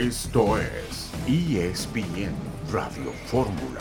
Esto 0.00 0.56
es 0.56 1.10
ESPN 1.26 2.32
Radio 2.72 3.12
Fórmula. 3.26 3.80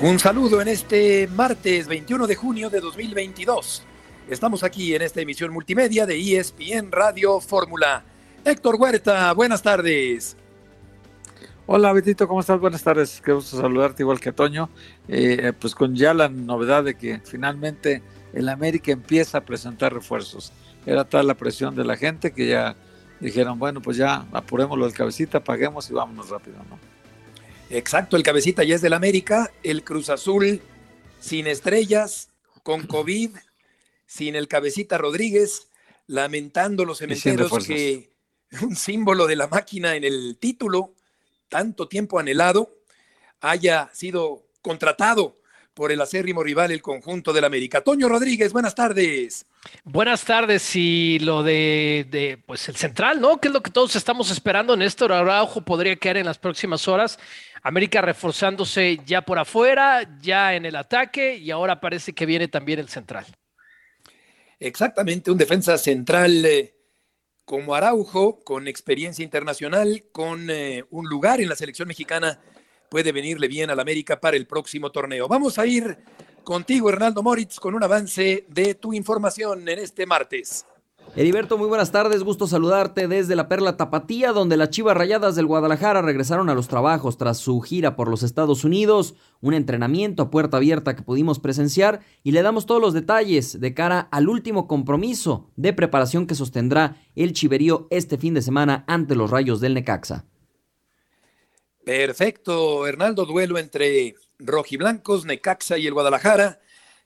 Un 0.00 0.18
saludo 0.18 0.60
en 0.60 0.66
este 0.66 1.28
martes 1.28 1.86
21 1.86 2.26
de 2.26 2.34
junio 2.34 2.70
de 2.70 2.80
2022. 2.80 3.84
Estamos 4.28 4.64
aquí 4.64 4.96
en 4.96 5.02
esta 5.02 5.20
emisión 5.20 5.52
multimedia 5.52 6.06
de 6.06 6.18
ESPN 6.18 6.90
Radio 6.90 7.38
Fórmula. 7.38 8.02
Héctor 8.44 8.74
Huerta, 8.80 9.32
buenas 9.32 9.62
tardes. 9.62 10.36
Hola 11.66 11.92
Betito, 11.92 12.26
¿cómo 12.26 12.40
estás? 12.40 12.58
Buenas 12.58 12.82
tardes, 12.82 13.22
qué 13.24 13.30
gusto 13.30 13.60
saludarte 13.60 14.02
igual 14.02 14.18
que 14.18 14.32
Toño. 14.32 14.70
Eh, 15.06 15.52
pues 15.56 15.76
con 15.76 15.94
ya 15.94 16.14
la 16.14 16.28
novedad 16.28 16.82
de 16.82 16.96
que 16.96 17.20
finalmente 17.20 18.02
el 18.32 18.48
América 18.48 18.90
empieza 18.90 19.38
a 19.38 19.42
presentar 19.42 19.94
refuerzos. 19.94 20.52
Era 20.84 21.04
tal 21.04 21.28
la 21.28 21.34
presión 21.34 21.76
de 21.76 21.84
la 21.84 21.96
gente 21.96 22.32
que 22.32 22.48
ya 22.48 22.74
dijeron, 23.22 23.58
bueno, 23.58 23.80
pues 23.80 23.96
ya 23.96 24.26
apurémoslo 24.32 24.84
del 24.84 24.94
cabecita, 24.94 25.42
paguemos 25.42 25.88
y 25.88 25.94
vámonos 25.94 26.28
rápido, 26.28 26.58
¿no? 26.68 26.78
Exacto, 27.70 28.16
el 28.16 28.22
cabecita 28.22 28.64
ya 28.64 28.74
es 28.74 28.82
del 28.82 28.92
América, 28.92 29.50
el 29.62 29.82
Cruz 29.84 30.10
Azul 30.10 30.60
sin 31.20 31.46
estrellas, 31.46 32.28
con 32.62 32.86
COVID, 32.86 33.30
sin 34.06 34.36
el 34.36 34.48
cabecita 34.48 34.98
Rodríguez, 34.98 35.68
lamentando 36.06 36.84
los 36.84 36.98
cementeros 36.98 37.66
que 37.66 38.10
un 38.60 38.76
símbolo 38.76 39.26
de 39.26 39.36
la 39.36 39.46
máquina 39.46 39.96
en 39.96 40.04
el 40.04 40.36
título, 40.38 40.94
tanto 41.48 41.88
tiempo 41.88 42.18
anhelado, 42.18 42.74
haya 43.40 43.88
sido 43.94 44.42
contratado 44.60 45.36
por 45.74 45.92
el 45.92 46.00
acérrimo 46.00 46.42
rival, 46.42 46.70
el 46.70 46.82
conjunto 46.82 47.32
del 47.32 47.44
América. 47.44 47.80
Toño 47.80 48.08
Rodríguez, 48.08 48.52
buenas 48.52 48.74
tardes. 48.74 49.46
Buenas 49.84 50.24
tardes. 50.24 50.74
Y 50.76 51.18
lo 51.20 51.42
de, 51.42 52.42
pues 52.46 52.68
el 52.68 52.76
central, 52.76 53.20
¿no? 53.20 53.40
Que 53.40 53.48
es 53.48 53.54
lo 53.54 53.62
que 53.62 53.70
todos 53.70 53.96
estamos 53.96 54.30
esperando. 54.30 54.76
Néstor 54.76 55.12
Araujo 55.12 55.62
podría 55.62 55.96
quedar 55.96 56.18
en 56.18 56.26
las 56.26 56.38
próximas 56.38 56.86
horas. 56.88 57.18
América 57.62 58.00
reforzándose 58.00 59.00
ya 59.06 59.22
por 59.22 59.38
afuera, 59.38 60.18
ya 60.20 60.54
en 60.54 60.66
el 60.66 60.76
ataque, 60.76 61.36
y 61.36 61.50
ahora 61.50 61.80
parece 61.80 62.12
que 62.12 62.26
viene 62.26 62.48
también 62.48 62.80
el 62.80 62.88
central. 62.88 63.24
Exactamente, 64.58 65.30
un 65.30 65.38
defensa 65.38 65.78
central 65.78 66.44
eh, 66.44 66.74
como 67.44 67.74
Araujo, 67.74 68.42
con 68.44 68.66
experiencia 68.66 69.22
internacional, 69.22 70.04
con 70.12 70.50
eh, 70.50 70.84
un 70.90 71.08
lugar 71.08 71.40
en 71.40 71.48
la 71.48 71.56
selección 71.56 71.88
mexicana 71.88 72.40
puede 72.92 73.10
venirle 73.10 73.48
bien 73.48 73.70
al 73.70 73.80
América 73.80 74.20
para 74.20 74.36
el 74.36 74.46
próximo 74.46 74.92
torneo. 74.92 75.26
Vamos 75.26 75.58
a 75.58 75.64
ir 75.66 75.96
contigo, 76.44 76.90
Hernando 76.90 77.22
Moritz, 77.22 77.58
con 77.58 77.74
un 77.74 77.82
avance 77.82 78.44
de 78.50 78.74
tu 78.74 78.92
información 78.92 79.66
en 79.66 79.78
este 79.78 80.04
martes. 80.04 80.66
Heriberto, 81.16 81.56
muy 81.56 81.68
buenas 81.68 81.90
tardes, 81.90 82.22
gusto 82.22 82.46
saludarte 82.46 83.08
desde 83.08 83.34
la 83.34 83.48
Perla 83.48 83.78
Tapatía, 83.78 84.32
donde 84.32 84.58
las 84.58 84.68
Chivas 84.68 84.94
Rayadas 84.94 85.34
del 85.36 85.46
Guadalajara 85.46 86.02
regresaron 86.02 86.50
a 86.50 86.54
los 86.54 86.68
trabajos 86.68 87.16
tras 87.16 87.38
su 87.38 87.62
gira 87.62 87.96
por 87.96 88.08
los 88.08 88.22
Estados 88.22 88.62
Unidos, 88.62 89.14
un 89.40 89.54
entrenamiento 89.54 90.24
a 90.24 90.30
puerta 90.30 90.58
abierta 90.58 90.94
que 90.94 91.02
pudimos 91.02 91.38
presenciar 91.38 92.00
y 92.22 92.32
le 92.32 92.42
damos 92.42 92.66
todos 92.66 92.82
los 92.82 92.92
detalles 92.92 93.58
de 93.58 93.72
cara 93.72 94.00
al 94.10 94.28
último 94.28 94.68
compromiso 94.68 95.50
de 95.56 95.72
preparación 95.72 96.26
que 96.26 96.34
sostendrá 96.34 96.96
el 97.14 97.32
Chiverío 97.32 97.86
este 97.88 98.18
fin 98.18 98.34
de 98.34 98.42
semana 98.42 98.84
ante 98.86 99.14
los 99.14 99.30
Rayos 99.30 99.62
del 99.62 99.72
Necaxa. 99.72 100.26
Perfecto, 101.84 102.86
Hernaldo, 102.86 103.26
duelo 103.26 103.58
entre 103.58 104.14
rojiblancos, 104.38 105.24
Necaxa 105.24 105.78
y 105.78 105.86
el 105.86 105.94
Guadalajara. 105.94 106.60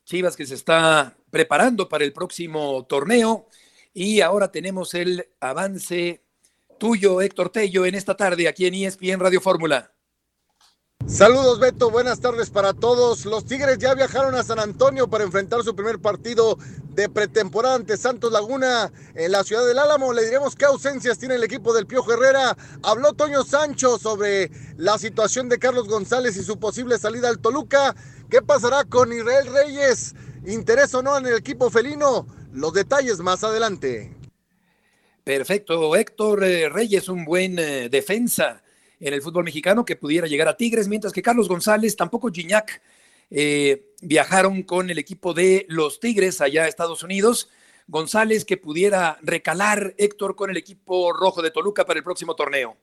Chivas 0.04 0.36
que 0.36 0.46
se 0.46 0.54
está 0.54 1.16
preparando 1.30 1.88
para 1.88 2.04
el 2.04 2.12
próximo 2.12 2.84
torneo. 2.86 3.48
Y 3.94 4.20
ahora 4.20 4.52
tenemos 4.52 4.94
el 4.94 5.28
avance 5.40 6.22
tuyo, 6.78 7.22
Héctor 7.22 7.48
Tello, 7.48 7.86
en 7.86 7.94
esta 7.94 8.16
tarde 8.16 8.48
aquí 8.48 8.66
en 8.66 8.74
ESPN 8.74 9.18
Radio 9.18 9.40
Fórmula. 9.40 9.92
Saludos 11.06 11.60
Beto, 11.60 11.90
buenas 11.90 12.20
tardes 12.20 12.50
para 12.50 12.74
todos. 12.74 13.24
Los 13.26 13.46
Tigres 13.46 13.78
ya 13.78 13.94
viajaron 13.94 14.34
a 14.34 14.42
San 14.42 14.58
Antonio 14.58 15.08
para 15.08 15.24
enfrentar 15.24 15.62
su 15.62 15.74
primer 15.74 16.00
partido 16.00 16.58
de 16.96 17.10
pretemporada 17.10 17.74
ante 17.74 17.98
Santos 17.98 18.32
Laguna 18.32 18.90
en 19.14 19.30
la 19.30 19.44
ciudad 19.44 19.66
del 19.66 19.78
Álamo. 19.78 20.14
Le 20.14 20.24
diremos 20.24 20.56
qué 20.56 20.64
ausencias 20.64 21.18
tiene 21.18 21.34
el 21.34 21.44
equipo 21.44 21.74
del 21.74 21.86
Piojo 21.86 22.14
Herrera. 22.14 22.56
Habló 22.82 23.12
Toño 23.12 23.44
Sancho 23.44 23.98
sobre 23.98 24.50
la 24.78 24.98
situación 24.98 25.50
de 25.50 25.58
Carlos 25.58 25.88
González 25.88 26.38
y 26.38 26.42
su 26.42 26.58
posible 26.58 26.98
salida 26.98 27.28
al 27.28 27.38
Toluca. 27.38 27.94
¿Qué 28.30 28.40
pasará 28.40 28.84
con 28.84 29.12
Israel 29.12 29.46
Reyes? 29.52 30.14
¿Interés 30.46 30.94
o 30.94 31.02
no 31.02 31.18
en 31.18 31.26
el 31.26 31.36
equipo 31.36 31.70
felino? 31.70 32.26
Los 32.54 32.72
detalles 32.72 33.18
más 33.18 33.44
adelante. 33.44 34.16
Perfecto, 35.22 35.94
Héctor 35.94 36.44
eh, 36.44 36.68
Reyes, 36.70 37.10
un 37.10 37.26
buen 37.26 37.58
eh, 37.58 37.90
defensa 37.90 38.62
en 39.00 39.12
el 39.12 39.20
fútbol 39.20 39.44
mexicano 39.44 39.84
que 39.84 39.96
pudiera 39.96 40.26
llegar 40.26 40.48
a 40.48 40.56
Tigres, 40.56 40.88
mientras 40.88 41.12
que 41.12 41.20
Carlos 41.20 41.48
González, 41.48 41.94
tampoco 41.94 42.30
Gignac, 42.30 42.80
eh, 43.30 43.92
viajaron 44.00 44.62
con 44.62 44.90
el 44.90 44.98
equipo 44.98 45.34
de 45.34 45.66
los 45.68 46.00
Tigres 46.00 46.40
allá 46.40 46.64
a 46.64 46.68
Estados 46.68 47.02
Unidos. 47.02 47.50
González 47.88 48.44
que 48.44 48.56
pudiera 48.56 49.18
recalar 49.22 49.94
Héctor 49.98 50.34
con 50.34 50.50
el 50.50 50.56
equipo 50.56 51.12
rojo 51.12 51.42
de 51.42 51.50
Toluca 51.50 51.84
para 51.84 51.98
el 51.98 52.04
próximo 52.04 52.34
torneo. 52.34 52.76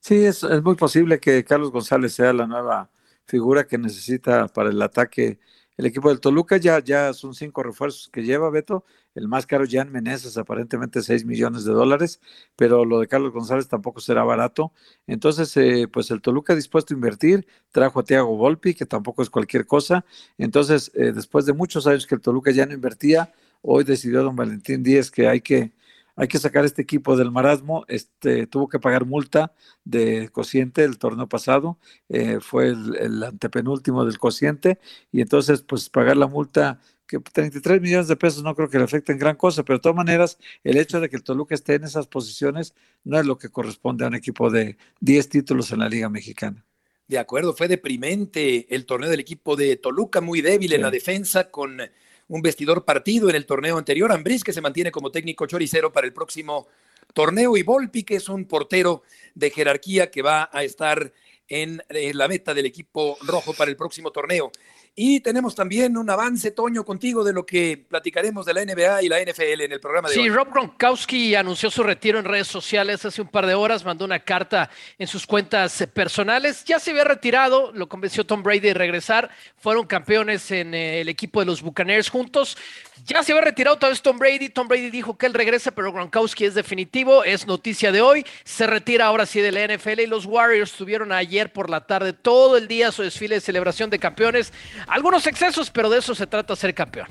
Sí, 0.00 0.24
es, 0.24 0.42
es 0.44 0.62
muy 0.62 0.76
posible 0.76 1.18
que 1.18 1.44
Carlos 1.44 1.70
González 1.70 2.14
sea 2.14 2.32
la 2.32 2.46
nueva 2.46 2.88
figura 3.24 3.66
que 3.66 3.78
necesita 3.78 4.46
para 4.46 4.70
el 4.70 4.80
ataque 4.80 5.38
el 5.76 5.86
equipo 5.86 6.08
del 6.08 6.20
Toluca 6.20 6.56
ya, 6.56 6.78
ya 6.78 7.12
son 7.12 7.34
cinco 7.34 7.62
refuerzos 7.62 8.08
que 8.08 8.22
lleva 8.22 8.50
Beto. 8.50 8.84
El 9.16 9.28
más 9.28 9.46
caro, 9.46 9.64
Jan 9.68 9.90
Meneses, 9.90 10.36
aparentemente 10.36 11.02
6 11.02 11.24
millones 11.24 11.64
de 11.64 11.72
dólares, 11.72 12.20
pero 12.54 12.84
lo 12.84 13.00
de 13.00 13.08
Carlos 13.08 13.32
González 13.32 13.66
tampoco 13.66 14.00
será 14.00 14.22
barato. 14.24 14.72
Entonces, 15.06 15.56
eh, 15.56 15.88
pues 15.88 16.10
el 16.10 16.20
Toluca 16.20 16.54
dispuesto 16.54 16.94
a 16.94 16.96
invertir, 16.96 17.46
trajo 17.72 18.00
a 18.00 18.04
Tiago 18.04 18.36
Volpi, 18.36 18.74
que 18.74 18.86
tampoco 18.86 19.22
es 19.22 19.30
cualquier 19.30 19.66
cosa. 19.66 20.04
Entonces, 20.38 20.92
eh, 20.94 21.12
después 21.12 21.46
de 21.46 21.54
muchos 21.54 21.86
años 21.86 22.06
que 22.06 22.14
el 22.14 22.20
Toluca 22.20 22.50
ya 22.50 22.66
no 22.66 22.74
invertía, 22.74 23.32
hoy 23.62 23.84
decidió 23.84 24.22
don 24.22 24.36
Valentín 24.36 24.82
Díez 24.82 25.10
que 25.10 25.26
hay 25.28 25.40
que 25.40 25.72
hay 26.16 26.28
que 26.28 26.38
sacar 26.38 26.64
este 26.64 26.82
equipo 26.82 27.16
del 27.16 27.30
marasmo. 27.30 27.84
Este, 27.88 28.46
tuvo 28.46 28.68
que 28.68 28.80
pagar 28.80 29.04
multa 29.04 29.52
de 29.84 30.30
cociente 30.30 30.82
el 30.84 30.98
torneo 30.98 31.28
pasado, 31.28 31.78
eh, 32.08 32.40
fue 32.40 32.68
el, 32.70 33.22
antepenúltimo 33.22 34.04
del 34.04 34.18
cociente, 34.18 34.78
y 35.12 35.20
entonces, 35.20 35.62
pues 35.62 35.90
pagar 35.90 36.16
la 36.16 36.26
multa, 36.26 36.80
que 37.06 37.18
33 37.18 37.80
millones 37.80 38.08
de 38.08 38.16
pesos 38.16 38.42
no 38.42 38.54
creo 38.54 38.68
que 38.68 38.78
le 38.78 38.84
afecten 38.84 39.18
gran 39.18 39.36
cosa, 39.36 39.62
pero 39.62 39.78
de 39.78 39.82
todas 39.82 39.96
maneras, 39.96 40.38
el 40.64 40.76
hecho 40.76 41.00
de 41.00 41.08
que 41.08 41.16
el 41.16 41.22
Toluca 41.22 41.54
esté 41.54 41.74
en 41.74 41.84
esas 41.84 42.06
posiciones 42.06 42.74
no 43.04 43.18
es 43.18 43.26
lo 43.26 43.38
que 43.38 43.48
corresponde 43.48 44.04
a 44.04 44.08
un 44.08 44.14
equipo 44.14 44.50
de 44.50 44.76
10 45.00 45.28
títulos 45.28 45.70
en 45.72 45.78
la 45.78 45.88
Liga 45.88 46.08
Mexicana. 46.08 46.64
De 47.08 47.18
acuerdo, 47.18 47.54
fue 47.54 47.68
deprimente 47.68 48.74
el 48.74 48.84
torneo 48.84 49.08
del 49.08 49.20
equipo 49.20 49.54
de 49.54 49.76
Toluca, 49.76 50.20
muy 50.20 50.40
débil 50.40 50.72
en 50.72 50.82
la 50.82 50.90
defensa, 50.90 51.50
con 51.50 51.80
un 52.28 52.42
vestidor 52.42 52.84
partido 52.84 53.30
en 53.30 53.36
el 53.36 53.46
torneo 53.46 53.78
anterior. 53.78 54.10
Ambriz, 54.10 54.42
que 54.42 54.52
se 54.52 54.60
mantiene 54.60 54.90
como 54.90 55.12
técnico 55.12 55.46
choricero 55.46 55.92
para 55.92 56.08
el 56.08 56.12
próximo 56.12 56.66
torneo. 57.14 57.56
Y 57.56 57.62
Volpi, 57.62 58.02
que 58.02 58.16
es 58.16 58.28
un 58.28 58.46
portero 58.46 59.02
de 59.36 59.50
jerarquía 59.50 60.10
que 60.10 60.22
va 60.22 60.50
a 60.52 60.64
estar 60.64 61.12
en 61.48 61.80
la 61.88 62.26
meta 62.26 62.54
del 62.54 62.66
equipo 62.66 63.16
rojo 63.22 63.54
para 63.54 63.70
el 63.70 63.76
próximo 63.76 64.10
torneo. 64.10 64.50
Y 64.98 65.20
tenemos 65.20 65.54
también 65.54 65.94
un 65.98 66.08
avance, 66.08 66.52
Toño, 66.52 66.82
contigo 66.82 67.22
de 67.22 67.34
lo 67.34 67.44
que 67.44 67.84
platicaremos 67.86 68.46
de 68.46 68.54
la 68.54 68.64
NBA 68.64 69.02
y 69.02 69.08
la 69.10 69.20
NFL 69.20 69.60
en 69.60 69.72
el 69.72 69.78
programa 69.78 70.08
de 70.08 70.14
sí, 70.14 70.20
hoy. 70.20 70.28
Sí, 70.28 70.34
Rob 70.34 70.50
Gronkowski 70.50 71.34
anunció 71.34 71.70
su 71.70 71.82
retiro 71.82 72.18
en 72.18 72.24
redes 72.24 72.46
sociales 72.46 73.04
hace 73.04 73.20
un 73.20 73.28
par 73.28 73.44
de 73.44 73.52
horas, 73.52 73.84
mandó 73.84 74.06
una 74.06 74.20
carta 74.20 74.70
en 74.98 75.06
sus 75.06 75.26
cuentas 75.26 75.86
personales. 75.92 76.64
Ya 76.64 76.80
se 76.80 76.92
había 76.92 77.04
retirado, 77.04 77.72
lo 77.74 77.90
convenció 77.90 78.24
Tom 78.24 78.42
Brady 78.42 78.60
de 78.60 78.72
regresar. 78.72 79.28
Fueron 79.58 79.86
campeones 79.86 80.50
en 80.50 80.72
eh, 80.72 81.02
el 81.02 81.10
equipo 81.10 81.40
de 81.40 81.46
los 81.46 81.60
Buccaneers 81.60 82.08
juntos. 82.08 82.56
Ya 83.04 83.22
se 83.22 83.32
había 83.32 83.44
retirado 83.44 83.76
otra 83.76 83.90
vez 83.90 84.00
Tom 84.00 84.18
Brady. 84.18 84.48
Tom 84.48 84.66
Brady 84.66 84.88
dijo 84.88 85.18
que 85.18 85.26
él 85.26 85.34
regresa, 85.34 85.72
pero 85.72 85.92
Gronkowski 85.92 86.46
es 86.46 86.54
definitivo. 86.54 87.22
Es 87.22 87.46
noticia 87.46 87.92
de 87.92 88.00
hoy. 88.00 88.24
Se 88.44 88.66
retira 88.66 89.04
ahora 89.04 89.26
sí 89.26 89.42
de 89.42 89.52
la 89.52 89.76
NFL 89.76 90.00
y 90.00 90.06
los 90.06 90.24
Warriors 90.24 90.72
tuvieron 90.72 91.12
ayer 91.12 91.52
por 91.52 91.68
la 91.68 91.86
tarde 91.86 92.14
todo 92.14 92.56
el 92.56 92.66
día 92.66 92.90
su 92.92 93.02
desfile 93.02 93.34
de 93.34 93.40
celebración 93.42 93.90
de 93.90 93.98
campeones 93.98 94.54
algunos 94.86 95.26
excesos, 95.26 95.70
pero 95.70 95.90
de 95.90 95.98
eso 95.98 96.14
se 96.14 96.26
trata 96.26 96.56
ser 96.56 96.74
campeón. 96.74 97.08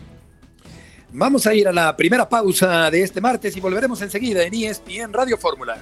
Vamos 1.12 1.48
a 1.48 1.54
ir 1.54 1.68
a 1.68 1.72
la 1.72 1.96
primera 1.96 2.28
pausa 2.28 2.92
de 2.92 3.02
este 3.02 3.22
martes 3.22 3.56
y 3.56 3.62
volveremos 3.62 4.02
enseguida 4.02 4.44
en 4.44 4.54
ESPN 4.54 5.14
Radio 5.14 5.38
Fórmula. 5.38 5.78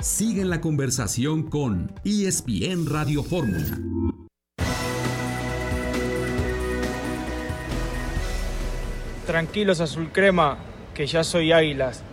Siguen 0.00 0.48
la 0.48 0.62
conversación 0.62 1.42
con 1.42 1.92
ESPN 2.04 2.86
Radio 2.86 3.22
Fórmula. 3.22 4.25
Tranquilos 9.26 9.80
azul 9.80 10.12
crema, 10.12 10.56
que 10.94 11.04
ya 11.04 11.24
soy 11.24 11.50
águilas. 11.50 12.04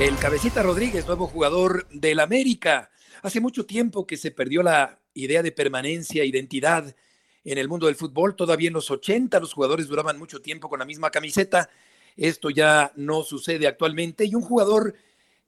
El 0.00 0.16
cabecita 0.16 0.62
Rodríguez, 0.62 1.06
nuevo 1.06 1.26
jugador 1.26 1.86
del 1.90 2.18
América. 2.18 2.90
Hace 3.22 3.40
mucho 3.40 3.66
tiempo 3.66 4.06
que 4.06 4.16
se 4.16 4.30
perdió 4.30 4.62
la 4.62 5.00
idea 5.12 5.42
de 5.42 5.52
permanencia, 5.52 6.24
identidad 6.24 6.96
en 7.44 7.58
el 7.58 7.68
mundo 7.68 7.88
del 7.88 7.96
fútbol. 7.96 8.34
Todavía 8.34 8.68
en 8.68 8.74
los 8.74 8.90
80 8.90 9.38
los 9.38 9.52
jugadores 9.52 9.88
duraban 9.88 10.18
mucho 10.18 10.40
tiempo 10.40 10.70
con 10.70 10.78
la 10.78 10.86
misma 10.86 11.10
camiseta. 11.10 11.68
Esto 12.16 12.48
ya 12.48 12.90
no 12.96 13.22
sucede 13.22 13.66
actualmente. 13.66 14.24
Y 14.24 14.34
un 14.34 14.42
jugador 14.42 14.94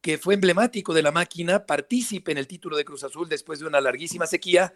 que 0.03 0.19
fue 0.19 0.35
emblemático 0.35 0.93
de 0.93 1.03
la 1.03 1.11
máquina, 1.11 1.65
partícipe 1.65 2.33
en 2.33 2.37
el 2.37 2.47
título 2.47 2.77
de 2.77 2.85
Cruz 2.85 3.03
Azul 3.03 3.31
después 3.31 3.61
de 3.61 3.67
una 3.67 3.81
larguísima 3.81 4.27
sequía, 4.27 4.75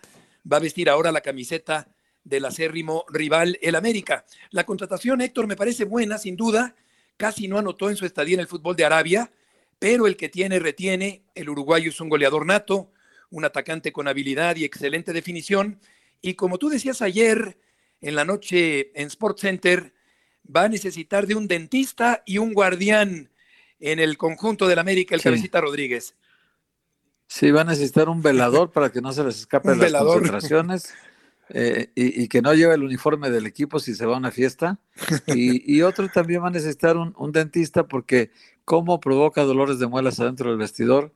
va 0.50 0.58
a 0.58 0.60
vestir 0.60 0.88
ahora 0.88 1.12
la 1.12 1.20
camiseta 1.20 1.88
del 2.24 2.44
acérrimo 2.44 3.04
rival, 3.08 3.58
el 3.62 3.74
América. 3.74 4.24
La 4.50 4.64
contratación, 4.64 5.20
Héctor, 5.20 5.46
me 5.46 5.56
parece 5.56 5.84
buena, 5.84 6.18
sin 6.18 6.36
duda. 6.36 6.74
Casi 7.16 7.48
no 7.48 7.58
anotó 7.58 7.90
en 7.90 7.96
su 7.96 8.06
estadía 8.06 8.34
en 8.34 8.40
el 8.40 8.48
fútbol 8.48 8.76
de 8.76 8.84
Arabia 8.84 9.30
pero 9.78 10.06
el 10.06 10.16
que 10.16 10.28
tiene 10.28 10.58
retiene. 10.58 11.22
El 11.34 11.48
uruguayo 11.48 11.90
es 11.90 12.00
un 12.00 12.08
goleador 12.08 12.46
nato, 12.46 12.92
un 13.30 13.44
atacante 13.44 13.92
con 13.92 14.08
habilidad 14.08 14.56
y 14.56 14.64
excelente 14.64 15.12
definición. 15.12 15.80
Y 16.20 16.34
como 16.34 16.58
tú 16.58 16.68
decías 16.68 17.02
ayer 17.02 17.58
en 18.00 18.14
la 18.14 18.24
noche 18.24 18.90
en 19.00 19.06
Sports 19.08 19.42
Center, 19.42 19.94
va 20.44 20.64
a 20.64 20.68
necesitar 20.68 21.26
de 21.26 21.34
un 21.34 21.46
dentista 21.46 22.22
y 22.26 22.38
un 22.38 22.54
guardián 22.54 23.30
en 23.80 23.98
el 24.00 24.16
conjunto 24.16 24.66
del 24.66 24.78
América, 24.78 25.14
el 25.14 25.22
cabecita 25.22 25.60
Rodríguez. 25.60 26.16
Sí, 27.28 27.52
va 27.52 27.60
a 27.60 27.64
necesitar 27.64 28.08
un 28.08 28.22
velador 28.22 28.70
para 28.72 28.90
que 28.90 29.00
no 29.00 29.12
se 29.12 29.22
les 29.22 29.40
escape 29.40 29.76
las 29.76 29.92
concentraciones. 30.02 30.92
Eh, 31.50 31.90
y, 31.94 32.28
que 32.28 32.42
no 32.42 32.52
lleve 32.52 32.74
el 32.74 32.82
uniforme 32.82 33.30
del 33.30 33.46
equipo 33.46 33.80
si 33.80 33.94
se 33.94 34.04
va 34.04 34.16
a 34.16 34.18
una 34.18 34.30
fiesta. 34.30 34.78
Y, 35.28 35.80
otro 35.82 36.08
también 36.08 36.42
va 36.42 36.48
a 36.48 36.50
necesitar 36.50 36.96
un, 36.96 37.14
un, 37.16 37.32
dentista 37.32 37.86
porque 37.86 38.30
cómo 38.66 39.00
provoca 39.00 39.44
dolores 39.44 39.78
de 39.78 39.86
muelas 39.86 40.20
adentro 40.20 40.50
del 40.50 40.58
vestidor. 40.58 41.12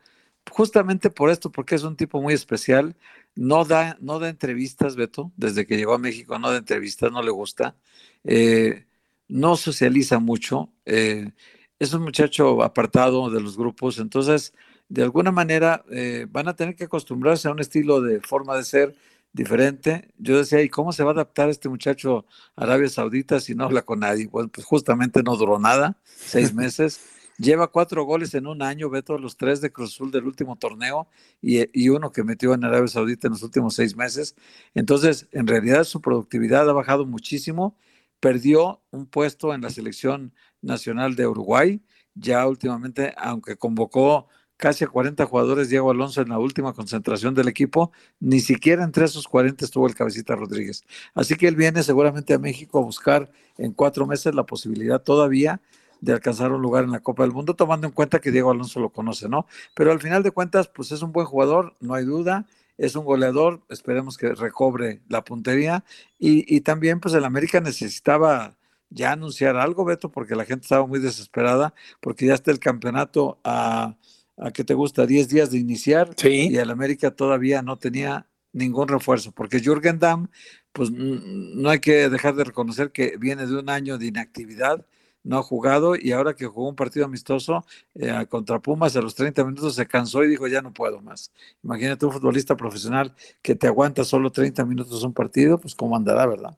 Justamente 0.50 1.10
por 1.10 1.30
esto, 1.30 1.50
porque 1.50 1.74
es 1.74 1.82
un 1.82 1.96
tipo 1.96 2.20
muy 2.20 2.34
especial, 2.34 2.96
no 3.34 3.64
da, 3.64 3.96
no 4.00 4.18
da 4.18 4.28
entrevistas, 4.28 4.96
Beto, 4.96 5.32
desde 5.36 5.66
que 5.66 5.76
llegó 5.76 5.94
a 5.94 5.98
México 5.98 6.38
no 6.38 6.50
da 6.50 6.58
entrevistas, 6.58 7.10
no 7.12 7.22
le 7.22 7.30
gusta, 7.30 7.76
eh, 8.24 8.86
no 9.28 9.56
socializa 9.56 10.18
mucho, 10.18 10.70
eh, 10.84 11.30
es 11.78 11.92
un 11.94 12.02
muchacho 12.02 12.62
apartado 12.62 13.30
de 13.30 13.40
los 13.40 13.56
grupos, 13.56 13.98
entonces, 13.98 14.52
de 14.92 15.02
alguna 15.02 15.32
manera, 15.32 15.82
eh, 15.90 16.26
van 16.28 16.48
a 16.48 16.54
tener 16.54 16.76
que 16.76 16.84
acostumbrarse 16.84 17.48
a 17.48 17.50
un 17.50 17.60
estilo 17.60 18.02
de 18.02 18.20
forma 18.20 18.58
de 18.58 18.62
ser 18.62 18.94
diferente. 19.32 20.12
Yo 20.18 20.36
decía, 20.36 20.60
¿y 20.60 20.68
cómo 20.68 20.92
se 20.92 21.02
va 21.02 21.12
a 21.12 21.14
adaptar 21.14 21.48
este 21.48 21.70
muchacho 21.70 22.26
a 22.56 22.64
Arabia 22.64 22.90
Saudita 22.90 23.40
si 23.40 23.54
no 23.54 23.64
habla 23.64 23.80
con 23.80 24.00
nadie? 24.00 24.26
Bueno, 24.26 24.50
pues 24.50 24.66
justamente 24.66 25.22
no 25.22 25.34
duró 25.36 25.58
nada, 25.58 25.96
seis 26.04 26.52
meses. 26.54 27.00
Lleva 27.38 27.68
cuatro 27.68 28.04
goles 28.04 28.34
en 28.34 28.46
un 28.46 28.60
año, 28.60 28.90
ve 28.90 29.02
todos 29.02 29.18
los 29.18 29.38
tres 29.38 29.62
de 29.62 29.72
Cruz 29.72 29.94
Azul 29.94 30.10
del 30.10 30.26
último 30.26 30.56
torneo 30.56 31.08
y, 31.40 31.88
uno 31.88 32.12
que 32.12 32.22
metió 32.22 32.52
en 32.52 32.62
Arabia 32.62 32.88
Saudita 32.88 33.28
en 33.28 33.32
los 33.32 33.42
últimos 33.42 33.74
seis 33.74 33.96
meses. 33.96 34.36
Entonces, 34.74 35.26
en 35.32 35.46
realidad 35.46 35.84
su 35.84 36.02
productividad 36.02 36.68
ha 36.68 36.74
bajado 36.74 37.06
muchísimo. 37.06 37.78
Perdió 38.20 38.82
un 38.90 39.06
puesto 39.06 39.54
en 39.54 39.62
la 39.62 39.70
selección 39.70 40.34
nacional 40.60 41.16
de 41.16 41.26
Uruguay. 41.26 41.80
Ya 42.14 42.46
últimamente, 42.46 43.14
aunque 43.16 43.56
convocó 43.56 44.28
casi 44.62 44.84
a 44.84 44.86
40 44.86 45.26
jugadores 45.26 45.70
Diego 45.70 45.90
Alonso 45.90 46.22
en 46.22 46.28
la 46.28 46.38
última 46.38 46.72
concentración 46.72 47.34
del 47.34 47.48
equipo, 47.48 47.90
ni 48.20 48.38
siquiera 48.38 48.84
entre 48.84 49.06
esos 49.06 49.26
40 49.26 49.64
estuvo 49.64 49.88
el 49.88 49.96
cabecita 49.96 50.36
Rodríguez. 50.36 50.84
Así 51.16 51.34
que 51.34 51.48
él 51.48 51.56
viene 51.56 51.82
seguramente 51.82 52.32
a 52.32 52.38
México 52.38 52.78
a 52.78 52.82
buscar 52.82 53.28
en 53.58 53.72
cuatro 53.72 54.06
meses 54.06 54.36
la 54.36 54.46
posibilidad 54.46 55.02
todavía 55.02 55.60
de 56.00 56.12
alcanzar 56.12 56.52
un 56.52 56.62
lugar 56.62 56.84
en 56.84 56.92
la 56.92 57.00
Copa 57.00 57.24
del 57.24 57.32
Mundo, 57.32 57.54
tomando 57.54 57.88
en 57.88 57.92
cuenta 57.92 58.20
que 58.20 58.30
Diego 58.30 58.52
Alonso 58.52 58.78
lo 58.78 58.90
conoce, 58.90 59.28
¿no? 59.28 59.46
Pero 59.74 59.90
al 59.90 60.00
final 60.00 60.22
de 60.22 60.30
cuentas, 60.30 60.68
pues 60.68 60.92
es 60.92 61.02
un 61.02 61.10
buen 61.10 61.26
jugador, 61.26 61.74
no 61.80 61.94
hay 61.94 62.04
duda, 62.04 62.46
es 62.78 62.94
un 62.94 63.04
goleador, 63.04 63.62
esperemos 63.68 64.16
que 64.16 64.32
recobre 64.32 65.00
la 65.08 65.24
puntería 65.24 65.82
y, 66.20 66.60
también 66.60 67.00
pues 67.00 67.14
el 67.14 67.24
América 67.24 67.60
necesitaba 67.60 68.54
ya 68.90 69.10
anunciar 69.10 69.56
algo, 69.56 69.84
Beto, 69.84 70.12
porque 70.12 70.36
la 70.36 70.44
gente 70.44 70.66
estaba 70.66 70.86
muy 70.86 71.00
desesperada, 71.00 71.74
porque 72.00 72.26
ya 72.26 72.34
está 72.34 72.52
el 72.52 72.60
campeonato 72.60 73.40
a, 73.42 73.96
a 74.36 74.50
que 74.50 74.64
te 74.64 74.74
gusta, 74.74 75.06
10 75.06 75.28
días 75.28 75.50
de 75.50 75.58
iniciar 75.58 76.10
y 76.22 76.56
el 76.56 76.70
América 76.70 77.10
todavía 77.10 77.62
no 77.62 77.76
tenía 77.76 78.26
ningún 78.52 78.88
refuerzo, 78.88 79.32
porque 79.32 79.60
Jürgen 79.60 79.98
Damm, 79.98 80.28
pues 80.72 80.90
no 80.90 81.68
hay 81.70 81.80
que 81.80 82.08
dejar 82.08 82.34
de 82.34 82.44
reconocer 82.44 82.92
que 82.92 83.16
viene 83.18 83.46
de 83.46 83.56
un 83.56 83.70
año 83.70 83.98
de 83.98 84.06
inactividad, 84.06 84.84
no 85.24 85.38
ha 85.38 85.42
jugado 85.42 85.94
y 85.96 86.12
ahora 86.12 86.34
que 86.34 86.46
jugó 86.46 86.68
un 86.68 86.74
partido 86.74 87.06
amistoso 87.06 87.64
eh, 87.94 88.26
contra 88.28 88.58
Pumas 88.58 88.96
a 88.96 89.00
los 89.00 89.14
30 89.14 89.44
minutos 89.44 89.76
se 89.76 89.86
cansó 89.86 90.24
y 90.24 90.28
dijo 90.28 90.48
ya 90.48 90.62
no 90.62 90.72
puedo 90.72 91.00
más. 91.00 91.32
Imagínate 91.62 92.06
un 92.06 92.12
futbolista 92.12 92.56
profesional 92.56 93.14
que 93.40 93.54
te 93.54 93.68
aguanta 93.68 94.04
solo 94.04 94.30
30 94.30 94.64
minutos 94.64 95.02
un 95.04 95.12
partido, 95.12 95.58
pues 95.58 95.74
cómo 95.74 95.96
andará, 95.96 96.26
¿verdad? 96.26 96.56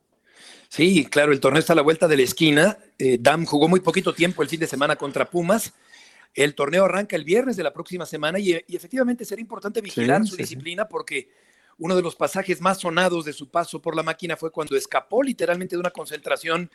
Sí, 0.69 1.05
claro, 1.05 1.32
el 1.32 1.41
torneo 1.41 1.61
está 1.61 1.75
a 1.75 1.76
la 1.76 1.82
vuelta 1.82 2.09
de 2.09 2.17
la 2.17 2.23
esquina. 2.23 2.79
Eh, 2.99 3.19
Dam 3.21 3.44
jugó 3.44 3.69
muy 3.69 3.81
poquito 3.81 4.12
tiempo 4.12 4.43
el 4.43 4.49
fin 4.49 4.61
de 4.61 4.67
semana 4.67 4.97
contra 4.97 5.31
Pumas. 5.31 5.73
El 6.35 6.55
torneo 6.55 6.85
arranca 6.85 7.15
el 7.17 7.25
viernes 7.25 7.57
de 7.57 7.63
la 7.63 7.73
próxima 7.73 8.07
semana 8.07 8.39
y, 8.39 8.53
efectivamente 8.53 9.25
será 9.25 9.41
importante 9.41 9.81
vigilar 9.81 10.27
su 10.27 10.37
disciplina 10.37 10.89
porque 10.89 11.29
uno 11.79 11.95
de 11.95 12.03
los 12.03 12.17
pasajes 12.17 12.61
más 12.61 12.81
sonados 12.81 13.25
de 13.25 13.33
su 13.33 13.49
paso 13.49 13.81
por 13.81 13.95
la 13.97 14.03
máquina 14.03 14.37
fue 14.37 14.51
cuando 14.51 14.77
escapó 14.77 15.23
literalmente 15.23 15.77
de 15.77 15.81
una 15.81 15.91
concentración 15.91 16.71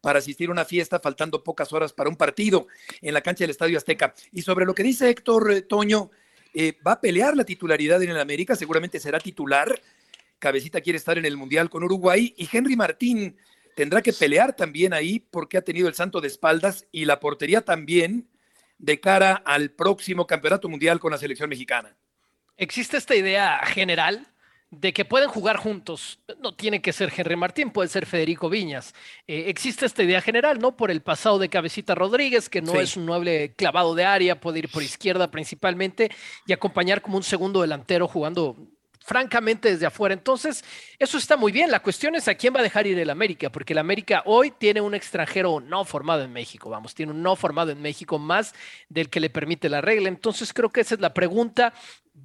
para 0.00 0.18
asistir 0.18 0.48
a 0.48 0.52
una 0.52 0.64
fiesta, 0.64 0.98
faltando 0.98 1.44
pocas 1.44 1.72
horas 1.72 1.92
para 1.92 2.08
un 2.08 2.16
partido 2.16 2.66
en 3.02 3.12
la 3.12 3.20
cancha 3.20 3.44
del 3.44 3.50
Estadio 3.50 3.76
Azteca. 3.76 4.14
Y 4.32 4.42
sobre 4.42 4.64
lo 4.64 4.74
que 4.74 4.82
dice 4.82 5.10
Héctor 5.10 5.52
eh, 5.52 5.62
Toño, 5.62 6.10
eh, 6.54 6.76
va 6.86 6.92
a 6.92 7.00
pelear 7.00 7.36
la 7.36 7.44
titularidad 7.44 8.02
en 8.02 8.10
el 8.10 8.18
América, 8.18 8.56
seguramente 8.56 8.98
será 8.98 9.20
titular. 9.20 9.80
Cabecita 10.38 10.80
quiere 10.80 10.96
estar 10.96 11.18
en 11.18 11.26
el 11.26 11.36
Mundial 11.36 11.68
con 11.68 11.84
Uruguay 11.84 12.34
y 12.36 12.48
Henry 12.50 12.76
Martín 12.76 13.36
tendrá 13.76 14.02
que 14.02 14.12
pelear 14.12 14.56
también 14.56 14.94
ahí 14.94 15.20
porque 15.20 15.58
ha 15.58 15.62
tenido 15.62 15.86
el 15.86 15.94
santo 15.94 16.20
de 16.20 16.28
espaldas 16.28 16.86
y 16.92 17.04
la 17.04 17.20
portería 17.20 17.60
también 17.60 18.26
de 18.80 18.98
cara 18.98 19.42
al 19.44 19.70
próximo 19.70 20.26
Campeonato 20.26 20.68
Mundial 20.68 20.98
con 20.98 21.12
la 21.12 21.18
selección 21.18 21.48
mexicana. 21.48 21.96
¿Existe 22.56 22.96
esta 22.96 23.14
idea 23.14 23.60
general 23.66 24.26
de 24.70 24.92
que 24.92 25.04
pueden 25.04 25.28
jugar 25.28 25.56
juntos. 25.56 26.20
No 26.38 26.54
tiene 26.54 26.80
que 26.80 26.92
ser 26.92 27.12
Henry 27.14 27.36
Martín, 27.36 27.70
puede 27.70 27.88
ser 27.88 28.06
Federico 28.06 28.48
Viñas. 28.48 28.94
Eh, 29.26 29.44
existe 29.48 29.84
esta 29.84 30.02
idea 30.02 30.20
general, 30.20 30.60
¿no? 30.60 30.76
Por 30.76 30.90
el 30.90 31.02
pasado 31.02 31.38
de 31.38 31.48
Cabecita 31.48 31.94
Rodríguez, 31.94 32.48
que 32.48 32.62
no 32.62 32.80
es 32.80 32.96
un 32.96 33.06
noble 33.06 33.52
clavado 33.54 33.94
de 33.94 34.04
área, 34.04 34.40
puede 34.40 34.60
ir 34.60 34.68
por 34.68 34.82
izquierda 34.82 35.30
principalmente 35.30 36.10
y 36.46 36.52
acompañar 36.52 37.02
como 37.02 37.16
un 37.16 37.24
segundo 37.24 37.62
delantero 37.62 38.06
jugando 38.06 38.56
francamente 39.10 39.72
desde 39.72 39.86
afuera. 39.86 40.12
Entonces, 40.12 40.64
eso 40.96 41.18
está 41.18 41.36
muy 41.36 41.50
bien. 41.50 41.68
La 41.68 41.82
cuestión 41.82 42.14
es 42.14 42.28
a 42.28 42.36
quién 42.36 42.54
va 42.54 42.60
a 42.60 42.62
dejar 42.62 42.86
ir 42.86 42.96
el 42.96 43.10
América, 43.10 43.50
porque 43.50 43.72
el 43.72 43.80
América 43.80 44.22
hoy 44.24 44.52
tiene 44.52 44.80
un 44.80 44.94
extranjero 44.94 45.58
no 45.58 45.84
formado 45.84 46.22
en 46.22 46.32
México, 46.32 46.70
vamos, 46.70 46.94
tiene 46.94 47.10
un 47.10 47.20
no 47.20 47.34
formado 47.34 47.72
en 47.72 47.82
México 47.82 48.20
más 48.20 48.54
del 48.88 49.10
que 49.10 49.18
le 49.18 49.28
permite 49.28 49.68
la 49.68 49.80
regla. 49.80 50.08
Entonces, 50.08 50.52
creo 50.52 50.70
que 50.70 50.82
esa 50.82 50.94
es 50.94 51.00
la 51.00 51.12
pregunta 51.12 51.74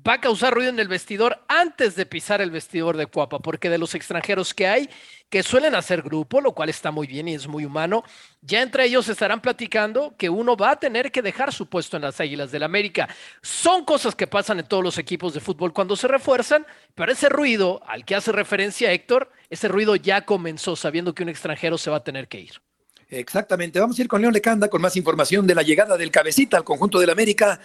va 0.08 0.14
a 0.14 0.22
causar 0.22 0.54
ruido 0.54 0.70
en 0.70 0.80
el 0.80 0.88
vestidor 0.88 1.44
antes 1.48 1.96
de 1.96 2.06
pisar 2.06 2.42
el 2.42 2.52
vestidor 2.52 2.98
de 2.98 3.08
Cuapa, 3.08 3.40
porque 3.40 3.70
de 3.70 3.78
los 3.78 3.96
extranjeros 3.96 4.54
que 4.54 4.68
hay, 4.68 4.90
que 5.30 5.44
suelen 5.44 5.76
hacer 5.76 6.02
grupo, 6.02 6.42
lo 6.42 6.54
cual 6.54 6.70
está 6.70 6.92
muy 6.92 7.08
bien 7.08 7.28
y 7.28 7.34
es 7.34 7.48
muy 7.48 7.66
humano, 7.66 8.04
ya 8.42 8.62
entre 8.62 8.86
ellos 8.86 9.10
estarán 9.10 9.42
platicando 9.42 10.16
que 10.18 10.30
uno 10.30 10.56
va 10.56 10.72
a 10.72 10.80
tener 10.80 11.12
que 11.12 11.22
dejar 11.22 11.54
su 11.54 11.68
puesto 11.68 11.98
en 11.98 12.04
las 12.04 12.20
Águilas 12.20 12.52
del 12.52 12.64
América. 12.64 13.10
Son 13.42 13.86
cosas 13.86 14.16
que 14.16 14.28
pasan 14.28 14.60
en 14.60 14.68
todos 14.68 14.84
los 14.84 14.98
equipos 14.98 15.34
de 15.34 15.40
fútbol 15.40 15.74
cuando 15.74 15.96
se 15.96 16.08
refuerzan, 16.08 16.66
pero 16.94 17.12
ese 17.12 17.30
ruido 17.30 17.82
al 17.88 18.06
que 18.06 18.16
hace 18.16 18.32
referencia 18.32 18.92
Héctor, 18.92 19.32
ese 19.50 19.68
ruido 19.68 19.96
ya 19.96 20.26
comenzó 20.26 20.76
sabiendo 20.76 21.14
que 21.14 21.24
un 21.24 21.30
extranjero 21.30 21.78
se 21.78 21.90
va 21.90 21.98
a 21.98 22.04
tener 22.04 22.28
que 22.28 22.40
ir. 22.40 22.62
Exactamente. 23.10 23.80
Vamos 23.80 23.98
a 23.98 24.02
ir 24.02 24.08
con 24.08 24.22
León 24.22 24.34
Lecanda 24.34 24.68
con 24.68 24.82
más 24.82 24.96
información 24.96 25.46
de 25.46 25.56
la 25.56 25.62
llegada 25.62 25.96
del 25.98 26.12
cabecita 26.12 26.58
al 26.58 26.64
conjunto 26.64 27.00
del 27.00 27.12
América. 27.12 27.60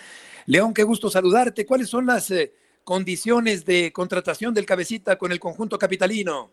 León, 0.47 0.73
qué 0.75 0.83
gusto 0.85 1.09
saludarte. 1.09 1.67
¿Cuáles 1.67 1.89
son 1.89 2.07
las 2.07 2.31
eh, 2.31 2.53
condiciones 2.85 3.65
de 3.65 3.93
contratación 3.93 4.55
del 4.55 4.67
cabecita 4.67 5.17
con 5.17 5.33
el 5.33 5.41
conjunto 5.41 5.79
capitalino? 5.79 6.51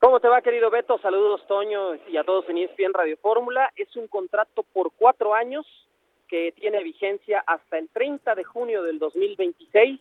¿Cómo 0.00 0.20
te 0.20 0.28
va, 0.28 0.42
querido 0.42 0.70
Beto? 0.70 0.98
Saludos, 0.98 1.46
Toño, 1.46 1.94
y 2.08 2.16
a 2.16 2.24
todos 2.24 2.48
en 2.48 2.58
ESPN 2.58 2.92
Radio 2.92 3.16
Fórmula. 3.16 3.72
Es 3.74 3.96
un 3.96 4.06
contrato 4.06 4.62
por 4.72 4.92
cuatro 4.92 5.34
años 5.34 5.64
que 6.28 6.52
tiene 6.52 6.82
vigencia 6.82 7.42
hasta 7.46 7.78
el 7.78 7.88
30 7.88 8.34
de 8.34 8.44
junio 8.44 8.82
del 8.82 8.98
2026, 8.98 10.00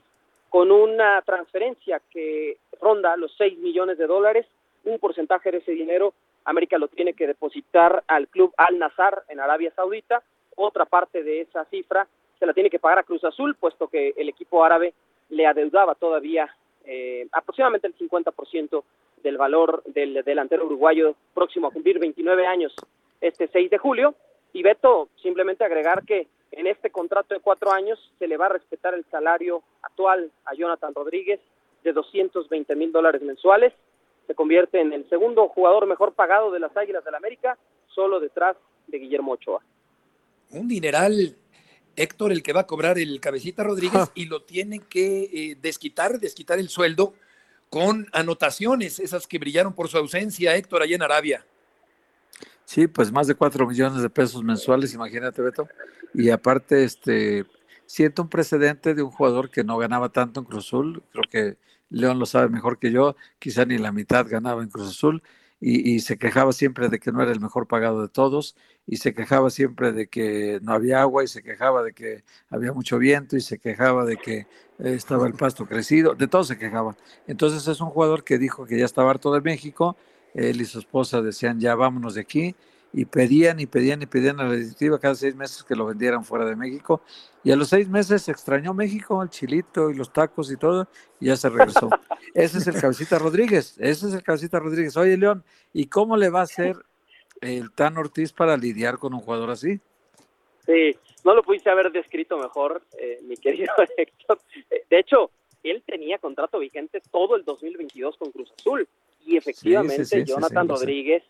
con 0.50 0.72
una 0.72 1.22
transferencia 1.22 2.02
que 2.10 2.58
ronda 2.82 3.16
los 3.16 3.34
6 3.38 3.60
millones 3.60 3.98
de 3.98 4.08
dólares. 4.08 4.46
Un 4.84 5.00
porcentaje 5.00 5.52
de 5.52 5.60
ese 5.60 5.72
dinero, 5.72 6.14
América 6.44 6.78
lo 6.78 6.90
tiene 6.90 7.14
que 7.14 7.28
depositar 7.28 8.04
al 8.08 8.28
club 8.28 8.54
Al 8.58 8.80
Nazar 8.80 9.24
en 9.30 9.40
Arabia 9.40 9.72
Saudita. 9.76 10.22
Otra 10.56 10.86
parte 10.86 11.24
de 11.24 11.42
esa 11.42 11.64
cifra 11.66 12.08
se 12.44 12.48
la 12.48 12.54
tiene 12.54 12.70
que 12.70 12.78
pagar 12.80 13.00
a 13.00 13.04
Cruz 13.04 13.24
Azul, 13.24 13.56
puesto 13.56 13.88
que 13.88 14.14
el 14.18 14.28
equipo 14.28 14.66
árabe 14.66 14.94
le 15.30 15.48
adeudaba 15.48 15.96
todavía 15.96 16.54
eh, 16.84 17.26
aproximadamente 17.32 17.88
el 17.88 17.96
50% 17.98 18.84
del 19.24 19.38
valor 19.38 19.82
del 19.86 20.22
delantero 20.26 20.66
uruguayo 20.66 21.16
próximo 21.34 21.68
a 21.68 21.72
cumplir 21.72 22.00
29 22.00 22.46
años 22.46 22.76
este 23.22 23.48
6 23.48 23.70
de 23.70 23.78
julio. 23.78 24.16
Y 24.52 24.62
Beto, 24.62 25.08
simplemente 25.22 25.64
agregar 25.64 26.04
que 26.04 26.28
en 26.52 26.68
este 26.68 26.90
contrato 26.90 27.34
de 27.34 27.40
cuatro 27.40 27.72
años 27.72 27.98
se 28.20 28.28
le 28.28 28.36
va 28.36 28.48
a 28.48 28.50
respetar 28.50 28.94
el 28.94 29.06
salario 29.06 29.64
actual 29.82 30.30
a 30.44 30.54
Jonathan 30.54 30.94
Rodríguez 30.94 31.40
de 31.86 31.94
220 31.94 32.76
mil 32.76 32.92
dólares 32.92 33.22
mensuales. 33.22 33.72
Se 34.28 34.36
convierte 34.36 34.82
en 34.82 34.92
el 34.92 35.08
segundo 35.08 35.48
jugador 35.48 35.88
mejor 35.88 36.12
pagado 36.12 36.52
de 36.52 36.60
las 36.60 36.76
Águilas 36.76 37.06
del 37.06 37.16
América, 37.16 37.58
solo 37.88 38.20
detrás 38.20 38.58
de 38.88 39.00
Guillermo 39.00 39.32
Ochoa. 39.32 39.62
Un 40.52 40.68
dineral, 40.68 41.38
Héctor, 41.96 42.32
el 42.32 42.44
que 42.44 42.54
va 42.54 42.62
a 42.62 42.68
cobrar 42.68 42.98
el 42.98 43.20
cabecita 43.20 43.64
Rodríguez 43.64 44.10
y 44.16 44.26
lo 44.26 44.42
tiene 44.42 44.80
que 44.80 45.24
eh, 45.24 45.58
desquitar, 45.62 46.20
desquitar 46.20 46.60
el 46.60 46.70
sueldo 46.70 47.14
con 47.70 48.08
anotaciones, 48.12 49.00
esas 49.00 49.26
que 49.26 49.40
brillaron 49.40 49.74
por 49.74 49.88
su 49.88 49.98
ausencia, 49.98 50.56
Héctor, 50.56 50.84
allá 50.84 50.96
en 50.96 51.02
Arabia. 51.02 51.46
Sí, 52.66 52.88
pues 52.88 53.12
más 53.12 53.28
de 53.28 53.36
cuatro 53.36 53.68
millones 53.68 54.02
de 54.02 54.10
pesos 54.10 54.44
mensuales, 54.44 54.94
imagínate, 54.94 55.42
Beto. 55.42 55.68
Y 56.14 56.30
aparte, 56.30 56.84
este, 56.84 57.46
siento 57.86 58.22
un 58.22 58.30
precedente 58.30 58.94
de 58.94 59.02
un 59.02 59.12
jugador 59.12 59.50
que 59.50 59.64
no 59.64 59.78
ganaba 59.78 60.10
tanto 60.10 60.40
en 60.40 60.46
Cruz 60.46 60.66
Azul. 60.66 61.04
Creo 61.12 61.24
que 61.30 61.58
León 61.90 62.20
lo 62.20 62.26
sabe 62.26 62.50
mejor 62.50 62.80
que 62.80 62.92
yo, 62.92 63.16
quizá 63.40 63.66
ni 63.66 63.78
la 63.78 63.92
mitad 63.92 64.26
ganaba 64.28 64.62
en 64.62 64.70
Cruz 64.70 64.90
Azul. 64.90 65.24
Y, 65.60 66.02
se 66.02 66.18
quejaba 66.18 66.52
siempre 66.52 66.90
de 66.90 67.00
que 67.00 67.14
no 67.14 67.22
era 67.22 67.32
el 67.32 67.40
mejor 67.40 67.68
pagado 67.68 68.02
de 68.02 68.10
todos, 68.10 68.56
y 68.86 68.98
se 68.98 69.14
quejaba 69.14 69.50
siempre 69.50 69.94
de 69.94 70.08
que 70.08 70.60
no 70.62 70.74
había 70.74 71.02
agua, 71.02 71.24
y 71.24 71.28
se 71.28 71.42
quejaba 71.42 71.84
de 71.84 71.94
que 71.94 72.24
había 72.50 72.74
mucho 72.74 72.98
viento, 72.98 73.38
y 73.38 73.42
se 73.42 73.60
quejaba 73.60 74.04
de 74.04 74.18
que 74.18 74.46
estaba 74.80 75.26
el 75.26 75.34
pasto 75.34 75.66
crecido, 75.66 76.16
de 76.16 76.28
todo 76.28 76.44
se 76.44 76.58
quejaba. 76.58 76.98
Entonces 77.28 77.66
es 77.68 77.80
un 77.80 77.90
jugador 77.90 78.26
que 78.26 78.38
dijo 78.38 78.66
que 78.66 78.78
ya 78.78 78.86
estaba 78.86 79.12
harto 79.12 79.34
de 79.34 79.40
México, 79.42 79.96
él 80.34 80.60
y 80.62 80.66
su 80.66 80.80
esposa 80.80 81.22
decían 81.22 81.60
ya 81.60 81.76
vámonos 81.76 82.16
de 82.16 82.22
aquí 82.22 82.56
y 82.94 83.06
pedían 83.06 83.60
y 83.60 83.66
pedían 83.66 84.02
y 84.04 84.06
pedían 84.06 84.40
a 84.40 84.44
la 84.48 84.54
directiva 84.54 85.00
cada 85.00 85.16
seis 85.16 85.36
meses 85.36 85.64
que 85.64 85.76
lo 85.76 85.88
vendieran 85.88 86.24
fuera 86.24 86.46
de 86.46 86.56
México 86.56 87.02
y 87.44 87.52
a 87.52 87.56
los 87.56 87.70
seis 87.70 87.90
meses 87.90 88.30
extrañó 88.30 88.74
México, 88.74 89.22
el 89.24 89.30
chilito 89.30 89.90
y 89.90 89.96
los 89.96 90.14
tacos 90.14 90.52
y 90.52 90.58
todo 90.58 90.88
y 91.20 91.26
ya 91.26 91.36
se 91.36 91.50
regresó. 91.50 91.90
ese 92.36 92.60
es 92.60 92.68
el 92.68 92.80
Cabecita 92.80 93.18
Rodríguez, 93.18 93.78
ese 93.80 94.08
es 94.08 94.14
el 94.14 94.22
Cabecita 94.22 94.60
Rodríguez. 94.60 94.96
Oye 94.96 95.18
León, 95.18 95.44
¿y 95.74 95.88
cómo 95.88 96.16
le 96.16 96.30
va 96.30 96.42
a 96.42 96.44
hacer 96.44 96.76
el 97.42 97.72
Tan 97.74 97.98
Ortiz 97.98 98.32
para 98.32 98.56
lidiar 98.56 99.00
con 99.00 99.16
un 99.16 99.22
jugador 99.22 99.50
así? 99.50 99.80
Sí, 100.66 100.96
no 101.26 101.34
lo 101.34 101.44
pudiste 101.44 101.70
haber 101.72 101.92
descrito 101.92 102.38
mejor, 102.38 102.84
eh, 103.00 103.20
mi 103.24 103.36
querido 103.38 103.74
Héctor. 103.98 104.40
Eh, 104.70 104.84
de 104.90 105.00
hecho, 105.00 105.32
él 105.64 105.82
tenía 105.86 106.20
contrato 106.20 106.60
vigente 106.60 107.02
todo 107.12 107.36
el 107.36 107.44
2022 107.44 108.18
con 108.18 108.32
Cruz 108.32 108.52
Azul 108.58 108.88
y 109.26 109.38
efectivamente 109.38 110.26
Jonathan 110.26 110.68
Rodríguez 110.68 111.24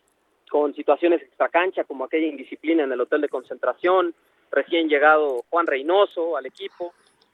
con 0.53 0.75
situaciones 0.75 1.24
extracancha 1.24 1.83
como 1.83 2.03
aquella 2.03 2.27
indisciplina 2.27 2.83
en 2.83 2.91
el 2.91 3.01
hotel 3.01 3.22
de 3.22 3.27
concentración, 3.27 4.13
recién 4.51 4.88
llegado 4.88 5.43
Juan 5.50 5.65
Reynoso 5.65 6.38
al 6.38 6.45
equipo, 6.45 6.93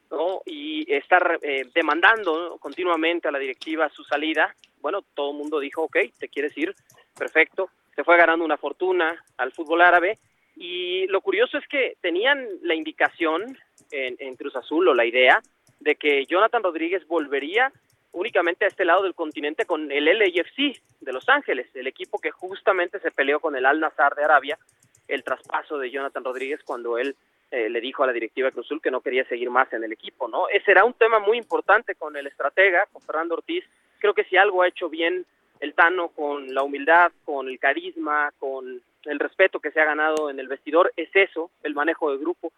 ¿no? 0.10 0.42
Y 0.46 0.90
estar 0.90 1.38
eh, 1.42 1.66
demandando 1.76 2.58
continuamente 2.62 3.28
a 3.28 3.32
la 3.32 3.40
directiva 3.40 3.90
su 3.90 4.06
salida, 4.06 4.56
bueno, 4.80 5.04
todo 5.14 5.32
el 5.32 5.38
mundo 5.38 5.60
dijo, 5.60 5.84
ok, 5.84 5.98
te 6.18 6.30
quieres 6.30 6.58
ir, 6.58 6.74
perfecto, 7.18 7.70
se 7.94 8.06
fue 8.06 8.16
ganando 8.16 8.46
una 8.46 8.56
fortuna 8.56 9.22
al 9.36 9.52
fútbol 9.52 9.82
árabe. 9.82 10.18
Y 10.56 11.06
lo 11.08 11.20
curioso 11.20 11.58
es 11.58 11.68
que 11.68 11.98
tenían 12.00 12.48
la 12.62 12.74
indicación 12.74 13.58
en, 13.92 14.16
en 14.20 14.38
Cruz 14.38 14.56
Azul 14.56 14.88
o 14.88 14.94
la 14.94 15.06
idea 15.06 15.42
de 15.82 15.96
que 15.96 16.26
Jonathan 16.26 16.64
Rodríguez 16.64 17.06
volvería 17.06 17.74
únicamente 18.20 18.66
a 18.66 18.68
este 18.68 18.84
lado 18.84 19.04
del 19.04 19.16
continente 19.16 19.66
con 19.66 19.90
el 19.92 20.06
LAFC 20.06 20.82
de 21.00 21.14
Los 21.14 21.30
Ángeles, 21.30 21.68
el 21.74 21.88
equipo 21.88 22.20
que 22.20 22.32
justamente 22.32 23.00
se 23.00 23.12
peleó 23.12 23.40
con 23.40 23.56
el 23.56 23.66
Al 23.66 23.80
Nazar 23.80 24.14
de 24.14 24.26
Arabia, 24.26 24.60
el 25.08 25.24
traspaso 25.24 25.78
de 25.78 25.90
Jonathan 25.90 26.26
Rodríguez 26.26 26.60
cuando 26.66 26.98
él 26.98 27.16
eh, 27.52 27.70
le 27.70 27.80
dijo 27.80 28.04
a 28.04 28.08
la 28.08 28.14
directiva 28.14 28.52
Cruzul 28.52 28.82
que 28.82 28.92
no 28.92 29.00
quería 29.00 29.24
seguir 29.26 29.50
más 29.50 29.72
en 29.72 29.86
el 29.86 29.94
equipo, 29.94 30.28
¿no? 30.28 30.50
Ese 30.50 30.72
era 30.72 30.84
un 30.84 30.94
tema 30.94 31.20
muy 31.20 31.38
importante 31.38 31.96
con 31.96 32.16
el 32.18 32.28
estratega, 32.28 32.88
con 32.92 33.02
Fernando 33.02 33.36
Ortiz. 33.36 33.64
Creo 34.00 34.14
que 34.14 34.26
si 34.26 34.36
algo 34.36 34.62
ha 34.62 34.68
hecho 34.68 34.90
bien 34.90 35.26
el 35.62 35.74
Tano 35.74 36.10
con 36.10 36.54
la 36.54 36.64
humildad, 36.64 37.14
con 37.24 37.48
el 37.48 37.58
carisma, 37.58 38.32
con 38.38 38.82
el 39.06 39.20
respeto 39.20 39.62
que 39.62 39.72
se 39.72 39.80
ha 39.80 39.86
ganado 39.86 40.30
en 40.30 40.40
el 40.40 40.50
vestidor, 40.50 40.92
es 40.98 41.10
eso, 41.14 41.52
el 41.64 41.74
manejo 41.74 42.12
de 42.12 42.18
grupo. 42.18 42.52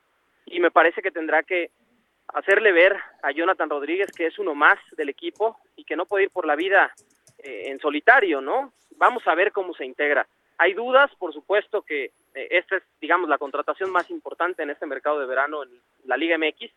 Y 0.47 0.59
me 0.59 0.71
parece 0.71 1.03
que 1.03 1.11
tendrá 1.11 1.43
que 1.43 1.69
hacerle 2.33 2.71
ver 2.71 2.95
a 3.21 3.31
Jonathan 3.31 3.69
Rodríguez 3.69 4.11
que 4.11 4.27
es 4.27 4.39
uno 4.39 4.55
más 4.55 4.77
del 4.97 5.09
equipo 5.09 5.59
y 5.75 5.83
que 5.83 5.95
no 5.95 6.05
puede 6.05 6.25
ir 6.25 6.29
por 6.29 6.45
la 6.45 6.55
vida 6.55 6.93
eh, 7.39 7.63
en 7.67 7.79
solitario, 7.79 8.41
¿no? 8.41 8.73
Vamos 8.97 9.23
a 9.27 9.35
ver 9.35 9.51
cómo 9.51 9.73
se 9.73 9.85
integra. 9.85 10.27
Hay 10.57 10.73
dudas, 10.73 11.09
por 11.17 11.33
supuesto 11.33 11.81
que 11.81 12.11
eh, 12.35 12.47
esta 12.51 12.77
es, 12.77 12.83
digamos, 12.99 13.29
la 13.29 13.37
contratación 13.37 13.91
más 13.91 14.09
importante 14.09 14.63
en 14.63 14.69
este 14.69 14.85
mercado 14.85 15.19
de 15.19 15.25
verano 15.25 15.63
en 15.63 15.69
la 16.05 16.17
Liga 16.17 16.37
MX, 16.37 16.71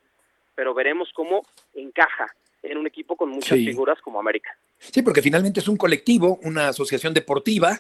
pero 0.55 0.75
veremos 0.75 1.11
cómo 1.15 1.43
encaja 1.75 2.27
en 2.63 2.79
un 2.79 2.87
equipo 2.87 3.17
con 3.17 3.29
muchas 3.29 3.59
figuras 3.59 4.01
como 4.01 4.19
América. 4.19 4.57
Sí, 4.79 5.03
porque 5.03 5.23
finalmente 5.23 5.61
es 5.61 5.69
un 5.69 5.77
colectivo, 5.77 6.39
una 6.43 6.69
asociación 6.69 7.13
deportiva 7.13 7.79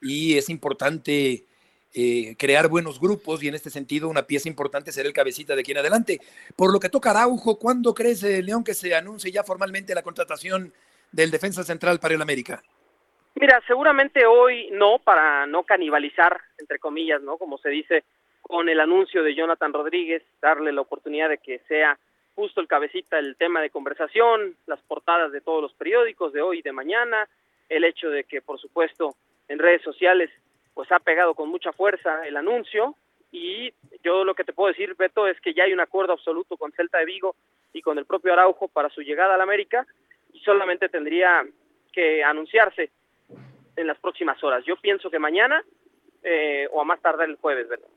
y 0.00 0.36
es 0.36 0.48
importante 0.48 1.44
eh, 1.94 2.34
crear 2.36 2.68
buenos 2.68 3.00
grupos 3.00 3.42
y 3.42 3.48
en 3.48 3.54
este 3.54 3.70
sentido 3.70 4.08
una 4.08 4.24
pieza 4.24 4.48
importante 4.48 4.92
será 4.92 5.06
el 5.06 5.14
cabecita 5.14 5.54
de 5.54 5.60
aquí 5.60 5.72
en 5.72 5.78
adelante. 5.78 6.20
Por 6.56 6.72
lo 6.72 6.80
que 6.80 6.88
toca 6.88 7.10
Araujo, 7.10 7.58
¿cuándo 7.58 7.94
crees, 7.94 8.22
León, 8.22 8.64
que 8.64 8.74
se 8.74 8.94
anuncie 8.94 9.30
ya 9.30 9.44
formalmente 9.44 9.94
la 9.94 10.02
contratación 10.02 10.72
del 11.12 11.30
defensa 11.30 11.62
central 11.62 12.00
para 12.00 12.14
el 12.14 12.22
América? 12.22 12.62
Mira, 13.36 13.60
seguramente 13.66 14.26
hoy 14.26 14.68
no, 14.70 14.98
para 14.98 15.46
no 15.46 15.64
canibalizar, 15.64 16.40
entre 16.58 16.78
comillas, 16.78 17.20
¿no? 17.22 17.36
Como 17.36 17.58
se 17.58 17.68
dice, 17.68 18.04
con 18.42 18.68
el 18.68 18.78
anuncio 18.78 19.22
de 19.22 19.34
Jonathan 19.34 19.72
Rodríguez, 19.72 20.22
darle 20.40 20.72
la 20.72 20.82
oportunidad 20.82 21.28
de 21.28 21.38
que 21.38 21.60
sea 21.66 21.98
justo 22.34 22.60
el 22.60 22.68
cabecita 22.68 23.18
el 23.18 23.36
tema 23.36 23.60
de 23.60 23.70
conversación, 23.70 24.56
las 24.66 24.80
portadas 24.82 25.32
de 25.32 25.40
todos 25.40 25.62
los 25.62 25.72
periódicos 25.74 26.32
de 26.32 26.42
hoy 26.42 26.58
y 26.58 26.62
de 26.62 26.72
mañana, 26.72 27.28
el 27.68 27.84
hecho 27.84 28.10
de 28.10 28.24
que, 28.24 28.40
por 28.40 28.60
supuesto, 28.60 29.14
en 29.48 29.58
redes 29.58 29.82
sociales 29.82 30.30
pues 30.74 30.90
ha 30.92 30.98
pegado 30.98 31.34
con 31.34 31.48
mucha 31.48 31.72
fuerza 31.72 32.26
el 32.26 32.36
anuncio 32.36 32.96
y 33.30 33.72
yo 34.04 34.24
lo 34.24 34.34
que 34.34 34.44
te 34.44 34.52
puedo 34.52 34.68
decir, 34.68 34.94
Beto, 34.96 35.26
es 35.26 35.40
que 35.40 35.54
ya 35.54 35.64
hay 35.64 35.72
un 35.72 35.80
acuerdo 35.80 36.12
absoluto 36.12 36.56
con 36.56 36.72
Celta 36.72 36.98
de 36.98 37.06
Vigo 37.06 37.34
y 37.72 37.82
con 37.82 37.98
el 37.98 38.04
propio 38.04 38.32
Araujo 38.32 38.68
para 38.68 38.90
su 38.90 39.00
llegada 39.00 39.34
a 39.34 39.36
la 39.36 39.42
América 39.44 39.86
y 40.32 40.40
solamente 40.40 40.88
tendría 40.88 41.44
que 41.92 42.22
anunciarse 42.22 42.90
en 43.76 43.86
las 43.86 43.98
próximas 43.98 44.42
horas. 44.44 44.64
Yo 44.64 44.76
pienso 44.76 45.10
que 45.10 45.18
mañana 45.18 45.64
eh, 46.22 46.68
o 46.72 46.80
a 46.80 46.84
más 46.84 47.00
tardar 47.00 47.28
el 47.28 47.36
jueves, 47.36 47.68
Beto. 47.68 47.88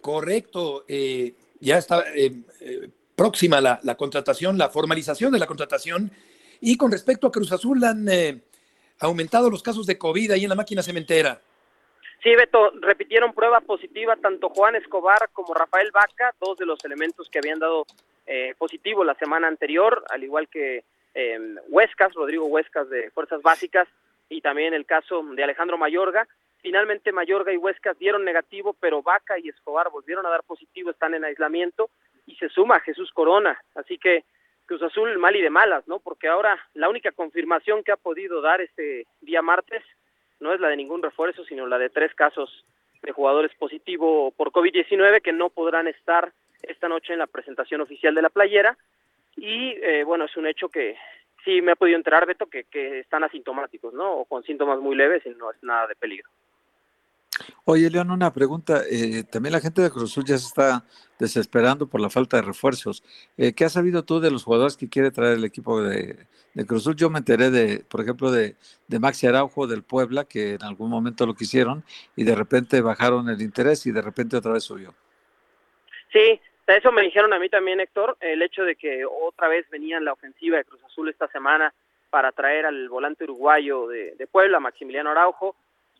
Correcto, 0.00 0.84
eh, 0.88 1.34
ya 1.60 1.78
está 1.78 2.04
eh, 2.14 2.32
próxima 3.14 3.60
la, 3.60 3.78
la, 3.82 3.94
contratación, 3.94 4.58
la 4.58 4.70
formalización 4.70 5.32
de 5.32 5.38
la 5.38 5.46
contratación. 5.46 6.10
Y 6.60 6.76
con 6.76 6.90
respecto 6.90 7.26
a 7.26 7.32
Cruz 7.32 7.52
Azul, 7.52 7.84
han 7.84 8.08
aumentado 9.06 9.50
los 9.50 9.62
casos 9.62 9.86
de 9.86 9.98
COVID 9.98 10.32
ahí 10.32 10.44
en 10.44 10.48
la 10.48 10.54
máquina 10.54 10.82
cementera. 10.82 11.40
Sí, 12.22 12.34
Beto, 12.36 12.70
repitieron 12.80 13.32
prueba 13.32 13.60
positiva 13.60 14.14
tanto 14.16 14.48
Juan 14.48 14.76
Escobar 14.76 15.28
como 15.32 15.54
Rafael 15.54 15.90
Vaca, 15.90 16.32
dos 16.40 16.56
de 16.56 16.66
los 16.66 16.84
elementos 16.84 17.28
que 17.28 17.38
habían 17.38 17.58
dado 17.58 17.84
eh, 18.26 18.54
positivo 18.56 19.02
la 19.02 19.14
semana 19.16 19.48
anterior, 19.48 20.04
al 20.08 20.22
igual 20.22 20.48
que 20.48 20.84
eh, 21.14 21.56
Huescas, 21.68 22.14
Rodrigo 22.14 22.46
Huescas 22.46 22.88
de 22.88 23.10
Fuerzas 23.10 23.42
Básicas, 23.42 23.88
y 24.28 24.40
también 24.40 24.72
el 24.72 24.86
caso 24.86 25.22
de 25.34 25.42
Alejandro 25.42 25.76
Mayorga. 25.76 26.28
Finalmente 26.60 27.10
Mayorga 27.10 27.52
y 27.52 27.56
Huescas 27.56 27.98
dieron 27.98 28.24
negativo, 28.24 28.76
pero 28.78 29.02
Vaca 29.02 29.36
y 29.38 29.48
Escobar 29.48 29.90
volvieron 29.90 30.24
a 30.24 30.30
dar 30.30 30.44
positivo, 30.44 30.90
están 30.90 31.14
en 31.14 31.24
aislamiento, 31.24 31.90
y 32.26 32.36
se 32.36 32.48
suma 32.48 32.78
Jesús 32.80 33.10
Corona. 33.12 33.60
Así 33.74 33.98
que 33.98 34.24
Cruz 34.72 34.84
Azul 34.84 35.18
mal 35.18 35.36
y 35.36 35.42
de 35.42 35.50
malas, 35.50 35.86
¿no? 35.86 35.98
Porque 35.98 36.28
ahora 36.28 36.58
la 36.72 36.88
única 36.88 37.12
confirmación 37.12 37.84
que 37.84 37.92
ha 37.92 37.96
podido 37.98 38.40
dar 38.40 38.62
este 38.62 39.06
día 39.20 39.42
martes 39.42 39.82
no 40.40 40.54
es 40.54 40.60
la 40.60 40.68
de 40.68 40.78
ningún 40.78 41.02
refuerzo, 41.02 41.44
sino 41.44 41.66
la 41.66 41.76
de 41.76 41.90
tres 41.90 42.14
casos 42.14 42.64
de 43.02 43.12
jugadores 43.12 43.54
positivos 43.56 44.32
por 44.32 44.50
COVID-19 44.50 45.20
que 45.20 45.34
no 45.34 45.50
podrán 45.50 45.88
estar 45.88 46.32
esta 46.62 46.88
noche 46.88 47.12
en 47.12 47.18
la 47.18 47.26
presentación 47.26 47.82
oficial 47.82 48.14
de 48.14 48.22
la 48.22 48.30
playera. 48.30 48.78
Y 49.36 49.72
eh, 49.82 50.04
bueno, 50.04 50.24
es 50.24 50.34
un 50.38 50.46
hecho 50.46 50.70
que 50.70 50.96
sí 51.44 51.60
me 51.60 51.72
ha 51.72 51.76
podido 51.76 51.98
enterar, 51.98 52.24
Beto, 52.24 52.46
que, 52.46 52.64
que 52.64 53.00
están 53.00 53.24
asintomáticos, 53.24 53.92
¿no? 53.92 54.20
O 54.20 54.24
con 54.24 54.42
síntomas 54.42 54.78
muy 54.80 54.96
leves 54.96 55.26
y 55.26 55.30
no 55.30 55.50
es 55.50 55.62
nada 55.62 55.86
de 55.86 55.96
peligro. 55.96 56.30
Oye, 57.64 57.88
León, 57.90 58.10
una 58.10 58.32
pregunta. 58.32 58.82
Eh, 58.90 59.22
también 59.22 59.52
la 59.52 59.60
gente 59.60 59.82
de 59.82 59.90
Cruz 59.90 60.10
Azul 60.10 60.24
ya 60.24 60.36
se 60.36 60.48
está 60.48 60.84
desesperando 61.20 61.86
por 61.86 62.00
la 62.00 62.10
falta 62.10 62.36
de 62.36 62.42
refuerzos. 62.42 63.04
Eh, 63.36 63.52
¿Qué 63.54 63.64
has 63.64 63.74
sabido 63.74 64.04
tú 64.04 64.18
de 64.18 64.32
los 64.32 64.42
jugadores 64.42 64.76
que 64.76 64.88
quiere 64.88 65.12
traer 65.12 65.38
el 65.38 65.44
equipo 65.44 65.80
de, 65.80 66.26
Cruz 66.66 66.82
Azul? 66.82 66.96
Yo 66.96 67.08
me 67.08 67.18
enteré, 67.18 67.50
de, 67.50 67.84
por 67.88 68.00
ejemplo, 68.00 68.32
de, 68.32 68.56
de 68.88 68.98
Maxi 68.98 69.28
Araujo 69.28 69.68
del 69.68 69.84
Puebla, 69.84 70.24
que 70.24 70.54
en 70.54 70.62
algún 70.64 70.90
momento 70.90 71.24
lo 71.24 71.34
quisieron 71.34 71.84
y 72.16 72.24
de 72.24 72.34
repente 72.34 72.80
bajaron 72.80 73.28
el 73.28 73.40
interés 73.40 73.86
y 73.86 73.92
de 73.92 74.02
repente 74.02 74.36
otra 74.36 74.54
vez 74.54 74.64
subió. 74.64 74.92
Sí, 76.12 76.40
eso 76.66 76.90
me 76.90 77.02
dijeron 77.02 77.32
a 77.32 77.38
mí 77.38 77.48
también, 77.48 77.78
Héctor, 77.78 78.16
el 78.20 78.42
hecho 78.42 78.64
de 78.64 78.74
que 78.74 79.04
otra 79.04 79.46
vez 79.46 79.70
venía 79.70 79.98
en 79.98 80.04
la 80.04 80.14
ofensiva 80.14 80.58
de 80.58 80.64
Cruz 80.64 80.82
Azul 80.84 81.08
esta 81.08 81.28
semana 81.28 81.72
para 82.10 82.32
traer 82.32 82.66
al 82.66 82.88
volante 82.88 83.22
uruguayo 83.22 83.86
de, 83.86 84.16
de 84.16 84.26
Puebla, 84.26 84.58
Maximiliano 84.58 85.10
Araujo 85.10 85.54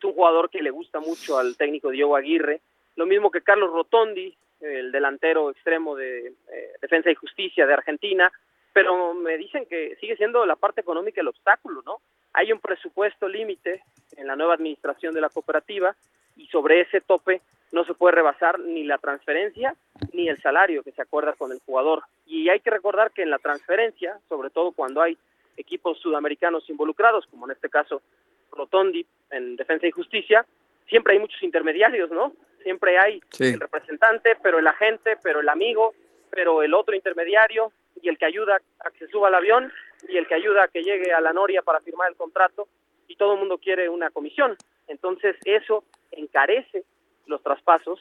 un 0.05 0.15
jugador 0.15 0.51
que 0.51 0.63
le 0.63 0.71
gusta 0.71 1.01
mucho 1.01 1.39
al 1.39 1.57
técnico 1.57 1.91
Diego 1.91 2.17
Aguirre, 2.17 2.61
lo 2.97 3.07
mismo 3.07 3.31
que 3.31 3.43
Carlos 3.43 3.71
Rotondi, 3.73 4.37
el 4.61 4.93
delantero 4.93 5.51
extremo 5.51 5.97
de 5.97 6.29
eh, 6.29 6.73
Defensa 6.81 7.11
y 7.11 7.15
Justicia 7.15 7.67
de 7.67 7.75
Argentina, 7.75 8.31
pero 8.73 9.15
me 9.15 9.37
dicen 9.37 9.67
que 9.67 9.97
sigue 9.97 10.17
siendo 10.17 10.47
la 10.47 10.57
parte 10.57 10.81
económica 10.81 11.21
el 11.21 11.29
obstáculo, 11.29 11.83
¿no? 11.85 12.01
Hay 12.33 12.53
un 12.53 12.61
presupuesto 12.61 13.29
límite 13.29 13.83
en 14.17 14.27
la 14.27 14.37
nueva 14.37 14.55
administración 14.55 15.15
de 15.15 15.21
la 15.21 15.29
cooperativa 15.29 15.95
y 16.37 16.47
sobre 16.47 16.81
ese 16.81 17.01
tope 17.01 17.43
no 17.73 17.85
se 17.85 17.95
puede 17.95 18.17
rebasar 18.17 18.61
ni 18.61 18.85
la 18.85 18.99
transferencia 18.99 19.75
ni 20.13 20.29
el 20.29 20.41
salario 20.41 20.83
que 20.83 20.93
se 20.93 21.03
acuerda 21.03 21.35
con 21.35 21.53
el 21.53 21.61
jugador. 21.65 22.05
Y 22.27 22.49
hay 22.49 22.61
que 22.61 22.71
recordar 22.71 23.13
que 23.13 23.23
en 23.23 23.31
la 23.31 23.39
transferencia, 23.39 24.19
sobre 24.29 24.51
todo 24.51 24.73
cuando 24.73 25.03
hay 25.03 25.17
equipos 25.57 25.99
sudamericanos 25.99 26.69
involucrados, 26.69 27.27
como 27.27 27.47
en 27.47 27.53
este 27.53 27.69
caso 27.69 28.03
Rotondi 28.51 29.07
en 29.31 29.57
Defensa 29.57 29.87
y 29.87 29.91
Justicia, 29.91 30.47
siempre 30.89 31.15
hay 31.15 31.19
muchos 31.19 31.43
intermediarios, 31.43 32.11
¿no? 32.11 32.33
Siempre 32.63 32.99
hay 32.99 33.21
el 33.41 33.61
representante, 33.61 34.37
pero 34.43 34.59
el 34.59 34.67
agente, 34.67 35.17
pero 35.23 35.41
el 35.41 35.49
amigo, 35.49 35.95
pero 36.31 36.63
el 36.63 36.75
otro 36.75 36.95
intermediario 36.95 37.73
y 38.01 38.09
el 38.09 38.19
que 38.19 38.27
ayuda 38.27 38.61
a 38.81 38.91
que 38.91 38.99
se 38.99 39.09
suba 39.09 39.29
al 39.29 39.35
avión 39.35 39.73
y 40.09 40.17
el 40.17 40.27
que 40.27 40.35
ayuda 40.35 40.65
a 40.65 40.69
que 40.69 40.83
llegue 40.83 41.13
a 41.13 41.21
la 41.21 41.33
noria 41.33 41.63
para 41.63 41.81
firmar 41.81 42.11
el 42.11 42.17
contrato 42.17 42.69
y 43.09 43.17
todo 43.17 43.35
el 43.35 43.41
mundo 43.41 43.59
quiere 43.59 43.89
una 43.89 44.11
comisión. 44.11 44.57
Entonces 44.89 45.37
eso 45.45 45.85
encarece 46.11 46.85
los 47.27 47.43
traspasos 47.43 48.01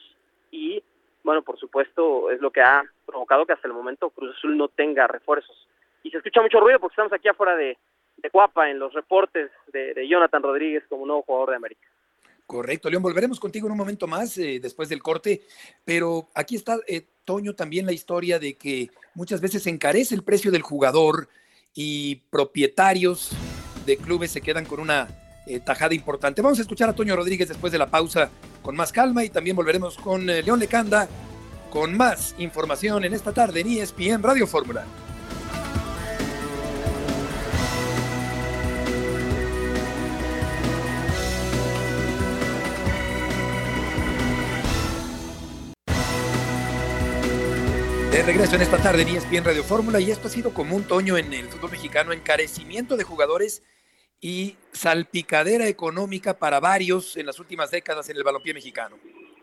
y, 0.50 0.82
bueno, 1.24 1.42
por 1.42 1.58
supuesto, 1.58 2.30
es 2.30 2.40
lo 2.40 2.50
que 2.50 2.60
ha 2.60 2.82
provocado 3.06 3.46
que 3.46 3.52
hasta 3.52 3.68
el 3.68 3.74
momento 3.74 4.10
Cruz 4.10 4.36
Azul 4.36 4.56
no 4.56 4.68
tenga 4.68 5.06
refuerzos. 5.06 5.68
Y 6.02 6.10
se 6.10 6.18
escucha 6.18 6.42
mucho 6.42 6.60
ruido 6.60 6.80
porque 6.80 6.94
estamos 6.94 7.12
aquí 7.12 7.28
afuera 7.28 7.56
de, 7.56 7.76
de 8.16 8.30
Cuapa 8.30 8.70
en 8.70 8.78
los 8.78 8.92
reportes 8.92 9.50
de, 9.72 10.08
Jonathan 10.08 10.42
Rodríguez 10.42 10.84
como 10.88 11.06
nuevo 11.06 11.22
jugador 11.22 11.50
de 11.50 11.56
América. 11.56 11.86
Correcto, 12.46 12.90
León, 12.90 13.02
volveremos 13.02 13.40
contigo 13.40 13.66
en 13.66 13.72
un 13.72 13.78
momento 13.78 14.06
más 14.06 14.36
eh, 14.36 14.58
después 14.60 14.88
del 14.88 15.02
corte, 15.02 15.42
pero 15.84 16.28
aquí 16.34 16.56
está, 16.56 16.78
eh, 16.86 17.06
Toño, 17.24 17.54
también 17.54 17.86
la 17.86 17.92
historia 17.92 18.38
de 18.38 18.54
que 18.54 18.90
muchas 19.14 19.40
veces 19.40 19.66
encarece 19.66 20.14
el 20.14 20.22
precio 20.22 20.50
del 20.50 20.62
jugador 20.62 21.28
y 21.74 22.16
propietarios 22.30 23.30
de 23.86 23.96
clubes 23.96 24.32
se 24.32 24.42
quedan 24.42 24.66
con 24.66 24.80
una 24.80 25.08
eh, 25.46 25.60
tajada 25.60 25.94
importante. 25.94 26.42
Vamos 26.42 26.58
a 26.58 26.62
escuchar 26.62 26.90
a 26.90 26.94
Toño 26.94 27.16
Rodríguez 27.16 27.48
después 27.48 27.72
de 27.72 27.78
la 27.78 27.90
pausa 27.90 28.30
con 28.60 28.76
más 28.76 28.92
calma 28.92 29.24
y 29.24 29.30
también 29.30 29.56
volveremos 29.56 29.96
con 29.96 30.26
León 30.26 30.58
Lecanda 30.58 31.08
con 31.70 31.96
más 31.96 32.34
información 32.38 33.04
en 33.04 33.14
esta 33.14 33.32
tarde 33.32 33.60
en 33.60 33.68
ESPN 33.68 34.22
Radio 34.22 34.46
Fórmula. 34.46 34.84
Regreso 48.24 48.54
en 48.54 48.62
esta 48.62 48.78
tarde 48.78 49.02
en 49.02 49.08
ESPN 49.08 49.44
Radio 49.44 49.64
Fórmula 49.64 49.98
y 49.98 50.12
esto 50.12 50.28
ha 50.28 50.30
sido 50.30 50.54
como 50.54 50.76
un 50.76 50.84
toño 50.84 51.18
en 51.18 51.32
el 51.34 51.48
fútbol 51.48 51.72
mexicano, 51.72 52.12
encarecimiento 52.12 52.96
de 52.96 53.02
jugadores 53.02 53.64
y 54.20 54.56
salpicadera 54.72 55.66
económica 55.66 56.38
para 56.38 56.60
varios 56.60 57.16
en 57.16 57.26
las 57.26 57.40
últimas 57.40 57.72
décadas 57.72 58.08
en 58.10 58.16
el 58.16 58.22
balompié 58.22 58.54
mexicano. 58.54 58.96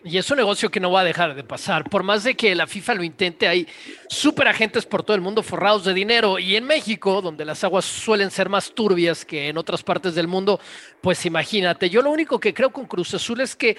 Y 0.05 0.17
es 0.17 0.31
un 0.31 0.37
negocio 0.37 0.71
que 0.71 0.79
no 0.79 0.91
va 0.91 1.01
a 1.01 1.03
dejar 1.03 1.35
de 1.35 1.43
pasar. 1.43 1.89
Por 1.89 2.03
más 2.03 2.23
de 2.23 2.35
que 2.35 2.55
la 2.55 2.67
FIFA 2.67 2.93
lo 2.93 3.03
intente, 3.03 3.49
hay 3.49 3.67
súper 4.07 4.47
agentes 4.47 4.85
por 4.85 5.03
todo 5.03 5.15
el 5.15 5.21
mundo 5.21 5.43
forrados 5.43 5.83
de 5.83 5.93
dinero. 5.93 6.39
Y 6.39 6.55
en 6.55 6.63
México, 6.63 7.21
donde 7.21 7.43
las 7.43 7.65
aguas 7.65 7.83
suelen 7.83 8.31
ser 8.31 8.47
más 8.47 8.73
turbias 8.73 9.25
que 9.25 9.49
en 9.49 9.57
otras 9.57 9.83
partes 9.83 10.15
del 10.15 10.29
mundo, 10.29 10.57
pues 11.01 11.25
imagínate. 11.25 11.89
Yo 11.89 12.01
lo 12.01 12.11
único 12.11 12.39
que 12.39 12.53
creo 12.53 12.69
con 12.69 12.85
Cruz 12.85 13.13
Azul 13.13 13.41
es 13.41 13.57
que 13.57 13.75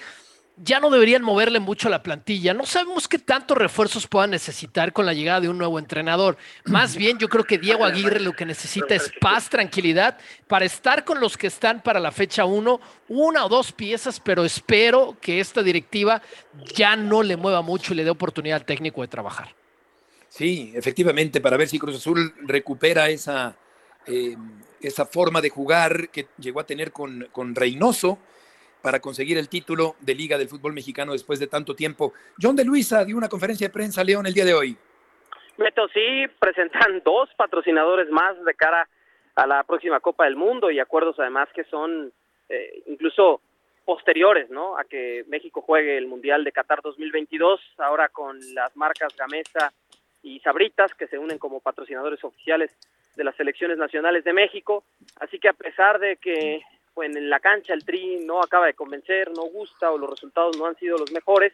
ya 0.62 0.78
no 0.78 0.90
deberían 0.90 1.22
moverle 1.22 1.58
mucho 1.58 1.88
a 1.88 1.90
la 1.90 2.02
plantilla. 2.02 2.52
No 2.52 2.66
sabemos 2.66 3.08
qué 3.08 3.18
tantos 3.18 3.56
refuerzos 3.56 4.06
puedan 4.06 4.30
necesitar 4.30 4.92
con 4.92 5.06
la 5.06 5.14
llegada 5.14 5.40
de 5.40 5.48
un 5.48 5.56
nuevo 5.56 5.78
entrenador. 5.78 6.36
Más 6.64 6.96
bien, 6.96 7.18
yo 7.18 7.28
creo 7.28 7.44
que 7.44 7.58
Diego 7.58 7.84
Aguirre 7.84 8.20
lo 8.20 8.34
que 8.34 8.44
necesita 8.44 8.94
es 8.94 9.10
paz, 9.20 9.48
tranquilidad, 9.48 10.18
para 10.46 10.66
estar 10.66 11.04
con 11.04 11.20
los 11.20 11.36
que 11.38 11.46
están 11.46 11.82
para 11.82 11.98
la 11.98 12.12
fecha 12.12 12.44
1, 12.44 12.80
una 13.08 13.44
o 13.44 13.48
dos 13.48 13.72
piezas, 13.72 14.20
pero 14.20 14.44
espero 14.44 15.16
que 15.20 15.40
esta 15.40 15.62
directiva 15.62 16.20
ya 16.74 16.94
no 16.94 17.22
le 17.22 17.36
mueva 17.36 17.62
mucho 17.62 17.92
y 17.92 17.96
le 17.96 18.04
dé 18.04 18.10
oportunidad 18.10 18.56
al 18.56 18.66
técnico 18.66 19.00
de 19.00 19.08
trabajar. 19.08 19.54
Sí, 20.28 20.72
efectivamente, 20.74 21.40
para 21.40 21.56
ver 21.56 21.68
si 21.68 21.78
Cruz 21.78 21.96
Azul 21.96 22.34
recupera 22.42 23.08
esa, 23.08 23.56
eh, 24.06 24.36
esa 24.80 25.06
forma 25.06 25.40
de 25.40 25.48
jugar 25.48 26.10
que 26.10 26.28
llegó 26.38 26.60
a 26.60 26.66
tener 26.66 26.92
con, 26.92 27.28
con 27.32 27.54
Reynoso 27.54 28.18
para 28.82 29.00
conseguir 29.00 29.38
el 29.38 29.48
título 29.48 29.96
de 30.00 30.14
Liga 30.14 30.38
del 30.38 30.48
Fútbol 30.48 30.72
Mexicano 30.72 31.12
después 31.12 31.38
de 31.38 31.46
tanto 31.46 31.74
tiempo. 31.74 32.12
John 32.40 32.56
de 32.56 32.64
Luisa 32.64 33.04
dio 33.04 33.16
una 33.16 33.28
conferencia 33.28 33.68
de 33.68 33.72
prensa, 33.72 34.04
León, 34.04 34.26
el 34.26 34.34
día 34.34 34.44
de 34.44 34.54
hoy. 34.54 34.76
Beto, 35.56 35.88
sí, 35.88 36.26
presentan 36.38 37.02
dos 37.04 37.28
patrocinadores 37.36 38.08
más 38.10 38.42
de 38.44 38.54
cara 38.54 38.88
a 39.34 39.46
la 39.46 39.62
próxima 39.64 40.00
Copa 40.00 40.24
del 40.24 40.36
Mundo 40.36 40.70
y 40.70 40.80
acuerdos 40.80 41.16
además 41.18 41.48
que 41.54 41.64
son 41.64 42.12
eh, 42.48 42.82
incluso 42.86 43.40
posteriores, 43.84 44.50
¿no? 44.50 44.78
A 44.78 44.84
que 44.84 45.24
México 45.28 45.62
juegue 45.62 45.98
el 45.98 46.06
Mundial 46.06 46.44
de 46.44 46.52
Qatar 46.52 46.80
2022, 46.82 47.60
ahora 47.78 48.08
con 48.08 48.38
las 48.54 48.76
marcas 48.76 49.16
Gamesa 49.16 49.72
y 50.22 50.40
Sabritas 50.40 50.94
que 50.94 51.06
se 51.08 51.18
unen 51.18 51.38
como 51.38 51.60
patrocinadores 51.60 52.22
oficiales 52.22 52.70
de 53.16 53.24
las 53.24 53.36
selecciones 53.36 53.78
nacionales 53.78 54.24
de 54.24 54.32
México. 54.32 54.84
Así 55.18 55.38
que 55.38 55.48
a 55.48 55.52
pesar 55.52 55.98
de 55.98 56.16
que 56.16 56.62
en 57.02 57.30
la 57.30 57.40
cancha 57.40 57.74
el 57.74 57.84
Tri 57.84 58.18
no 58.24 58.42
acaba 58.42 58.66
de 58.66 58.74
convencer, 58.74 59.30
no 59.30 59.42
gusta 59.42 59.90
o 59.90 59.98
los 59.98 60.10
resultados 60.10 60.56
no 60.56 60.66
han 60.66 60.76
sido 60.76 60.98
los 60.98 61.12
mejores, 61.12 61.52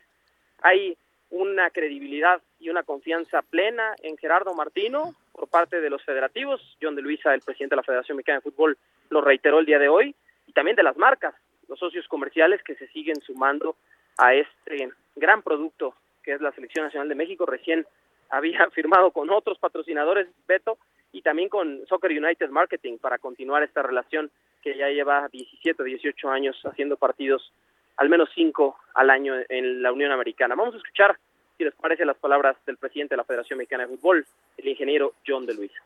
hay 0.63 0.97
una 1.31 1.71
credibilidad 1.71 2.41
y 2.61 2.71
una 2.71 2.83
confianza 2.83 3.43
plena 3.43 3.95
en 4.03 4.17
Gerardo 4.17 4.55
Martino 4.55 5.15
por 5.33 5.49
parte 5.49 5.81
de 5.81 5.91
los 5.91 6.03
federativos. 6.05 6.61
John 6.81 6.95
de 6.95 7.03
Luisa, 7.03 7.35
el 7.35 7.41
presidente 7.41 7.75
de 7.75 7.81
la 7.81 7.83
Federación 7.83 8.17
Mexicana 8.17 8.39
de 8.39 8.51
Fútbol, 8.51 8.79
lo 9.11 9.21
reiteró 9.21 9.59
el 9.59 9.67
día 9.67 9.79
de 9.79 9.89
hoy, 9.89 10.15
y 10.47 10.53
también 10.53 10.77
de 10.77 10.83
las 10.83 10.97
marcas, 10.97 11.35
los 11.69 11.79
socios 11.79 12.07
comerciales 12.09 12.63
que 12.63 12.77
se 12.77 12.87
siguen 12.89 13.21
sumando 13.21 13.77
a 14.19 14.35
este 14.35 14.91
gran 15.17 15.43
producto 15.43 15.95
que 16.27 16.35
es 16.35 16.41
la 16.41 16.53
Selección 16.53 16.85
Nacional 16.85 17.09
de 17.09 17.15
México. 17.15 17.47
Recién 17.47 17.87
había 18.29 18.69
firmado 18.75 19.13
con 19.13 19.31
otros 19.31 19.59
patrocinadores, 19.59 20.27
Beto, 20.47 20.77
y 21.17 21.23
también 21.23 21.49
con 21.49 21.81
Soccer 21.89 22.11
United 22.11 22.51
Marketing 22.51 22.99
para 22.99 23.17
continuar 23.17 23.63
esta 23.63 23.83
relación 23.83 24.31
que 24.63 24.77
ya 24.77 24.89
lleva 24.89 25.29
17, 25.33 25.83
18 25.83 26.29
años 26.29 26.55
haciendo 26.65 26.99
partidos, 26.99 27.55
al 27.97 28.11
menos 28.11 28.29
5 28.35 28.77
al 28.95 29.09
año 29.09 29.33
en 29.49 29.83
la 29.83 29.93
Unión 29.93 30.13
Americana. 30.13 30.55
Vamos 30.55 30.75
a 30.75 30.77
escuchar, 30.77 31.17
si 31.57 31.65
les 31.65 31.75
parece, 31.75 32.05
las 32.05 32.19
palabras 32.19 32.55
del 32.67 32.77
presidente 32.77 33.15
de 33.15 33.17
la 33.17 33.25
Federación 33.25 33.59
Mexicana 33.59 33.87
de 33.87 33.97
Fútbol, 33.97 34.27
el 34.59 34.69
ingeniero 34.69 35.15
John 35.27 35.47
de 35.47 35.55
Luisa. 35.55 35.81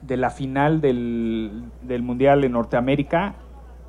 De 0.00 0.16
la 0.16 0.30
final 0.30 0.80
del, 0.80 1.52
del 1.82 2.02
Mundial 2.02 2.42
en 2.42 2.50
Norteamérica, 2.50 3.36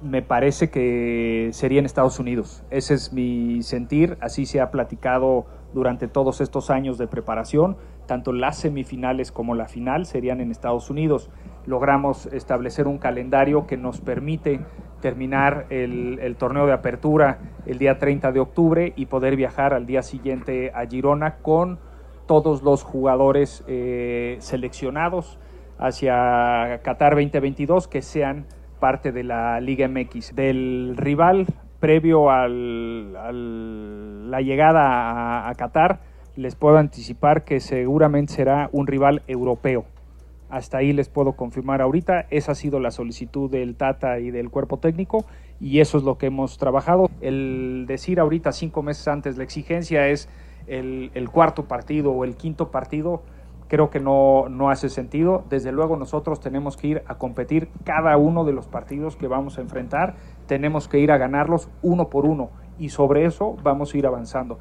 me 0.04 0.21
parece 0.21 0.69
que 0.69 1.49
sería 1.51 1.80
en 1.80 1.86
Estados 1.86 2.19
Unidos. 2.19 2.63
Ese 2.69 2.93
es 2.93 3.12
mi 3.12 3.63
sentir, 3.63 4.17
así 4.21 4.45
se 4.45 4.62
ha 4.62 4.69
platicado 4.69 5.47
durante 5.73 6.08
todos 6.08 6.41
estos 6.41 6.69
años 6.69 6.99
de 6.99 7.08
preparación 7.08 7.77
tanto 8.12 8.34
las 8.34 8.58
semifinales 8.58 9.32
como 9.32 9.56
la 9.56 9.69
final 9.69 10.06
serían 10.06 10.41
en 10.41 10.52
Estados 10.52 10.89
Unidos. 10.89 11.30
Logramos 11.65 12.26
establecer 12.26 12.86
un 12.86 12.97
calendario 12.97 13.67
que 13.67 13.78
nos 13.78 14.02
permite 14.02 14.60
terminar 15.00 15.67
el, 15.69 16.36
torneo 16.38 16.65
de 16.65 16.74
apertura 16.74 17.39
el 17.65 17.78
día 17.78 18.00
30 18.00 18.34
de 18.34 18.41
octubre 18.41 18.91
y 18.97 19.06
poder 19.06 19.38
viajar 19.38 19.74
al 19.74 19.86
día 19.86 20.02
siguiente 20.02 20.74
a 20.76 20.86
Girona 20.88 21.38
con 21.38 21.80
todos 22.28 22.63
los 22.63 22.84
jugadores 22.84 23.63
eh, 23.69 24.36
seleccionados 24.41 25.39
hacia 25.80 26.82
Qatar 26.84 27.13
2022 27.13 27.88
que 27.88 28.02
sean 28.02 28.45
parte 28.82 29.13
de 29.13 29.24
la 29.24 29.62
Liga 29.62 29.88
MX. 29.88 30.36
Del 30.36 30.95
rival 30.97 31.47
previo 31.80 32.30
a 32.30 32.50
la 32.50 34.41
llegada 34.41 35.47
a 35.47 35.56
Qatar, 35.56 36.11
les 36.35 36.55
puedo 36.55 36.77
anticipar 36.77 37.43
que 37.43 37.59
seguramente 37.59 38.33
será 38.33 38.69
un 38.71 38.87
rival 38.87 39.21
europeo. 39.27 39.85
Hasta 40.49 40.77
ahí 40.77 40.91
les 40.91 41.07
puedo 41.07 41.33
confirmar 41.33 41.81
ahorita. 41.81 42.27
Esa 42.29 42.51
ha 42.51 42.55
sido 42.55 42.79
la 42.79 42.91
solicitud 42.91 43.49
del 43.49 43.75
Tata 43.75 44.19
y 44.19 44.31
del 44.31 44.49
cuerpo 44.49 44.77
técnico 44.77 45.25
y 45.61 45.79
eso 45.79 45.97
es 45.97 46.03
lo 46.03 46.17
que 46.17 46.25
hemos 46.25 46.57
trabajado. 46.57 47.09
El 47.21 47.85
decir 47.87 48.19
ahorita 48.19 48.51
cinco 48.51 48.83
meses 48.83 49.07
antes 49.07 49.37
la 49.37 49.43
exigencia 49.43 50.09
es 50.09 50.27
el, 50.67 51.29
cuarto 51.31 51.65
partido 51.65 52.11
o 52.11 52.25
el 52.25 52.35
quinto 52.35 52.69
partido, 52.69 53.23
creo 53.67 53.89
que 53.89 54.01
no, 54.01 54.49
no 54.49 54.69
hace 54.69 54.89
sentido. 54.89 55.45
Desde 55.49 55.71
luego 55.71 55.95
nosotros 55.95 56.41
tenemos 56.41 56.75
que 56.75 56.87
ir 56.87 57.03
a 57.07 57.15
competir 57.15 57.69
cada 57.85 58.17
uno 58.17 58.43
de 58.43 58.51
los 58.51 58.67
partidos 58.67 59.15
que 59.15 59.27
vamos 59.27 59.57
a 59.57 59.61
enfrentar. 59.61 60.15
Tenemos 60.47 60.89
que 60.89 60.99
ir 60.99 61.13
a 61.13 61.17
ganarlos 61.17 61.69
uno 61.81 62.09
por 62.09 62.25
uno 62.25 62.49
y 62.77 62.89
sobre 62.89 63.23
eso 63.23 63.55
vamos 63.63 63.93
a 63.93 63.97
ir 63.97 64.05
avanzando. 64.05 64.59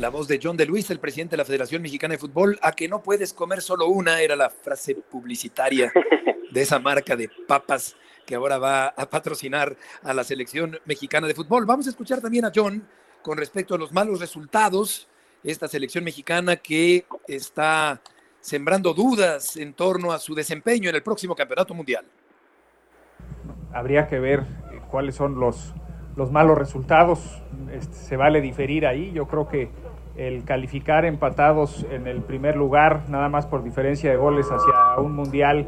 La 0.00 0.10
voz 0.10 0.28
de 0.28 0.38
John 0.40 0.56
de 0.56 0.66
Luis, 0.66 0.90
el 0.90 1.00
presidente 1.00 1.32
de 1.32 1.38
la 1.38 1.44
Federación 1.44 1.82
Mexicana 1.82 2.12
de 2.12 2.18
Fútbol, 2.18 2.58
a 2.62 2.72
que 2.72 2.88
no 2.88 3.02
puedes 3.02 3.32
comer 3.32 3.60
solo 3.60 3.88
una, 3.88 4.20
era 4.20 4.36
la 4.36 4.48
frase 4.48 4.94
publicitaria 4.94 5.92
de 6.52 6.62
esa 6.62 6.78
marca 6.78 7.16
de 7.16 7.28
papas 7.28 7.96
que 8.24 8.36
ahora 8.36 8.58
va 8.58 8.88
a 8.88 9.10
patrocinar 9.10 9.76
a 10.02 10.14
la 10.14 10.22
selección 10.22 10.78
mexicana 10.84 11.26
de 11.26 11.34
fútbol. 11.34 11.64
Vamos 11.66 11.86
a 11.86 11.90
escuchar 11.90 12.20
también 12.20 12.44
a 12.44 12.52
John 12.54 12.86
con 13.22 13.38
respecto 13.38 13.74
a 13.74 13.78
los 13.78 13.92
malos 13.92 14.20
resultados, 14.20 15.08
esta 15.42 15.66
selección 15.66 16.04
mexicana 16.04 16.56
que 16.56 17.06
está 17.26 18.00
sembrando 18.40 18.94
dudas 18.94 19.56
en 19.56 19.72
torno 19.72 20.12
a 20.12 20.18
su 20.18 20.34
desempeño 20.34 20.90
en 20.90 20.96
el 20.96 21.02
próximo 21.02 21.34
campeonato 21.34 21.74
mundial. 21.74 22.04
Habría 23.72 24.06
que 24.06 24.18
ver 24.18 24.44
cuáles 24.90 25.14
son 25.14 25.40
los, 25.40 25.74
los 26.14 26.30
malos 26.30 26.56
resultados. 26.56 27.42
Este, 27.72 27.94
se 27.94 28.16
vale 28.16 28.40
diferir 28.40 28.86
ahí. 28.86 29.10
Yo 29.12 29.26
creo 29.26 29.48
que 29.48 29.70
el 30.18 30.44
calificar 30.44 31.04
empatados 31.04 31.86
en 31.90 32.06
el 32.06 32.22
primer 32.22 32.56
lugar, 32.56 33.04
nada 33.08 33.28
más 33.28 33.46
por 33.46 33.62
diferencia 33.62 34.10
de 34.10 34.16
goles 34.16 34.46
hacia 34.50 35.00
un 35.00 35.14
mundial, 35.14 35.66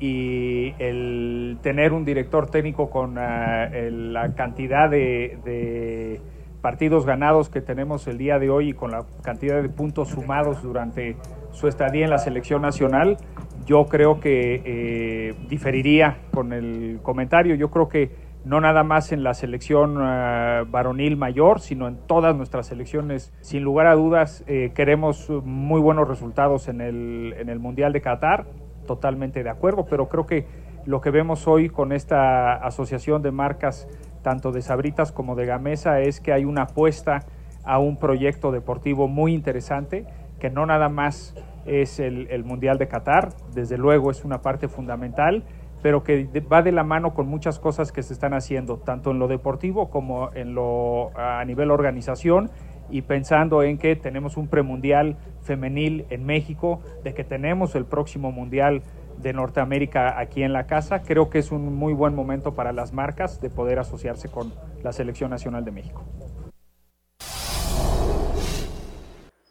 y 0.00 0.74
el 0.78 1.58
tener 1.62 1.92
un 1.92 2.04
director 2.04 2.50
técnico 2.50 2.90
con 2.90 3.16
eh, 3.18 3.90
la 3.90 4.34
cantidad 4.34 4.90
de, 4.90 6.20
partidos 6.60 7.06
ganados 7.06 7.48
que 7.48 7.60
tenemos 7.60 8.06
el 8.08 8.18
día 8.18 8.38
de 8.40 8.50
hoy 8.50 8.70
y 8.70 8.72
con 8.72 8.90
la 8.90 9.04
cantidad 9.22 9.62
de 9.62 9.68
puntos 9.68 10.08
sumados 10.08 10.60
durante 10.62 11.16
su 11.52 11.68
estadía 11.68 12.04
en 12.04 12.10
la 12.10 12.18
selección 12.18 12.62
nacional, 12.62 13.16
yo 13.64 13.86
creo 13.86 14.18
que 14.18 14.62
eh, 14.64 15.34
diferiría 15.48 16.18
con 16.32 16.52
el 16.52 16.98
comentario. 17.02 17.54
Yo 17.54 17.70
creo 17.70 17.88
que 17.88 18.10
no 18.44 18.60
nada 18.60 18.82
más 18.82 19.12
en 19.12 19.22
la 19.22 19.34
selección 19.34 19.98
eh, 20.00 20.64
varonil 20.68 21.16
mayor, 21.16 21.60
sino 21.60 21.88
en 21.88 21.96
todas 22.06 22.36
nuestras 22.36 22.66
selecciones. 22.66 23.32
Sin 23.40 23.62
lugar 23.62 23.86
a 23.86 23.94
dudas, 23.94 24.44
queremos 24.74 25.28
muy 25.44 25.80
buenos 25.80 26.08
resultados 26.08 26.68
en 26.68 26.80
el, 26.80 27.34
en 27.38 27.48
el 27.48 27.58
Mundial 27.58 27.92
de 27.92 28.00
Qatar 28.00 28.46
totalmente 28.88 29.44
de 29.44 29.50
acuerdo, 29.50 29.86
pero 29.88 30.08
creo 30.08 30.26
que 30.26 30.46
lo 30.84 31.00
que 31.00 31.10
vemos 31.10 31.46
hoy 31.46 31.68
con 31.68 31.92
esta 31.92 32.54
asociación 32.54 33.22
de 33.22 33.30
marcas, 33.30 33.86
tanto 34.22 34.50
de 34.50 34.62
Sabritas 34.62 35.12
como 35.12 35.36
de 35.36 35.46
Gamesa, 35.46 36.00
es 36.00 36.20
que 36.20 36.32
hay 36.32 36.44
una 36.44 36.62
apuesta 36.62 37.20
a 37.62 37.78
un 37.78 37.98
proyecto 37.98 38.50
deportivo 38.50 39.06
muy 39.06 39.34
interesante, 39.34 40.06
que 40.40 40.50
no 40.50 40.64
nada 40.66 40.88
más 40.88 41.34
es 41.66 42.00
el, 42.00 42.42
Mundial 42.44 42.78
de 42.78 42.88
Qatar, 42.88 43.28
desde 43.54 43.76
luego 43.76 44.10
es 44.10 44.24
una 44.24 44.40
parte 44.40 44.68
fundamental, 44.68 45.44
pero 45.82 46.02
que 46.02 46.28
va 46.52 46.62
de 46.62 46.72
la 46.72 46.84
mano 46.84 47.14
con 47.14 47.28
muchas 47.28 47.58
cosas 47.58 47.92
que 47.92 48.02
se 48.02 48.12
están 48.12 48.34
haciendo, 48.34 48.78
tanto 48.78 49.10
en 49.10 49.18
lo 49.18 49.28
deportivo 49.28 49.90
como 49.90 50.30
en 50.34 50.54
lo 50.54 51.10
a 51.16 51.44
nivel 51.44 51.70
organización 51.70 52.50
y 52.90 53.02
pensando 53.02 53.62
en 53.62 53.78
que 53.78 53.96
tenemos 53.96 54.36
un 54.36 54.48
premundial 54.48 55.16
femenil 55.42 56.06
en 56.10 56.24
México, 56.24 56.80
de 57.04 57.14
que 57.14 57.24
tenemos 57.24 57.74
el 57.74 57.84
próximo 57.84 58.32
mundial 58.32 58.82
de 59.18 59.32
Norteamérica 59.32 60.18
aquí 60.18 60.42
en 60.42 60.52
la 60.52 60.66
casa, 60.66 61.02
creo 61.02 61.28
que 61.28 61.38
es 61.38 61.50
un 61.50 61.74
muy 61.74 61.92
buen 61.92 62.14
momento 62.14 62.54
para 62.54 62.72
las 62.72 62.92
marcas 62.92 63.40
de 63.40 63.50
poder 63.50 63.78
asociarse 63.78 64.28
con 64.28 64.52
la 64.82 64.92
Selección 64.92 65.30
Nacional 65.30 65.64
de 65.64 65.72
México. 65.72 66.04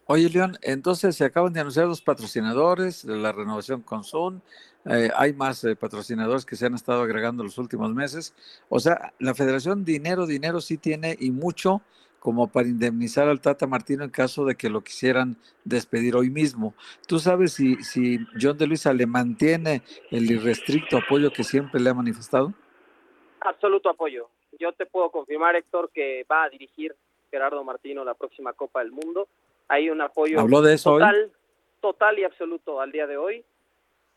Oye, 0.10 0.30
León, 0.30 0.58
entonces 0.62 1.18
se 1.18 1.26
acaban 1.26 1.52
de 1.52 1.60
anunciar 1.60 1.86
los 1.86 2.02
patrocinadores 2.02 3.06
de 3.06 3.18
la 3.18 3.34
renovación 3.34 3.82
con 3.82 4.06
Zoom. 4.06 4.40
Eh, 4.86 5.10
hay 5.14 5.34
más 5.34 5.62
eh, 5.66 5.76
patrocinadores 5.76 6.46
que 6.46 6.56
se 6.56 6.66
han 6.66 6.76
estado 6.76 7.02
agregando 7.02 7.44
los 7.44 7.58
últimos 7.58 7.94
meses. 7.94 8.34
O 8.70 8.80
sea, 8.80 9.14
la 9.20 9.36
federación 9.36 9.84
dinero, 9.84 10.26
dinero 10.26 10.62
sí 10.62 10.78
tiene 10.78 11.18
y 11.20 11.32
mucho 11.32 11.82
como 12.20 12.48
para 12.48 12.70
indemnizar 12.70 13.28
al 13.28 13.42
Tata 13.42 13.68
Martino 13.68 14.06
en 14.06 14.10
caso 14.10 14.46
de 14.46 14.56
que 14.56 14.70
lo 14.70 14.82
quisieran 14.82 15.36
despedir 15.66 16.16
hoy 16.16 16.30
mismo. 16.30 16.74
¿Tú 17.06 17.20
sabes 17.20 17.52
si, 17.54 17.76
si 17.84 18.20
John 18.42 18.58
de 18.58 18.68
Luisa 18.68 18.94
le 18.94 19.06
mantiene 19.06 19.82
el 20.10 20.32
irrestricto 20.32 20.98
apoyo 20.98 21.32
que 21.34 21.44
siempre 21.44 21.82
le 21.82 21.90
ha 21.90 21.94
manifestado? 21.94 22.54
Absoluto 23.42 23.90
apoyo. 23.90 24.30
Yo 24.58 24.72
te 24.72 24.86
puedo 24.86 25.12
confirmar, 25.12 25.58
Héctor, 25.58 25.92
que 25.94 26.26
va 26.32 26.46
a 26.46 26.50
dirigir 26.50 26.96
Gerardo 27.30 27.62
Martino 27.66 28.06
la 28.06 28.14
próxima 28.14 28.54
Copa 28.54 28.80
del 28.80 28.92
Mundo. 28.94 29.28
Hay 29.68 29.90
un 29.90 30.02
apoyo 30.02 30.38
total, 30.84 31.32
total 31.82 32.20
y 32.20 32.24
absoluto 32.24 32.80
al 32.80 32.92
día 32.92 33.08
de 33.08 33.18
hoy, 33.18 33.44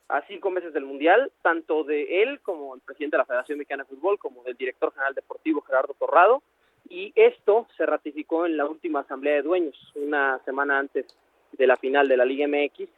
a 0.08 0.22
cinco 0.26 0.50
meses 0.50 0.72
del 0.72 0.84
Mundial, 0.84 1.30
tanto 1.42 1.84
de 1.84 2.22
él 2.22 2.40
como 2.40 2.74
el 2.74 2.80
presidente 2.80 3.16
de 3.16 3.18
la 3.18 3.26
Federación 3.26 3.58
Mexicana 3.58 3.84
de 3.84 3.94
Fútbol, 3.94 4.18
como 4.18 4.42
del 4.42 4.56
director 4.56 4.92
general 4.92 5.14
deportivo 5.14 5.60
Gerardo 5.62 5.94
Torrado 5.94 6.42
y 6.90 7.12
esto 7.14 7.68
se 7.76 7.86
ratificó 7.86 8.46
en 8.46 8.56
la 8.56 8.66
última 8.66 9.00
asamblea 9.00 9.34
de 9.34 9.42
dueños, 9.42 9.76
una 9.94 10.40
semana 10.44 10.78
antes 10.78 11.06
de 11.52 11.66
la 11.66 11.76
final 11.76 12.08
de 12.08 12.16
la 12.16 12.24
Liga 12.24 12.46
MX, 12.48 12.88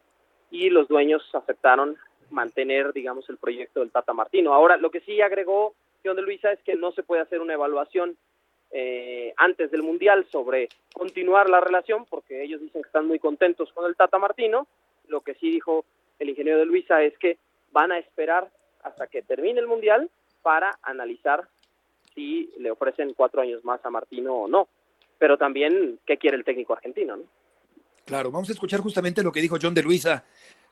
y 0.50 0.70
los 0.70 0.88
dueños 0.88 1.22
aceptaron 1.34 1.96
mantener, 2.30 2.92
digamos, 2.94 3.28
el 3.28 3.36
proyecto 3.36 3.80
del 3.80 3.90
Tata 3.90 4.14
Martino. 4.14 4.54
Ahora, 4.54 4.78
lo 4.78 4.90
que 4.90 5.00
sí 5.00 5.20
agregó 5.20 5.74
John 6.04 6.16
de 6.16 6.22
Luisa 6.22 6.52
es 6.52 6.60
que 6.62 6.74
no 6.74 6.92
se 6.92 7.02
puede 7.02 7.20
hacer 7.20 7.40
una 7.40 7.52
evaluación 7.52 8.16
eh, 8.72 9.34
antes 9.36 9.70
del 9.70 9.82
Mundial 9.82 10.26
sobre 10.30 10.68
continuar 10.94 11.50
la 11.50 11.60
relación, 11.60 12.06
porque 12.06 12.42
ellos 12.42 12.60
dicen 12.60 12.82
que 12.82 12.88
están 12.88 13.06
muy 13.06 13.18
contentos 13.18 13.70
con 13.72 13.86
el 13.86 13.96
Tata 13.96 14.18
Martino. 14.18 14.66
Lo 15.08 15.20
que 15.20 15.34
sí 15.34 15.50
dijo 15.50 15.84
el 16.18 16.30
ingeniero 16.30 16.58
de 16.58 16.66
Luisa 16.66 17.02
es 17.02 17.16
que 17.18 17.36
van 17.70 17.92
a 17.92 17.98
esperar 17.98 18.50
hasta 18.82 19.06
que 19.06 19.22
termine 19.22 19.60
el 19.60 19.66
Mundial 19.66 20.10
para 20.42 20.78
analizar 20.82 21.46
si 22.14 22.50
le 22.58 22.70
ofrecen 22.70 23.14
cuatro 23.14 23.42
años 23.42 23.64
más 23.64 23.84
a 23.84 23.90
Martino 23.90 24.34
o 24.34 24.48
no. 24.48 24.68
Pero 25.18 25.36
también, 25.36 25.98
¿qué 26.06 26.16
quiere 26.16 26.36
el 26.36 26.44
técnico 26.44 26.72
argentino? 26.72 27.16
¿no? 27.16 27.24
Claro, 28.04 28.30
vamos 28.30 28.48
a 28.48 28.52
escuchar 28.52 28.80
justamente 28.80 29.22
lo 29.22 29.32
que 29.32 29.40
dijo 29.40 29.58
John 29.60 29.74
de 29.74 29.82
Luisa 29.82 30.24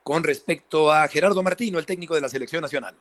con 0.02 0.24
respecto 0.24 0.90
a 0.90 1.06
Gerardo 1.08 1.42
Martino, 1.42 1.78
el 1.78 1.86
técnico 1.86 2.14
de 2.14 2.22
la 2.22 2.28
selección 2.28 2.62
nacional. 2.62 2.94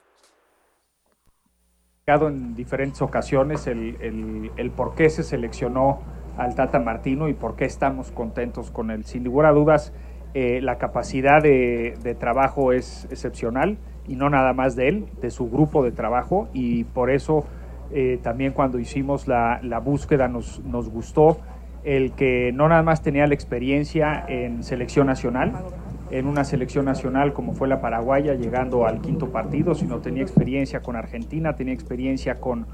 En 2.09 2.55
diferentes 2.55 3.03
ocasiones 3.03 3.67
el, 3.67 4.49
el, 4.57 4.71
por 4.71 4.95
qué 4.95 5.11
se 5.11 5.21
seleccionó 5.21 5.99
al 6.37 6.55
Tata 6.55 6.79
Martino 6.79 7.29
y 7.29 7.35
por 7.35 7.55
qué 7.55 7.65
estamos 7.65 8.09
contentos 8.09 8.71
con 8.71 8.89
él. 8.89 9.05
Sin 9.05 9.23
lugar 9.23 9.45
a 9.45 9.51
dudas, 9.51 9.93
eh, 10.33 10.59
la 10.63 10.79
capacidad 10.79 11.39
de, 11.43 12.17
trabajo 12.19 12.73
es 12.73 13.05
excepcional 13.11 13.77
y 14.07 14.15
no 14.15 14.31
nada 14.31 14.53
más 14.53 14.75
de 14.75 14.87
él, 14.87 15.05
de 15.21 15.29
su 15.29 15.51
grupo 15.51 15.83
de 15.83 15.91
trabajo 15.91 16.49
y 16.51 16.83
por 16.85 17.11
eso 17.11 17.45
eh, 17.93 18.19
también 18.23 18.53
cuando 18.53 18.79
hicimos 18.79 19.27
la, 19.27 19.59
búsqueda 19.85 20.27
nos, 20.27 20.63
nos, 20.65 20.89
gustó 20.89 21.37
el 21.83 22.13
que 22.13 22.51
no 22.55 22.67
nada 22.69 22.81
más 22.81 23.03
tenía 23.03 23.27
la 23.27 23.35
experiencia 23.35 24.25
en 24.27 24.63
selección 24.63 25.05
nacional, 25.05 25.53
en 26.11 26.27
una 26.27 26.43
selección 26.43 26.85
nacional 26.85 27.33
como 27.33 27.53
fue 27.53 27.67
la 27.67 27.81
paraguaya, 27.81 28.33
llegando 28.33 28.85
al 28.85 29.01
quinto 29.01 29.31
partido, 29.31 29.75
sino 29.75 29.99
tenía 29.99 30.23
experiencia 30.23 30.81
con 30.81 30.95
Argentina, 30.95 31.55
tenía 31.55 31.73
experiencia 31.73 32.39
con, 32.39 32.67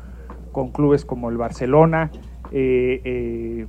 con 0.52 0.72
clubes 0.72 1.06
como 1.06 1.30
el 1.30 1.38
Barcelona. 1.38 2.12
Eh, 2.52 3.02
eh, 3.04 3.68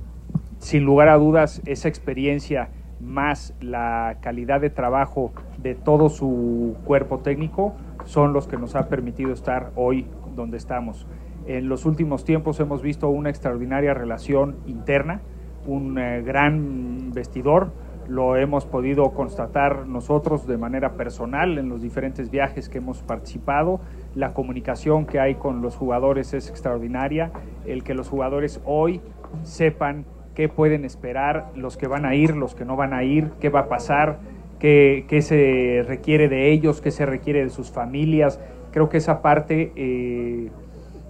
sin 0.59 0.83
lugar 0.85 1.09
a 1.09 1.17
dudas, 1.17 1.61
esa 1.65 1.87
experiencia 1.87 2.69
más 2.99 3.53
la 3.61 4.17
calidad 4.21 4.59
de 4.59 4.69
trabajo 4.69 5.31
de 5.57 5.75
todo 5.75 6.09
su 6.09 6.75
cuerpo 6.83 7.19
técnico 7.19 7.75
son 8.05 8.33
los 8.33 8.47
que 8.47 8.57
nos 8.57 8.75
ha 8.75 8.89
permitido 8.89 9.33
estar 9.33 9.71
hoy 9.75 10.07
donde 10.35 10.57
estamos. 10.57 11.05
En 11.45 11.69
los 11.69 11.85
últimos 11.85 12.25
tiempos 12.25 12.59
hemos 12.59 12.81
visto 12.81 13.09
una 13.09 13.29
extraordinaria 13.29 13.93
relación 13.93 14.57
interna, 14.65 15.21
un 15.65 15.97
eh, 15.97 16.21
gran 16.21 17.11
vestidor, 17.13 17.71
lo 18.07 18.35
hemos 18.35 18.65
podido 18.65 19.11
constatar 19.11 19.87
nosotros 19.87 20.47
de 20.47 20.57
manera 20.57 20.93
personal 20.93 21.57
en 21.57 21.69
los 21.69 21.81
diferentes 21.81 22.31
viajes 22.31 22.69
que 22.69 22.77
hemos 22.77 23.01
participado. 23.01 23.79
La 24.15 24.33
comunicación 24.33 25.05
que 25.05 25.19
hay 25.19 25.35
con 25.35 25.61
los 25.61 25.75
jugadores 25.75 26.33
es 26.33 26.49
extraordinaria. 26.49 27.31
El 27.65 27.83
que 27.83 27.93
los 27.93 28.09
jugadores 28.09 28.61
hoy 28.65 29.01
sepan 29.43 30.05
qué 30.35 30.49
pueden 30.49 30.85
esperar, 30.85 31.51
los 31.55 31.77
que 31.77 31.87
van 31.87 32.05
a 32.05 32.15
ir, 32.15 32.35
los 32.35 32.55
que 32.55 32.63
no 32.63 32.75
van 32.75 32.93
a 32.93 33.03
ir, 33.03 33.31
qué 33.39 33.49
va 33.49 33.61
a 33.61 33.67
pasar, 33.67 34.19
qué, 34.59 35.05
qué 35.07 35.21
se 35.21 35.83
requiere 35.87 36.29
de 36.29 36.51
ellos, 36.51 36.81
qué 36.81 36.91
se 36.91 37.05
requiere 37.05 37.43
de 37.43 37.49
sus 37.49 37.71
familias. 37.71 38.39
Creo 38.71 38.89
que 38.89 38.97
esa 38.97 39.21
parte 39.21 39.71
eh, 39.75 40.51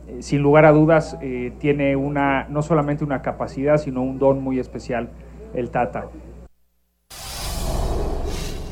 eh, 0.08 0.22
sin 0.22 0.42
lugar 0.42 0.66
a 0.66 0.72
dudas 0.72 1.18
eh, 1.22 1.52
tiene 1.60 1.96
una, 1.96 2.48
no 2.50 2.62
solamente 2.62 3.04
una 3.04 3.22
capacidad, 3.22 3.78
sino 3.78 4.02
un 4.02 4.20
don 4.20 4.42
muy 4.42 4.60
especial 4.60 5.10
el 5.54 5.70
Tata. 5.70 6.06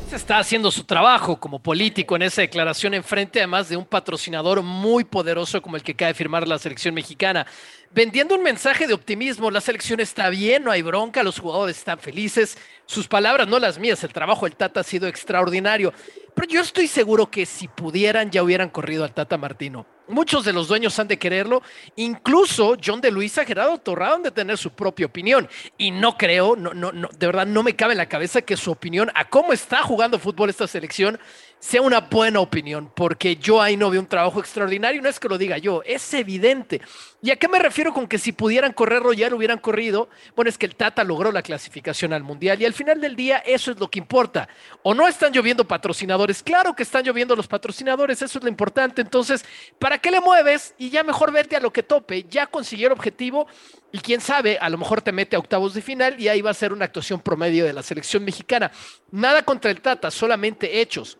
Se 0.08 0.14
está 0.14 0.38
haciendo 0.38 0.70
su 0.70 0.84
trabajo 0.84 1.40
como 1.40 1.58
político 1.58 2.14
en 2.14 2.22
esa 2.22 2.40
declaración 2.40 2.94
en 2.94 3.02
frente 3.02 3.40
además 3.40 3.68
de 3.68 3.76
un 3.76 3.84
patrocinador 3.84 4.62
muy 4.62 5.02
poderoso 5.02 5.60
como 5.60 5.74
el 5.74 5.82
que 5.82 5.96
cae 5.96 6.14
firmar 6.14 6.46
la 6.46 6.60
selección 6.60 6.94
mexicana 6.94 7.44
vendiendo 7.92 8.36
un 8.36 8.42
mensaje 8.44 8.86
de 8.86 8.94
optimismo. 8.94 9.50
La 9.50 9.60
selección 9.60 9.98
está 9.98 10.28
bien, 10.30 10.62
no 10.62 10.70
hay 10.70 10.82
bronca, 10.82 11.24
los 11.24 11.40
jugadores 11.40 11.78
están 11.78 11.98
felices. 11.98 12.56
Sus 12.84 13.08
palabras, 13.08 13.48
no 13.48 13.58
las 13.58 13.78
mías, 13.80 14.04
el 14.04 14.12
trabajo 14.12 14.46
del 14.46 14.54
Tata 14.54 14.80
ha 14.80 14.84
sido 14.84 15.08
extraordinario. 15.08 15.92
Pero 16.34 16.46
yo 16.46 16.60
estoy 16.60 16.86
seguro 16.86 17.28
que 17.28 17.44
si 17.44 17.66
pudieran 17.66 18.30
ya 18.30 18.44
hubieran 18.44 18.68
corrido 18.68 19.02
al 19.02 19.12
Tata 19.12 19.36
Martino. 19.38 19.86
Muchos 20.08 20.44
de 20.44 20.52
los 20.52 20.68
dueños 20.68 20.98
han 20.98 21.08
de 21.08 21.18
quererlo, 21.18 21.62
incluso 21.96 22.76
John 22.82 23.00
de 23.00 23.10
Luisa, 23.10 23.44
Gerardo 23.44 23.78
Torrado 23.78 24.16
han 24.16 24.22
de 24.22 24.30
tener 24.30 24.56
su 24.56 24.70
propia 24.70 25.06
opinión. 25.06 25.48
Y 25.76 25.90
no 25.90 26.16
creo, 26.16 26.54
no, 26.56 26.72
no, 26.74 26.92
no, 26.92 27.08
de 27.18 27.26
verdad 27.26 27.46
no 27.46 27.62
me 27.62 27.74
cabe 27.74 27.92
en 27.92 27.98
la 27.98 28.08
cabeza 28.08 28.42
que 28.42 28.56
su 28.56 28.70
opinión 28.70 29.10
a 29.14 29.28
cómo 29.28 29.52
está 29.52 29.82
jugando 29.82 30.18
fútbol 30.18 30.50
esta 30.50 30.66
selección 30.66 31.18
sea 31.58 31.82
una 31.82 32.00
buena 32.00 32.40
opinión, 32.40 32.90
porque 32.94 33.36
yo 33.36 33.60
ahí 33.60 33.76
no 33.76 33.90
veo 33.90 34.00
un 34.00 34.06
trabajo 34.06 34.40
extraordinario, 34.40 35.00
no 35.00 35.08
es 35.08 35.18
que 35.18 35.28
lo 35.28 35.38
diga 35.38 35.58
yo, 35.58 35.82
es 35.84 36.14
evidente. 36.14 36.80
¿Y 37.22 37.30
a 37.30 37.36
qué 37.36 37.48
me 37.48 37.58
refiero 37.58 37.92
con 37.92 38.06
que 38.06 38.18
si 38.18 38.32
pudieran 38.32 38.72
correrlo 38.72 39.12
ya 39.12 39.30
lo 39.30 39.36
hubieran 39.36 39.58
corrido? 39.58 40.08
Bueno, 40.36 40.48
es 40.48 40.58
que 40.58 40.66
el 40.66 40.76
Tata 40.76 41.02
logró 41.02 41.32
la 41.32 41.42
clasificación 41.42 42.12
al 42.12 42.22
Mundial 42.22 42.60
y 42.60 42.66
al 42.66 42.74
final 42.74 43.00
del 43.00 43.16
día 43.16 43.38
eso 43.38 43.70
es 43.70 43.80
lo 43.80 43.90
que 43.90 43.98
importa. 43.98 44.48
O 44.82 44.94
no 44.94 45.08
están 45.08 45.32
lloviendo 45.32 45.66
patrocinadores, 45.66 46.42
claro 46.42 46.76
que 46.76 46.82
están 46.82 47.04
lloviendo 47.04 47.34
los 47.34 47.48
patrocinadores, 47.48 48.20
eso 48.22 48.38
es 48.38 48.44
lo 48.44 48.50
importante. 48.50 49.00
Entonces, 49.00 49.44
¿para 49.78 49.98
qué 49.98 50.10
le 50.10 50.20
mueves? 50.20 50.74
Y 50.78 50.90
ya 50.90 51.02
mejor 51.02 51.32
verte 51.32 51.56
a 51.56 51.60
lo 51.60 51.72
que 51.72 51.82
tope, 51.82 52.24
ya 52.24 52.46
consiguió 52.46 52.88
el 52.88 52.92
objetivo 52.92 53.46
y 53.90 53.98
quién 53.98 54.20
sabe, 54.20 54.58
a 54.58 54.68
lo 54.68 54.78
mejor 54.78 55.00
te 55.00 55.10
mete 55.10 55.36
a 55.36 55.38
octavos 55.38 55.72
de 55.74 55.80
final 55.80 56.20
y 56.20 56.28
ahí 56.28 56.42
va 56.42 56.50
a 56.50 56.54
ser 56.54 56.72
una 56.72 56.84
actuación 56.84 57.20
promedio 57.20 57.64
de 57.64 57.72
la 57.72 57.82
selección 57.82 58.24
mexicana. 58.24 58.70
Nada 59.10 59.42
contra 59.42 59.70
el 59.70 59.80
Tata, 59.80 60.10
solamente 60.10 60.80
hechos. 60.80 61.18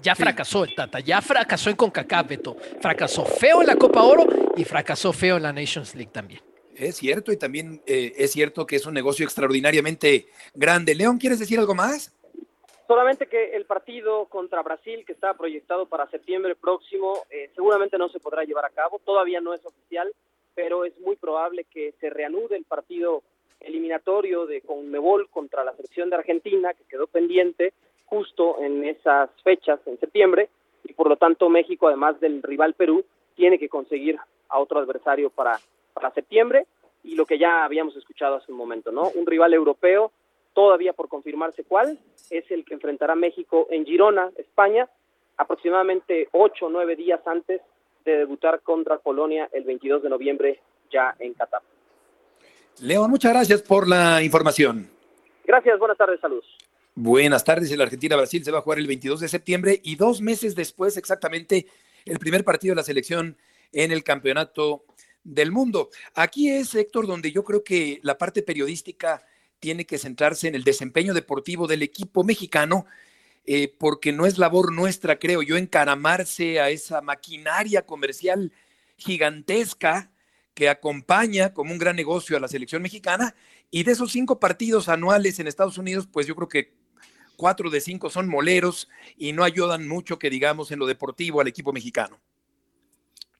Ya 0.00 0.14
fracasó 0.14 0.64
el 0.64 0.74
Tata, 0.74 1.00
ya 1.00 1.20
fracasó 1.20 1.70
en 1.70 1.76
CONCACAF, 1.76 2.28
Beto. 2.28 2.56
Fracasó 2.80 3.24
feo 3.24 3.60
en 3.60 3.66
la 3.66 3.76
Copa 3.76 4.02
Oro 4.02 4.26
y 4.56 4.64
fracasó 4.64 5.12
feo 5.12 5.36
en 5.36 5.42
la 5.42 5.52
Nations 5.52 5.94
League 5.94 6.12
también. 6.12 6.40
Es 6.76 6.96
cierto, 6.96 7.32
y 7.32 7.36
también 7.36 7.82
eh, 7.86 8.12
es 8.16 8.30
cierto 8.30 8.64
que 8.64 8.76
es 8.76 8.86
un 8.86 8.94
negocio 8.94 9.24
extraordinariamente 9.24 10.28
grande. 10.54 10.94
León, 10.94 11.18
¿quieres 11.18 11.40
decir 11.40 11.58
algo 11.58 11.74
más? 11.74 12.14
Solamente 12.86 13.26
que 13.26 13.56
el 13.56 13.66
partido 13.66 14.26
contra 14.26 14.62
Brasil, 14.62 15.04
que 15.04 15.12
está 15.12 15.34
proyectado 15.34 15.86
para 15.86 16.08
septiembre 16.08 16.54
próximo, 16.54 17.24
eh, 17.30 17.50
seguramente 17.54 17.98
no 17.98 18.08
se 18.08 18.20
podrá 18.20 18.44
llevar 18.44 18.64
a 18.64 18.70
cabo. 18.70 19.00
Todavía 19.04 19.40
no 19.40 19.52
es 19.52 19.66
oficial, 19.66 20.12
pero 20.54 20.84
es 20.84 20.96
muy 21.00 21.16
probable 21.16 21.64
que 21.64 21.94
se 22.00 22.08
reanude 22.08 22.56
el 22.56 22.64
partido 22.64 23.24
eliminatorio 23.60 24.46
de 24.46 24.60
Conmebol 24.60 25.28
contra 25.30 25.64
la 25.64 25.74
selección 25.74 26.10
de 26.10 26.16
Argentina, 26.16 26.72
que 26.74 26.84
quedó 26.84 27.08
pendiente 27.08 27.74
justo 28.08 28.56
en 28.60 28.84
esas 28.84 29.30
fechas, 29.42 29.80
en 29.86 29.98
septiembre, 29.98 30.48
y 30.84 30.92
por 30.92 31.08
lo 31.08 31.16
tanto 31.16 31.48
México, 31.48 31.88
además 31.88 32.18
del 32.20 32.42
rival 32.42 32.74
Perú, 32.74 33.04
tiene 33.34 33.58
que 33.58 33.68
conseguir 33.68 34.18
a 34.48 34.58
otro 34.58 34.80
adversario 34.80 35.30
para, 35.30 35.58
para 35.94 36.10
septiembre, 36.12 36.66
y 37.04 37.14
lo 37.14 37.26
que 37.26 37.38
ya 37.38 37.64
habíamos 37.64 37.96
escuchado 37.96 38.36
hace 38.36 38.50
un 38.50 38.58
momento, 38.58 38.90
¿no? 38.90 39.10
Un 39.14 39.26
rival 39.26 39.54
europeo, 39.54 40.10
todavía 40.54 40.92
por 40.92 41.08
confirmarse 41.08 41.64
cuál, 41.64 41.98
es 42.30 42.50
el 42.50 42.64
que 42.64 42.74
enfrentará 42.74 43.14
México 43.14 43.68
en 43.70 43.86
Girona, 43.86 44.30
España, 44.36 44.88
aproximadamente 45.36 46.28
ocho 46.32 46.66
o 46.66 46.70
nueve 46.70 46.96
días 46.96 47.20
antes 47.26 47.60
de 48.04 48.18
debutar 48.18 48.60
contra 48.60 48.98
Polonia 48.98 49.48
el 49.52 49.64
22 49.64 50.02
de 50.02 50.08
noviembre 50.08 50.60
ya 50.90 51.14
en 51.18 51.34
Qatar. 51.34 51.62
León, 52.82 53.10
muchas 53.10 53.32
gracias 53.32 53.62
por 53.62 53.88
la 53.88 54.22
información. 54.22 54.88
Gracias, 55.44 55.78
buenas 55.78 55.96
tardes, 55.96 56.20
saludos. 56.20 56.46
Buenas 57.00 57.44
tardes, 57.44 57.70
el 57.70 57.80
Argentina-Brasil 57.80 58.44
se 58.44 58.50
va 58.50 58.58
a 58.58 58.62
jugar 58.62 58.80
el 58.80 58.88
22 58.88 59.20
de 59.20 59.28
septiembre 59.28 59.80
y 59.84 59.94
dos 59.94 60.20
meses 60.20 60.56
después 60.56 60.96
exactamente 60.96 61.68
el 62.04 62.18
primer 62.18 62.42
partido 62.42 62.72
de 62.72 62.76
la 62.80 62.82
selección 62.82 63.36
en 63.70 63.92
el 63.92 64.02
Campeonato 64.02 64.84
del 65.22 65.52
Mundo. 65.52 65.90
Aquí 66.16 66.50
es, 66.50 66.74
Héctor, 66.74 67.06
donde 67.06 67.30
yo 67.30 67.44
creo 67.44 67.62
que 67.62 68.00
la 68.02 68.18
parte 68.18 68.42
periodística 68.42 69.22
tiene 69.60 69.84
que 69.84 69.96
centrarse 69.96 70.48
en 70.48 70.56
el 70.56 70.64
desempeño 70.64 71.14
deportivo 71.14 71.68
del 71.68 71.84
equipo 71.84 72.24
mexicano, 72.24 72.84
eh, 73.46 73.72
porque 73.78 74.10
no 74.10 74.26
es 74.26 74.36
labor 74.36 74.72
nuestra, 74.72 75.20
creo 75.20 75.42
yo, 75.42 75.56
encaramarse 75.56 76.58
a 76.58 76.68
esa 76.70 77.00
maquinaria 77.00 77.82
comercial 77.82 78.50
gigantesca 78.96 80.10
que 80.52 80.68
acompaña 80.68 81.54
como 81.54 81.70
un 81.70 81.78
gran 81.78 81.94
negocio 81.94 82.36
a 82.36 82.40
la 82.40 82.48
selección 82.48 82.82
mexicana. 82.82 83.36
Y 83.70 83.84
de 83.84 83.92
esos 83.92 84.10
cinco 84.10 84.40
partidos 84.40 84.88
anuales 84.88 85.38
en 85.38 85.46
Estados 85.46 85.78
Unidos, 85.78 86.08
pues 86.10 86.26
yo 86.26 86.34
creo 86.34 86.48
que 86.48 86.77
cuatro 87.38 87.70
de 87.70 87.80
cinco 87.80 88.10
son 88.10 88.28
moleros 88.28 88.88
y 89.16 89.32
no 89.32 89.44
ayudan 89.44 89.86
mucho, 89.86 90.18
que 90.18 90.28
digamos, 90.28 90.72
en 90.72 90.80
lo 90.80 90.86
deportivo 90.86 91.40
al 91.40 91.46
equipo 91.46 91.72
mexicano. 91.72 92.18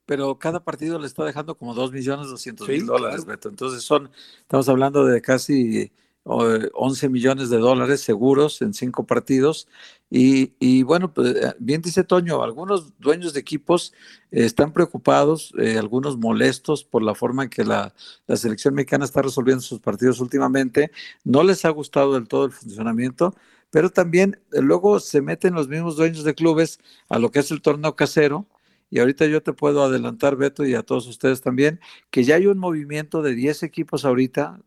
Pero 0.07 0.39
cada 0.39 0.65
partido 0.65 0.99
le 0.99 1.07
está 1.07 1.25
dejando 1.25 1.57
como 1.57 1.75
dos 1.75 1.93
millones 1.93 2.29
doscientos 2.29 2.69
mil 2.69 2.87
dólares, 2.87 3.27
Beto. 3.27 3.49
Entonces 3.49 3.83
son, 3.83 4.11
estamos 4.41 4.69
hablando 4.69 5.05
de 5.05 5.21
casi 5.21 5.91
11 6.25 7.09
millones 7.09 7.49
de 7.49 7.57
dólares 7.59 8.03
seguros 8.03 8.61
en 8.63 8.75
cinco 8.75 9.05
partidos. 9.05 9.67
Y, 10.11 10.53
y, 10.59 10.83
bueno, 10.83 11.13
pues 11.13 11.35
eh, 11.35 11.55
bien 11.59 11.83
dice 11.83 12.05
Toño, 12.05 12.43
algunos 12.43 12.99
dueños 12.99 13.33
de 13.33 13.41
equipos 13.41 13.93
eh, 14.31 14.45
están 14.45 14.73
preocupados, 14.73 15.53
eh, 15.59 15.79
algunos 15.79 16.19
molestos 16.19 16.85
por 16.85 17.03
la 17.03 17.15
forma 17.15 17.45
en 17.45 17.51
que 17.51 17.65
la, 17.65 17.95
la, 18.27 18.37
selección 18.37 18.75
mexicana 18.75 19.05
está 19.05 19.23
resolviendo 19.23 19.63
sus 19.63 19.81
partidos 19.81 20.21
últimamente. 20.21 20.91
No 21.25 21.43
les 21.43 21.65
ha 21.65 21.71
gustado 21.71 22.15
del 22.15 22.29
todo 22.29 22.45
el 22.45 22.53
funcionamiento, 22.53 23.35
pero 23.71 23.91
también 23.91 24.41
eh, 24.53 24.61
luego 24.63 25.01
se 25.01 25.21
meten 25.23 25.55
los 25.55 25.69
mismos 25.69 25.97
dueños 25.97 26.25
de 26.25 26.35
clubes 26.35 26.79
a 27.09 27.19
lo 27.19 27.31
que 27.31 27.41
es 27.41 27.51
el 27.51 27.63
torneo 27.63 27.97
casero. 27.97 28.47
Y 28.91 29.01
ahorita 29.01 29.27
yo 29.27 29.43
te 29.43 29.53
puedo 29.53 29.83
adelantar, 29.85 30.37
Beto, 30.37 30.65
y 30.65 30.75
a 30.75 30.83
todos 30.83 31.07
ustedes 31.07 31.43
también, 31.43 31.79
que 32.11 32.25
ya 32.25 32.37
hay 32.37 32.47
un 32.47 32.59
movimiento 32.59 33.23
de 33.23 33.35
10 33.35 33.63
equipos 33.65 34.05
ahorita 34.07 34.61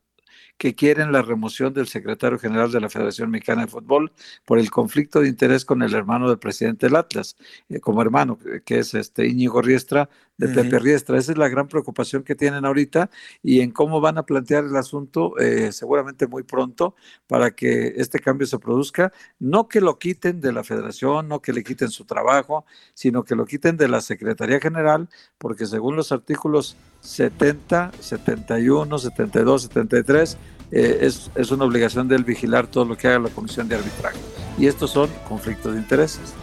que 0.62 0.76
quieren 0.76 1.12
la 1.12 1.24
remoción 1.24 1.74
del 1.74 1.88
secretario 1.88 2.38
general 2.38 2.72
de 2.72 2.80
la 2.82 2.90
Federación 2.90 3.32
Mexicana 3.32 3.64
de 3.64 3.68
Fútbol 3.72 4.12
por 4.46 4.60
el 4.60 4.70
conflicto 4.70 5.22
de 5.22 5.28
interés 5.28 5.66
con 5.66 5.82
el 5.82 5.94
hermano 5.96 6.30
del 6.30 6.38
presidente 6.38 6.86
del 6.86 6.98
Atlas, 6.98 7.36
eh, 7.70 7.80
como 7.80 8.00
hermano, 8.04 8.38
que 8.64 8.78
es 8.78 8.94
este 8.94 9.28
Íñigo 9.28 9.64
Riestra, 9.64 10.08
de 10.42 10.48
Pepe 10.48 10.80
Riestra. 10.80 11.18
Esa 11.18 11.34
es 11.34 11.38
la 11.38 11.50
gran 11.50 11.68
preocupación 11.68 12.24
que 12.24 12.34
tienen 12.34 12.66
ahorita 12.66 13.12
y 13.44 13.62
en 13.62 13.72
cómo 13.72 14.02
van 14.02 14.18
a 14.18 14.24
plantear 14.24 14.64
el 14.64 14.76
asunto 14.76 15.38
eh, 15.38 15.72
seguramente 15.72 16.26
muy 16.26 16.42
pronto 16.44 16.96
para 17.28 17.52
que 17.52 17.94
este 17.98 18.20
cambio 18.20 18.48
se 18.48 18.58
produzca. 18.58 19.14
No 19.40 19.68
que 19.68 19.82
lo 19.82 20.00
quiten 20.00 20.42
de 20.42 20.52
la 20.52 20.64
federación, 20.64 21.28
no 21.28 21.42
que 21.42 21.54
le 21.54 21.64
quiten 21.64 21.90
su 21.90 22.06
trabajo, 22.06 22.66
sino 22.96 23.24
que 23.24 23.36
lo 23.36 23.46
quiten 23.46 23.78
de 23.78 23.88
la 23.88 24.02
Secretaría 24.02 24.60
General, 24.60 25.08
porque 25.38 25.68
según 25.68 25.96
los 25.96 26.12
artículos 26.12 26.76
70, 27.02 27.92
71, 28.00 28.98
72, 28.98 29.62
73, 29.64 30.38
es, 30.72 31.30
es 31.36 31.52
una 31.52 31.66
obligación 31.66 32.08
de 32.08 32.16
él 32.16 32.24
vigilar 32.24 32.66
todo 32.66 32.86
lo 32.86 32.98
que 32.98 33.08
haga 33.08 33.20
la 33.20 33.30
Comisión 33.30 33.68
de 33.68 33.76
Arbitraje. 33.76 34.18
Y 34.58 34.66
estos 34.66 34.90
son 34.90 35.10
conflictos 35.28 35.74
de 35.74 35.80
intereses. 35.80 36.34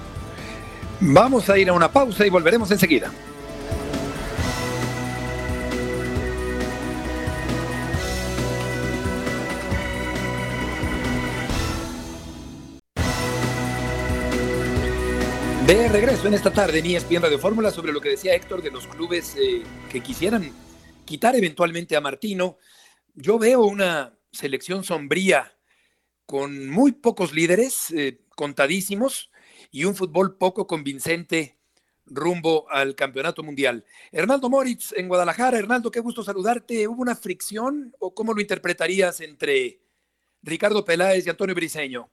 Vamos 1.00 1.48
a 1.48 1.58
ir 1.58 1.68
a 1.68 1.72
una 1.72 1.90
pausa 1.90 2.26
y 2.26 2.30
volveremos 2.30 2.70
enseguida. 2.70 3.10
De 15.68 15.86
regreso 15.86 16.26
en 16.26 16.32
esta 16.32 16.50
tarde 16.50 16.78
en 16.78 16.86
ESPN 16.86 17.20
Radio 17.20 17.38
Fórmula 17.38 17.70
sobre 17.70 17.92
lo 17.92 18.00
que 18.00 18.08
decía 18.08 18.34
Héctor 18.34 18.62
de 18.62 18.70
los 18.70 18.86
clubes 18.86 19.36
eh, 19.36 19.62
que 19.92 20.00
quisieran 20.00 20.50
quitar 21.04 21.36
eventualmente 21.36 21.94
a 21.94 22.00
Martino. 22.00 22.56
Yo 23.14 23.38
veo 23.38 23.66
una 23.66 24.16
selección 24.32 24.82
sombría 24.82 25.52
con 26.24 26.70
muy 26.70 26.92
pocos 26.92 27.34
líderes, 27.34 27.90
eh, 27.90 28.22
contadísimos, 28.34 29.30
y 29.70 29.84
un 29.84 29.94
fútbol 29.94 30.38
poco 30.38 30.66
convincente 30.66 31.58
rumbo 32.06 32.64
al 32.70 32.94
campeonato 32.94 33.42
mundial. 33.42 33.84
Hernaldo 34.10 34.48
Moritz 34.48 34.94
en 34.96 35.06
Guadalajara. 35.06 35.58
Hernaldo, 35.58 35.90
qué 35.90 36.00
gusto 36.00 36.24
saludarte. 36.24 36.88
¿Hubo 36.88 37.02
una 37.02 37.14
fricción 37.14 37.94
o 37.98 38.14
cómo 38.14 38.32
lo 38.32 38.40
interpretarías 38.40 39.20
entre 39.20 39.82
Ricardo 40.42 40.82
Peláez 40.82 41.26
y 41.26 41.28
Antonio 41.28 41.54
Briseño? 41.54 42.08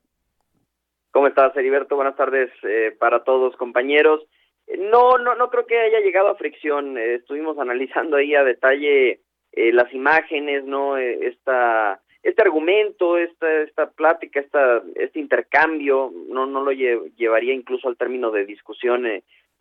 ¿Cómo 1.15 1.28
estás, 1.28 1.56
Heriberto? 1.56 1.95
Buenas 1.95 2.17
tardes 2.17 2.51
eh, 2.63 2.93
para 2.99 3.23
todos, 3.23 3.56
compañeros. 3.56 4.21
Eh, 4.67 4.75
no, 4.78 5.17
no, 5.17 5.34
no 5.36 5.49
creo 5.49 5.65
que 5.65 5.80
haya 5.80 6.01
llegado 6.01 6.28
a 6.28 6.36
fricción. 6.36 6.97
Eh, 6.97 7.15
estuvimos 7.15 7.58
analizando 7.58 8.17
ahí 8.17 8.36
a 8.36 8.43
detalle 8.43 9.21
las 9.54 9.93
imágenes, 9.93 10.65
¿no? 10.65 10.97
esta, 10.97 12.01
este 12.21 12.41
argumento, 12.41 13.17
esta, 13.17 13.62
esta 13.62 13.89
plática, 13.91 14.41
esta, 14.41 14.84
este 14.95 15.21
intercambio, 15.21 16.12
no, 16.28 16.45
no 16.45 16.62
lo 16.62 16.73
llevaría 16.73 17.54
incluso 17.54 17.88
al 17.88 17.95
término 17.95 18.32
de 18.32 18.45
discusión 18.45 19.06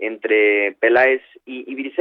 entre 0.01 0.73
Peláez 0.81 1.23
y, 1.45 1.73
y. 1.73 1.93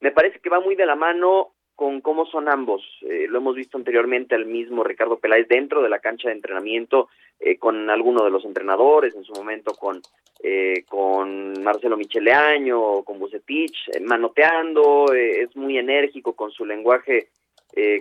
Me 0.00 0.10
parece 0.10 0.40
que 0.40 0.50
va 0.50 0.58
muy 0.58 0.74
de 0.74 0.86
la 0.86 0.96
mano 0.96 1.52
con 1.78 2.00
cómo 2.00 2.26
son 2.26 2.48
ambos. 2.48 2.82
Eh, 3.02 3.28
lo 3.28 3.38
hemos 3.38 3.54
visto 3.54 3.78
anteriormente 3.78 4.34
al 4.34 4.46
mismo 4.46 4.82
Ricardo 4.82 5.20
Peláez 5.20 5.46
dentro 5.46 5.80
de 5.80 5.88
la 5.88 6.00
cancha 6.00 6.26
de 6.26 6.34
entrenamiento 6.34 7.08
eh, 7.38 7.56
con 7.56 7.88
alguno 7.88 8.24
de 8.24 8.32
los 8.32 8.44
entrenadores, 8.44 9.14
en 9.14 9.22
su 9.22 9.32
momento 9.32 9.74
con, 9.74 10.02
eh, 10.42 10.82
con 10.88 11.62
Marcelo 11.62 11.96
Micheleaño 11.96 13.04
con 13.04 13.20
Bucetich, 13.20 13.96
manoteando, 14.00 15.12
es 15.14 15.54
muy 15.54 15.78
enérgico 15.78 16.32
con 16.32 16.50
su 16.50 16.66
lenguaje 16.66 17.28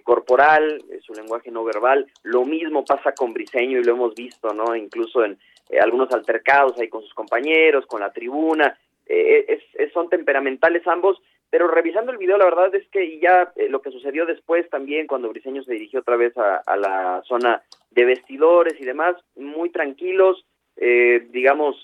corporal, 0.03 0.81
su 1.01 1.13
lenguaje 1.13 1.51
no 1.51 1.63
verbal. 1.63 2.07
Lo 2.23 2.45
mismo 2.45 2.83
pasa 2.83 3.11
con 3.11 3.31
Briseño 3.31 3.77
y 3.77 3.83
lo 3.83 3.91
hemos 3.91 4.15
visto, 4.15 4.51
¿no? 4.55 4.75
Incluso 4.75 5.23
en 5.23 5.37
algunos 5.79 6.11
altercados 6.13 6.79
ahí 6.79 6.87
con 6.87 7.03
sus 7.03 7.13
compañeros, 7.13 7.85
con 7.85 7.99
la 7.99 8.11
tribuna. 8.11 8.75
Es, 9.05 9.61
son 9.93 10.09
temperamentales 10.09 10.87
ambos 10.87 11.21
pero 11.49 11.67
revisando 11.67 12.11
el 12.11 12.17
video, 12.17 12.37
la 12.37 12.45
verdad 12.45 12.73
es 12.75 12.87
que 12.89 13.19
ya 13.19 13.51
eh, 13.55 13.69
lo 13.69 13.81
que 13.81 13.91
sucedió 13.91 14.25
después 14.25 14.69
también, 14.69 15.07
cuando 15.07 15.29
Briseño 15.29 15.63
se 15.63 15.73
dirigió 15.73 16.01
otra 16.01 16.17
vez 16.17 16.33
a, 16.37 16.75
la 16.75 17.21
zona 17.25 17.63
de 17.91 18.05
vestidores 18.05 18.75
y 18.79 18.85
demás, 18.85 19.15
muy 19.35 19.69
tranquilos, 19.69 20.45
eh, 20.75 21.25
digamos, 21.31 21.75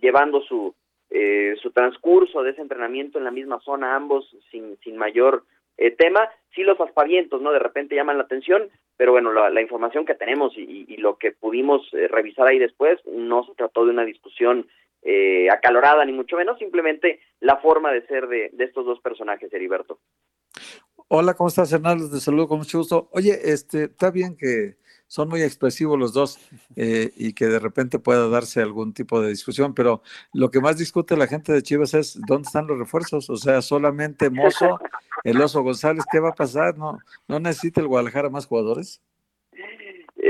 llevando 0.00 0.40
su, 0.42 0.74
eh, 1.10 1.54
su 1.60 1.70
transcurso 1.70 2.42
de 2.42 2.50
ese 2.50 2.62
entrenamiento 2.62 3.18
en 3.18 3.24
la 3.24 3.30
misma 3.30 3.60
zona, 3.60 3.94
ambos 3.94 4.34
sin, 4.50 4.76
sin 4.78 4.96
mayor 4.96 5.44
eh, 5.76 5.90
tema. 5.90 6.28
Sí 6.54 6.62
los 6.62 6.80
aspavientos, 6.80 7.40
¿no? 7.42 7.52
De 7.52 7.58
repente 7.58 7.94
llaman 7.94 8.18
la 8.18 8.24
atención, 8.24 8.68
pero 8.96 9.12
bueno, 9.12 9.32
la, 9.32 9.60
información 9.60 10.04
que 10.04 10.14
tenemos 10.14 10.56
y, 10.56 10.96
lo 10.96 11.18
que 11.18 11.30
pudimos 11.30 11.88
revisar 11.92 12.48
ahí 12.48 12.58
después 12.58 12.98
no 13.06 13.44
se 13.44 13.54
trató 13.54 13.84
de 13.84 13.92
una 13.92 14.04
discusión 14.04 14.66
eh, 15.02 15.48
acalorada, 15.50 16.04
ni 16.04 16.12
mucho 16.12 16.36
menos, 16.36 16.58
simplemente 16.58 17.20
la 17.40 17.58
forma 17.58 17.92
de 17.92 18.06
ser 18.06 18.26
de, 18.28 18.50
estos 18.58 18.84
dos 18.84 19.00
personajes, 19.00 19.52
Heriberto. 19.52 19.98
Hola, 21.08 21.34
¿cómo 21.34 21.48
estás, 21.48 21.72
Hernán? 21.72 22.10
Te 22.10 22.20
saludo 22.20 22.48
con 22.48 22.58
mucho 22.58 22.78
gusto. 22.78 23.08
Oye, 23.12 23.38
este, 23.44 23.84
está 23.84 24.10
bien 24.10 24.36
que 24.36 24.76
son 25.06 25.28
muy 25.28 25.42
expresivos 25.42 25.98
los 25.98 26.12
dos 26.12 26.38
eh, 26.76 27.12
y 27.16 27.32
que 27.32 27.46
de 27.46 27.58
repente 27.58 27.98
pueda 27.98 28.28
darse 28.28 28.60
algún 28.60 28.92
tipo 28.92 29.20
de 29.22 29.30
discusión, 29.30 29.74
pero 29.74 30.02
lo 30.34 30.50
que 30.50 30.60
más 30.60 30.76
discute 30.76 31.16
la 31.16 31.26
gente 31.26 31.52
de 31.52 31.62
Chivas 31.62 31.94
es 31.94 32.20
dónde 32.26 32.46
están 32.46 32.66
los 32.66 32.78
refuerzos, 32.78 33.30
o 33.30 33.36
sea, 33.36 33.62
solamente 33.62 34.28
Mozo, 34.28 34.78
el 35.24 35.40
Oso 35.40 35.62
González, 35.62 36.04
¿qué 36.12 36.20
va 36.20 36.30
a 36.30 36.34
pasar? 36.34 36.76
¿No, 36.76 36.98
no 37.26 37.40
necesita 37.40 37.80
el 37.80 37.88
Guadalajara 37.88 38.28
más 38.28 38.46
jugadores? 38.46 39.00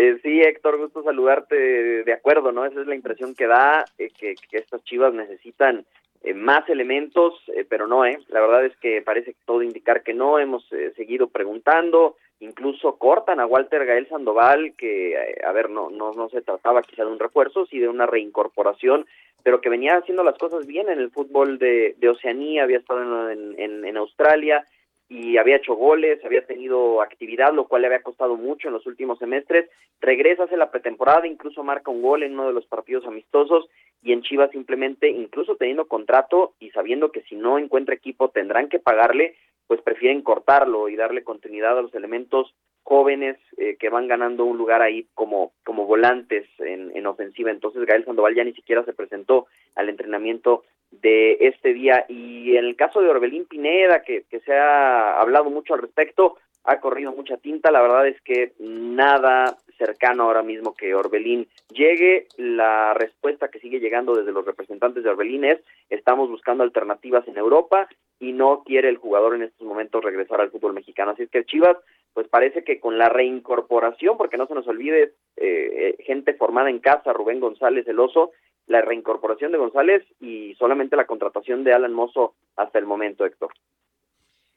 Eh, 0.00 0.20
sí, 0.22 0.40
Héctor, 0.40 0.78
gusto 0.78 1.02
saludarte. 1.02 2.04
De 2.04 2.12
acuerdo, 2.12 2.52
¿no? 2.52 2.64
Esa 2.64 2.80
es 2.80 2.86
la 2.86 2.94
impresión 2.94 3.34
que 3.34 3.48
da, 3.48 3.84
eh, 3.98 4.10
que, 4.16 4.36
estas 4.52 4.84
chivas 4.84 5.12
necesitan 5.12 5.84
eh, 6.22 6.34
más 6.34 6.68
elementos, 6.68 7.34
eh, 7.48 7.66
pero 7.68 7.88
no, 7.88 8.04
¿eh? 8.04 8.20
La 8.28 8.40
verdad 8.40 8.64
es 8.64 8.76
que 8.76 9.02
parece 9.02 9.34
todo 9.44 9.60
indicar 9.60 10.04
que 10.04 10.14
no. 10.14 10.38
Hemos 10.38 10.72
eh, 10.72 10.92
seguido 10.94 11.26
preguntando, 11.26 12.14
incluso 12.38 12.96
cortan 12.96 13.40
a 13.40 13.46
Walter 13.46 13.84
Gael 13.84 14.08
Sandoval, 14.08 14.74
que, 14.78 15.16
a 15.44 15.50
ver, 15.50 15.68
no, 15.68 15.90
no, 15.90 16.12
no 16.12 16.28
se 16.28 16.42
trataba 16.42 16.82
quizá 16.82 17.04
de 17.04 17.10
un 17.10 17.18
refuerzo, 17.18 17.66
sí 17.66 17.80
de 17.80 17.88
una 17.88 18.06
reincorporación, 18.06 19.04
pero 19.42 19.60
que 19.60 19.68
venía 19.68 19.96
haciendo 19.96 20.22
las 20.22 20.38
cosas 20.38 20.64
bien 20.64 20.88
en 20.88 21.00
el 21.00 21.10
fútbol 21.10 21.58
de, 21.58 21.96
Oceanía, 22.08 22.62
había 22.62 22.78
estado 22.78 23.30
en, 23.30 23.84
en 23.84 23.96
Australia 23.96 24.64
y 25.08 25.38
había 25.38 25.56
hecho 25.56 25.74
goles, 25.74 26.22
había 26.24 26.44
tenido 26.44 27.00
actividad, 27.00 27.52
lo 27.52 27.66
cual 27.66 27.82
le 27.82 27.88
había 27.88 28.02
costado 28.02 28.36
mucho 28.36 28.68
en 28.68 28.74
los 28.74 28.86
últimos 28.86 29.18
semestres. 29.18 29.70
Regresa 30.00 30.44
hace 30.44 30.56
la 30.56 30.70
pretemporada, 30.70 31.26
incluso 31.26 31.64
marca 31.64 31.90
un 31.90 32.02
gol 32.02 32.22
en 32.22 32.34
uno 32.34 32.48
de 32.48 32.52
los 32.52 32.66
partidos 32.66 33.06
amistosos 33.06 33.68
y 34.02 34.12
en 34.12 34.22
Chivas 34.22 34.50
simplemente, 34.50 35.08
incluso 35.08 35.56
teniendo 35.56 35.88
contrato 35.88 36.54
y 36.60 36.70
sabiendo 36.70 37.10
que 37.10 37.22
si 37.22 37.36
no 37.36 37.58
encuentra 37.58 37.94
equipo 37.94 38.28
tendrán 38.28 38.68
que 38.68 38.78
pagarle, 38.78 39.36
pues 39.66 39.80
prefieren 39.80 40.22
cortarlo 40.22 40.88
y 40.88 40.96
darle 40.96 41.24
continuidad 41.24 41.78
a 41.78 41.82
los 41.82 41.94
elementos 41.94 42.54
jóvenes 42.82 43.36
eh, 43.58 43.76
que 43.78 43.90
van 43.90 44.08
ganando 44.08 44.44
un 44.44 44.56
lugar 44.56 44.80
ahí 44.80 45.06
como, 45.14 45.52
como 45.64 45.86
volantes 45.86 46.46
en, 46.58 46.94
en 46.96 47.06
ofensiva. 47.06 47.50
Entonces 47.50 47.84
Gael 47.84 48.04
Sandoval 48.04 48.34
ya 48.34 48.44
ni 48.44 48.52
siquiera 48.52 48.84
se 48.84 48.94
presentó 48.94 49.46
al 49.74 49.88
entrenamiento 49.88 50.64
de 50.90 51.38
este 51.40 51.72
día. 51.72 52.04
Y 52.08 52.56
en 52.56 52.64
el 52.64 52.76
caso 52.76 53.00
de 53.00 53.08
Orbelín 53.08 53.46
Pineda, 53.46 54.02
que, 54.02 54.24
que 54.30 54.40
se 54.40 54.54
ha 54.54 55.20
hablado 55.20 55.50
mucho 55.50 55.74
al 55.74 55.82
respecto, 55.82 56.36
ha 56.64 56.80
corrido 56.80 57.12
mucha 57.12 57.36
tinta, 57.38 57.70
la 57.70 57.80
verdad 57.80 58.06
es 58.06 58.20
que 58.22 58.52
nada 58.58 59.56
cercano 59.78 60.24
ahora 60.24 60.42
mismo 60.42 60.74
que 60.74 60.94
Orbelín 60.94 61.48
llegue. 61.70 62.26
La 62.36 62.92
respuesta 62.94 63.48
que 63.48 63.60
sigue 63.60 63.80
llegando 63.80 64.14
desde 64.14 64.32
los 64.32 64.44
representantes 64.44 65.02
de 65.02 65.10
Orbelín 65.10 65.44
es 65.44 65.60
estamos 65.88 66.28
buscando 66.28 66.64
alternativas 66.64 67.26
en 67.28 67.38
Europa 67.38 67.88
y 68.20 68.32
no 68.32 68.64
quiere 68.64 68.88
el 68.88 68.96
jugador 68.96 69.36
en 69.36 69.42
estos 69.42 69.66
momentos 69.66 70.04
regresar 70.04 70.40
al 70.40 70.50
fútbol 70.50 70.74
mexicano. 70.74 71.12
Así 71.12 71.22
es 71.22 71.30
que 71.30 71.44
Chivas, 71.44 71.76
pues 72.12 72.28
parece 72.28 72.64
que 72.64 72.80
con 72.80 72.98
la 72.98 73.08
reincorporación, 73.08 74.18
porque 74.18 74.36
no 74.36 74.46
se 74.46 74.54
nos 74.54 74.66
olvide, 74.66 75.12
eh, 75.36 75.94
eh, 75.96 75.96
gente 76.04 76.34
formada 76.34 76.68
en 76.68 76.80
casa, 76.80 77.12
Rubén 77.12 77.40
González 77.40 77.86
el 77.86 78.00
Oso, 78.00 78.32
la 78.68 78.82
reincorporación 78.82 79.50
de 79.50 79.58
González 79.58 80.04
y 80.20 80.54
solamente 80.54 80.96
la 80.96 81.06
contratación 81.06 81.64
de 81.64 81.72
Alan 81.72 81.92
Mozo 81.92 82.34
hasta 82.56 82.78
el 82.78 82.86
momento, 82.86 83.24
Héctor. 83.24 83.50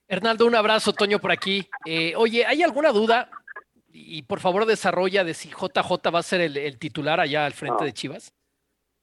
Hernaldo, 0.08 0.46
un 0.46 0.56
abrazo, 0.56 0.92
Toño, 0.92 1.20
por 1.20 1.32
aquí. 1.32 1.66
Eh, 1.86 2.14
oye, 2.18 2.46
¿hay 2.46 2.64
alguna 2.64 2.92
duda? 2.92 3.30
Y 3.94 4.24
por 4.24 4.40
favor 4.40 4.66
desarrolla 4.66 5.24
de 5.24 5.34
si 5.34 5.50
JJ 5.50 6.12
va 6.14 6.20
a 6.20 6.24
ser 6.24 6.42
el, 6.42 6.78
titular 6.80 7.20
allá 7.20 7.46
al 7.46 7.54
frente 7.54 7.86
de 7.86 7.94
Chivas. 7.94 8.34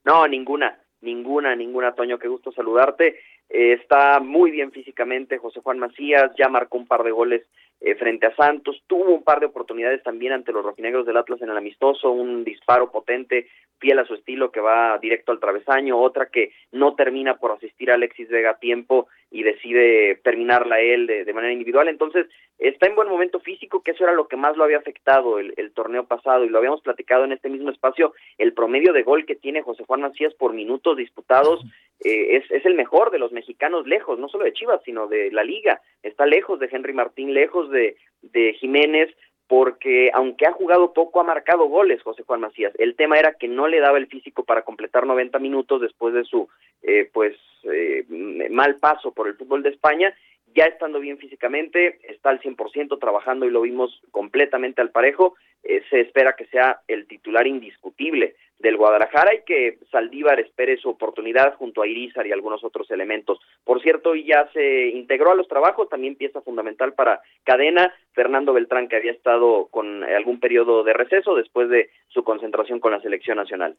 No, 0.04 0.26
ninguna, 0.28 0.78
ninguna, 1.00 1.56
ninguna, 1.56 1.94
Toño, 1.94 2.18
qué 2.18 2.28
gusto 2.28 2.52
saludarte. 2.52 3.20
Eh, 3.48 3.72
está 3.72 4.20
muy 4.20 4.50
bien 4.50 4.70
físicamente 4.70 5.38
José 5.38 5.60
Juan 5.60 5.78
Macías, 5.78 6.30
ya 6.38 6.48
marcó 6.48 6.76
un 6.76 6.86
par 6.86 7.02
de 7.02 7.10
goles 7.10 7.46
eh, 7.80 7.94
frente 7.94 8.26
a 8.26 8.34
Santos, 8.34 8.82
tuvo 8.86 9.14
un 9.14 9.22
par 9.22 9.40
de 9.40 9.46
oportunidades 9.46 10.02
también 10.02 10.32
ante 10.32 10.52
los 10.52 10.64
rojinegros 10.64 11.06
del 11.06 11.16
Atlas 11.16 11.40
en 11.42 11.50
el 11.50 11.56
amistoso, 11.56 12.10
un 12.10 12.44
disparo 12.44 12.90
potente, 12.90 13.48
fiel 13.78 13.98
a 14.00 14.04
su 14.04 14.14
estilo 14.14 14.50
que 14.50 14.60
va 14.60 14.98
directo 14.98 15.32
al 15.32 15.38
travesaño, 15.38 15.98
otra 15.98 16.26
que 16.26 16.52
no 16.72 16.94
termina 16.94 17.36
por 17.36 17.52
asistir 17.52 17.90
a 17.90 17.94
Alexis 17.94 18.28
Vega 18.28 18.50
a 18.50 18.58
tiempo 18.58 19.06
y 19.30 19.42
decide 19.42 20.16
terminarla 20.22 20.80
él 20.80 21.06
de, 21.06 21.32
manera 21.32 21.52
individual, 21.52 21.88
entonces 21.88 22.26
está 22.58 22.86
en 22.86 22.96
buen 22.96 23.08
momento 23.08 23.40
físico, 23.40 23.82
que 23.82 23.90
eso 23.90 24.04
era 24.04 24.14
lo 24.14 24.26
que 24.26 24.36
más 24.36 24.56
lo 24.56 24.64
había 24.64 24.78
afectado 24.78 25.38
el, 25.38 25.52
el 25.56 25.72
torneo 25.72 26.06
pasado 26.06 26.44
y 26.44 26.48
lo 26.48 26.58
habíamos 26.58 26.80
platicado 26.80 27.24
en 27.24 27.32
este 27.32 27.48
mismo 27.48 27.70
espacio, 27.70 28.14
el 28.38 28.54
promedio 28.54 28.92
de 28.92 29.02
gol 29.02 29.26
que 29.26 29.36
tiene 29.36 29.62
José 29.62 29.84
Juan 29.86 30.00
Macías 30.00 30.34
por 30.34 30.54
minutos 30.54 30.96
disputados 30.96 31.62
eh, 32.00 32.36
es, 32.36 32.50
es 32.50 32.64
el 32.64 32.74
mejor 32.74 33.10
de 33.10 33.18
los 33.18 33.32
mexicanos 33.32 33.86
lejos, 33.86 34.18
no 34.18 34.28
solo 34.28 34.44
de 34.44 34.52
Chivas, 34.52 34.80
sino 34.84 35.08
de 35.08 35.30
la 35.32 35.42
liga, 35.42 35.80
está 36.02 36.26
lejos 36.26 36.60
de 36.60 36.68
Henry 36.70 36.92
Martín, 36.92 37.34
lejos 37.34 37.70
de, 37.70 37.96
de 38.22 38.54
Jiménez, 38.54 39.14
porque 39.48 40.10
aunque 40.12 40.46
ha 40.46 40.52
jugado 40.52 40.92
poco, 40.92 41.20
ha 41.20 41.24
marcado 41.24 41.64
goles 41.68 42.02
José 42.02 42.22
Juan 42.22 42.40
Macías. 42.40 42.72
El 42.78 42.94
tema 42.94 43.18
era 43.18 43.32
que 43.32 43.48
no 43.48 43.66
le 43.66 43.80
daba 43.80 43.96
el 43.98 44.06
físico 44.06 44.44
para 44.44 44.62
completar 44.62 45.06
90 45.06 45.38
minutos 45.38 45.80
después 45.80 46.12
de 46.14 46.24
su 46.24 46.48
eh, 46.82 47.10
pues 47.12 47.34
eh, 47.64 48.04
mal 48.50 48.76
paso 48.76 49.12
por 49.12 49.26
el 49.26 49.34
fútbol 49.34 49.62
de 49.62 49.70
España. 49.70 50.14
Ya 50.58 50.64
estando 50.64 50.98
bien 50.98 51.18
físicamente, 51.18 52.00
está 52.02 52.30
al 52.30 52.40
100% 52.40 52.98
trabajando 52.98 53.46
y 53.46 53.50
lo 53.50 53.60
vimos 53.60 54.02
completamente 54.10 54.80
al 54.80 54.90
parejo. 54.90 55.36
Eh, 55.62 55.84
se 55.88 56.00
espera 56.00 56.34
que 56.36 56.46
sea 56.46 56.80
el 56.88 57.06
titular 57.06 57.46
indiscutible 57.46 58.34
del 58.58 58.76
Guadalajara 58.76 59.36
y 59.36 59.44
que 59.44 59.78
Saldívar 59.92 60.40
espere 60.40 60.76
su 60.76 60.88
oportunidad 60.88 61.54
junto 61.54 61.80
a 61.80 61.86
Irizar 61.86 62.26
y 62.26 62.32
algunos 62.32 62.64
otros 62.64 62.90
elementos. 62.90 63.38
Por 63.62 63.80
cierto, 63.80 64.16
y 64.16 64.24
ya 64.24 64.50
se 64.52 64.88
integró 64.88 65.30
a 65.30 65.36
los 65.36 65.46
trabajos, 65.46 65.88
también 65.88 66.16
pieza 66.16 66.40
fundamental 66.40 66.92
para 66.94 67.20
Cadena, 67.44 67.94
Fernando 68.12 68.52
Beltrán, 68.52 68.88
que 68.88 68.96
había 68.96 69.12
estado 69.12 69.68
con 69.70 70.02
algún 70.02 70.40
periodo 70.40 70.82
de 70.82 70.92
receso 70.92 71.36
después 71.36 71.68
de 71.68 71.90
su 72.08 72.24
concentración 72.24 72.80
con 72.80 72.90
la 72.90 73.00
selección 73.00 73.36
nacional. 73.36 73.76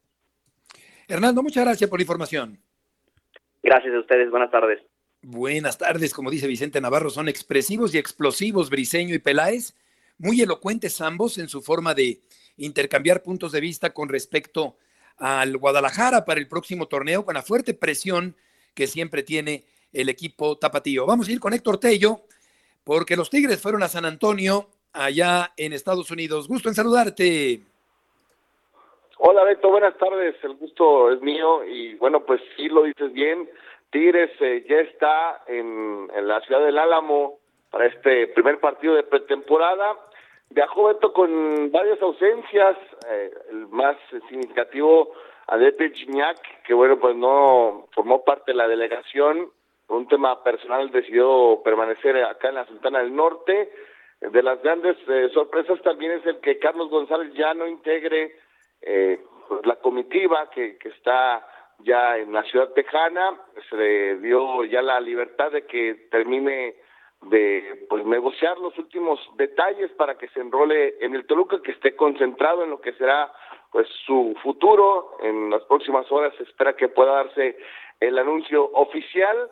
Hernando, 1.10 1.44
muchas 1.44 1.65
gracias 1.65 1.89
por 1.89 2.00
la 2.00 2.04
información. 2.04 2.58
Gracias 3.62 3.94
a 3.94 4.00
ustedes, 4.00 4.30
buenas 4.30 4.50
tardes. 4.50 4.80
Buenas 5.21 5.77
tardes, 5.77 6.13
como 6.13 6.32
dice 6.32 6.47
Vicente 6.47 6.79
Navarro, 6.79 7.10
son 7.10 7.27
expresivos 7.27 7.93
y 7.93 7.97
explosivos 7.97 8.69
Briseño 8.69 9.13
y 9.13 9.19
Peláez, 9.19 9.75
muy 10.17 10.41
elocuentes 10.41 11.01
ambos 11.01 11.38
en 11.38 11.49
su 11.49 11.62
forma 11.62 11.93
de 11.93 12.21
intercambiar 12.55 13.21
puntos 13.21 13.51
de 13.51 13.60
vista 13.60 13.89
con 13.89 14.08
respecto 14.08 14.77
al 15.17 15.58
Guadalajara 15.58 16.23
para 16.23 16.39
el 16.39 16.47
próximo 16.47 16.88
torneo, 16.88 17.25
con 17.25 17.34
la 17.34 17.41
fuerte 17.41 17.73
presión 17.73 18.38
que 18.73 18.88
siempre 18.88 19.21
tiene 19.21 19.65
el 19.91 20.08
equipo 20.08 20.58
tapatío. 20.58 21.05
Vamos 21.05 21.27
a 21.27 21.34
ir 21.34 21.41
con 21.41 21.53
Héctor 21.53 21.79
Tello, 21.79 22.21
porque 22.86 23.17
los 23.17 23.29
Tigres 23.29 23.62
fueron 23.62 23.84
a 23.84 23.89
San 23.89 24.05
Antonio, 24.05 24.69
allá 24.93 25.51
en 25.58 25.73
Estados 25.73 26.12
Unidos. 26.12 26.47
Gusto 26.47 26.69
en 26.69 26.75
saludarte. 26.75 27.62
Hola 29.17 29.43
Beto, 29.43 29.69
buenas 29.69 29.97
tardes, 29.97 30.36
el 30.43 30.55
gusto 30.55 31.12
es 31.12 31.21
mío 31.21 31.65
y 31.65 31.95
bueno, 31.95 32.25
pues 32.25 32.39
sí 32.55 32.69
lo 32.69 32.84
dices 32.84 33.12
bien, 33.12 33.49
Tigres 33.91 34.32
eh, 34.39 34.65
ya 34.67 34.78
está 34.78 35.43
en, 35.47 36.08
la 36.28 36.41
ciudad 36.41 36.63
del 36.63 36.78
Álamo 36.78 37.39
para 37.71 37.88
este 37.88 38.28
primer 38.28 38.60
partido 38.60 38.95
de 38.95 39.04
pretemporada 39.04 39.95
Viajó 40.52 40.86
Beto 40.86 41.13
con 41.13 41.71
varias 41.71 42.02
ausencias, 42.02 42.75
eh, 43.08 43.32
el 43.52 43.68
más 43.68 43.95
significativo, 44.30 45.14
Adete 45.45 45.91
Gignac, 45.91 46.38
que 46.64 46.74
bueno, 46.74 46.99
pues 46.99 47.16
no 47.16 47.88
formó 47.93 48.24
parte 48.24 48.51
de 48.51 48.57
la 48.57 48.68
delegación, 48.68 49.51
por 49.86 49.97
un 49.97 50.07
tema 50.07 50.43
personal 50.43 50.89
decidió 50.91 51.61
permanecer 51.64 52.24
acá 52.24 52.49
en 52.49 52.55
la 52.55 52.66
Sultana 52.66 52.99
del 52.99 53.16
Norte. 53.16 53.72
De 54.22 54.43
las 54.43 54.61
grandes 54.61 54.97
eh, 55.07 55.30
sorpresas 55.34 55.82
también 55.82 56.14
es 56.14 56.26
el 56.26 56.39
que 56.39 56.57
Carlos 56.57 56.89
González 56.89 57.32
ya 57.34 57.53
no 57.53 57.68
integre 57.68 58.36
eh, 58.82 59.20
pues 59.47 59.66
la 59.66 59.76
comitiva 59.78 60.49
que, 60.49 60.78
que 60.78 60.89
está 60.89 61.47
ya 61.80 62.17
en 62.17 62.34
la 62.34 62.43
ciudad 62.43 62.69
tejana, 62.73 63.39
se 63.69 63.75
le 63.75 64.15
dio 64.17 64.63
ya 64.65 64.82
la 64.82 64.99
libertad 64.99 65.51
de 65.51 65.65
que 65.65 66.07
termine 66.11 66.75
de 67.23 67.86
pues 67.89 68.05
negociar 68.05 68.57
los 68.59 68.77
últimos 68.77 69.19
detalles 69.36 69.91
para 69.91 70.17
que 70.17 70.30
se 70.30 70.39
enrole 70.39 70.95
en 71.01 71.15
el 71.15 71.25
Toluca, 71.25 71.61
que 71.61 71.71
esté 71.71 71.95
concentrado 71.95 72.63
en 72.63 72.69
lo 72.69 72.82
que 72.82 72.93
será 72.93 73.32
pues 73.71 73.88
su 74.05 74.36
futuro. 74.41 75.17
En 75.21 75.49
las 75.49 75.63
próximas 75.63 76.09
horas 76.11 76.34
se 76.38 76.43
espera 76.43 76.75
que 76.75 76.88
pueda 76.88 77.23
darse 77.23 77.57
el 77.99 78.17
anuncio 78.17 78.71
oficial. 78.73 79.49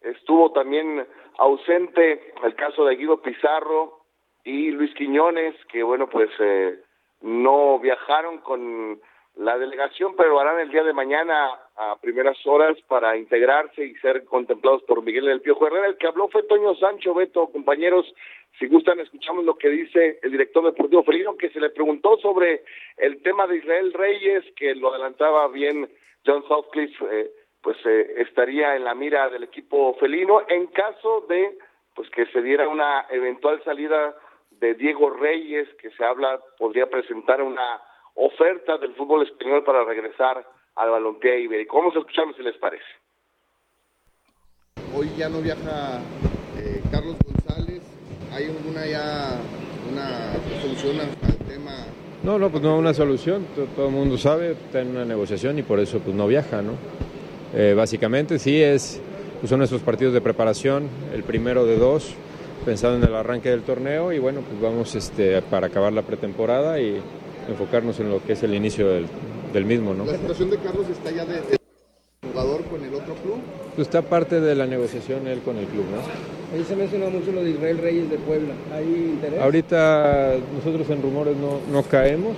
Estuvo 0.00 0.52
también 0.52 1.06
ausente 1.38 2.32
el 2.44 2.54
caso 2.54 2.84
de 2.84 2.96
Guido 2.96 3.20
Pizarro 3.20 3.98
y 4.44 4.70
Luis 4.70 4.94
Quiñones, 4.94 5.54
que 5.66 5.82
bueno 5.82 6.08
pues 6.08 6.30
eh, 6.38 6.78
no 7.20 7.78
viajaron 7.80 8.38
con 8.38 9.00
la 9.38 9.56
delegación, 9.56 10.14
harán 10.18 10.58
el 10.58 10.70
día 10.70 10.82
de 10.82 10.92
mañana 10.92 11.48
a 11.76 11.96
primeras 12.00 12.36
horas 12.44 12.76
para 12.88 13.16
integrarse 13.16 13.84
y 13.84 13.94
ser 13.96 14.24
contemplados 14.24 14.82
por 14.82 15.02
Miguel 15.02 15.26
del 15.26 15.40
Piojo 15.40 15.66
Herrera. 15.66 15.86
El 15.86 15.96
que 15.96 16.08
habló 16.08 16.28
fue 16.28 16.42
Toño 16.42 16.74
Sancho, 16.74 17.14
Beto, 17.14 17.46
compañeros. 17.46 18.04
Si 18.58 18.66
gustan, 18.66 18.98
escuchamos 18.98 19.44
lo 19.44 19.56
que 19.56 19.68
dice 19.68 20.18
el 20.22 20.32
director 20.32 20.64
deportivo 20.64 21.04
Felino, 21.04 21.36
que 21.36 21.50
se 21.50 21.60
le 21.60 21.70
preguntó 21.70 22.18
sobre 22.18 22.64
el 22.96 23.22
tema 23.22 23.46
de 23.46 23.58
Israel 23.58 23.92
Reyes, 23.92 24.44
que 24.56 24.74
lo 24.74 24.90
adelantaba 24.90 25.46
bien 25.46 25.88
John 26.26 26.42
Southcliffe, 26.48 27.04
eh, 27.08 27.30
pues 27.62 27.76
eh, 27.86 28.14
estaría 28.16 28.74
en 28.74 28.82
la 28.82 28.96
mira 28.96 29.28
del 29.28 29.44
equipo 29.44 29.94
felino 30.00 30.42
en 30.48 30.66
caso 30.68 31.24
de 31.28 31.58
pues 31.94 32.10
que 32.10 32.26
se 32.26 32.42
diera 32.42 32.66
una 32.66 33.06
eventual 33.10 33.62
salida 33.62 34.16
de 34.50 34.74
Diego 34.74 35.10
Reyes, 35.10 35.68
que 35.80 35.90
se 35.90 36.04
habla 36.04 36.40
podría 36.58 36.86
presentar 36.86 37.40
una 37.40 37.80
oferta 38.18 38.76
del 38.78 38.94
fútbol 38.94 39.22
español 39.22 39.62
para 39.64 39.84
regresar 39.84 40.44
al 40.74 40.90
balompié 40.90 41.40
ibérico. 41.40 41.78
Vamos 41.78 41.94
a 41.94 42.00
escucharlo 42.00 42.34
si 42.34 42.42
les 42.42 42.56
parece. 42.56 42.84
Hoy 44.94 45.08
ya 45.16 45.28
no 45.28 45.40
viaja 45.40 46.00
eh, 46.58 46.82
Carlos 46.90 47.16
González. 47.24 47.82
¿Hay 48.32 48.46
alguna 48.46 48.86
ya 48.86 49.38
una 49.92 50.32
solución 50.60 51.00
al 51.00 51.46
tema? 51.46 51.86
No, 52.24 52.38
no, 52.38 52.50
pues 52.50 52.62
no 52.62 52.76
una 52.76 52.92
solución. 52.92 53.46
Todo, 53.76 53.86
el 53.86 53.94
mundo 53.94 54.18
sabe, 54.18 54.52
está 54.52 54.80
en 54.80 54.90
una 54.90 55.04
negociación 55.04 55.58
y 55.58 55.62
por 55.62 55.78
eso 55.78 56.00
pues 56.00 56.16
no 56.16 56.26
viaja, 56.26 56.60
¿no? 56.62 56.72
Eh, 57.54 57.74
básicamente 57.74 58.38
sí 58.38 58.60
es, 58.60 59.00
pues 59.40 59.48
son 59.48 59.58
nuestros 59.58 59.82
partidos 59.82 60.12
de 60.12 60.20
preparación, 60.20 60.88
el 61.14 61.22
primero 61.22 61.64
de 61.64 61.76
dos, 61.78 62.14
pensando 62.64 62.98
en 62.98 63.10
el 63.10 63.16
arranque 63.16 63.48
del 63.50 63.62
torneo 63.62 64.12
y 64.12 64.18
bueno, 64.18 64.40
pues 64.40 64.60
vamos 64.60 64.94
este, 64.96 65.40
para 65.42 65.68
acabar 65.68 65.92
la 65.92 66.02
pretemporada 66.02 66.80
y 66.80 67.00
enfocarnos 67.48 67.98
en 68.00 68.10
lo 68.10 68.22
que 68.22 68.34
es 68.34 68.42
el 68.42 68.54
inicio 68.54 68.88
del, 68.88 69.64
mismo. 69.64 69.94
¿no? 69.94 70.04
¿La 70.04 70.16
situación 70.16 70.50
de 70.50 70.58
Carlos 70.58 70.86
está 70.88 71.10
ya 71.10 71.24
de, 71.24 71.58
jugador 72.30 72.62
con 72.64 72.84
el 72.84 72.94
otro 72.94 73.14
club? 73.14 73.38
Pues 73.74 73.88
está 73.88 74.02
parte 74.02 74.40
de 74.40 74.54
la 74.54 74.66
negociación 74.66 75.26
él 75.26 75.40
con 75.40 75.56
el 75.56 75.66
club, 75.66 75.84
¿no? 75.90 76.56
Ahí 76.56 76.64
se 76.64 76.76
menciona 76.76 77.08
mucho 77.08 77.32
lo 77.32 77.42
de 77.42 77.50
Israel 77.50 77.78
Reyes 77.78 78.10
de 78.10 78.18
Puebla. 78.18 78.54
¿Hay 78.72 78.84
interés? 78.84 79.40
Ahorita 79.40 80.36
nosotros 80.54 80.88
en 80.90 81.02
rumores 81.02 81.36
no, 81.36 81.60
no 81.72 81.82
caemos. 81.82 82.36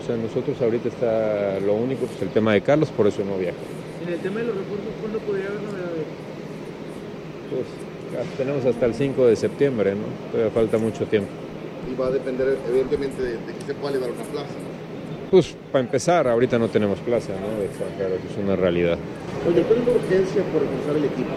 O 0.00 0.06
sea, 0.06 0.16
nosotros 0.16 0.56
ahorita 0.60 0.88
está 0.88 1.60
lo 1.60 1.74
único, 1.74 2.06
pues 2.06 2.22
el 2.22 2.30
tema 2.30 2.54
de 2.54 2.62
Carlos, 2.62 2.88
por 2.90 3.06
eso 3.06 3.22
no 3.24 3.36
viaja. 3.36 3.58
En 4.06 4.14
el 4.14 4.18
tema 4.20 4.40
de 4.40 4.46
los 4.46 4.56
refuerzos, 4.56 4.88
¿cuándo 5.00 5.18
podría 5.18 5.48
haber 5.48 5.60
novedades? 5.60 6.06
Pues 7.50 8.28
tenemos 8.38 8.64
hasta 8.64 8.86
el 8.86 8.94
5 8.94 9.26
de 9.26 9.36
septiembre, 9.36 9.94
¿no? 9.94 10.32
Todavía 10.32 10.50
falta 10.50 10.78
mucho 10.78 11.04
tiempo 11.04 11.30
y 11.90 11.94
va 12.00 12.06
a 12.06 12.10
depender 12.10 12.58
evidentemente 12.68 13.22
de, 13.22 13.32
que 13.36 13.66
se 13.66 13.74
pueda 13.74 13.94
llevar 13.94 14.10
una 14.10 14.24
plaza. 14.24 14.54
Pues 15.30 15.56
para 15.72 15.82
empezar, 15.82 16.28
ahorita 16.28 16.58
no 16.58 16.68
tenemos 16.68 16.98
plaza 16.98 17.32
¿no? 17.32 17.58
de 17.58 17.66
es 17.66 18.44
una 18.44 18.54
realidad. 18.54 18.98
Oye, 19.48 19.62
¿cuál 19.62 19.80
es 19.80 19.86
la 19.86 19.92
urgencia 19.92 20.42
por 20.52 20.60
reforzar 20.60 20.96
el 20.96 21.04
equipo? 21.04 21.30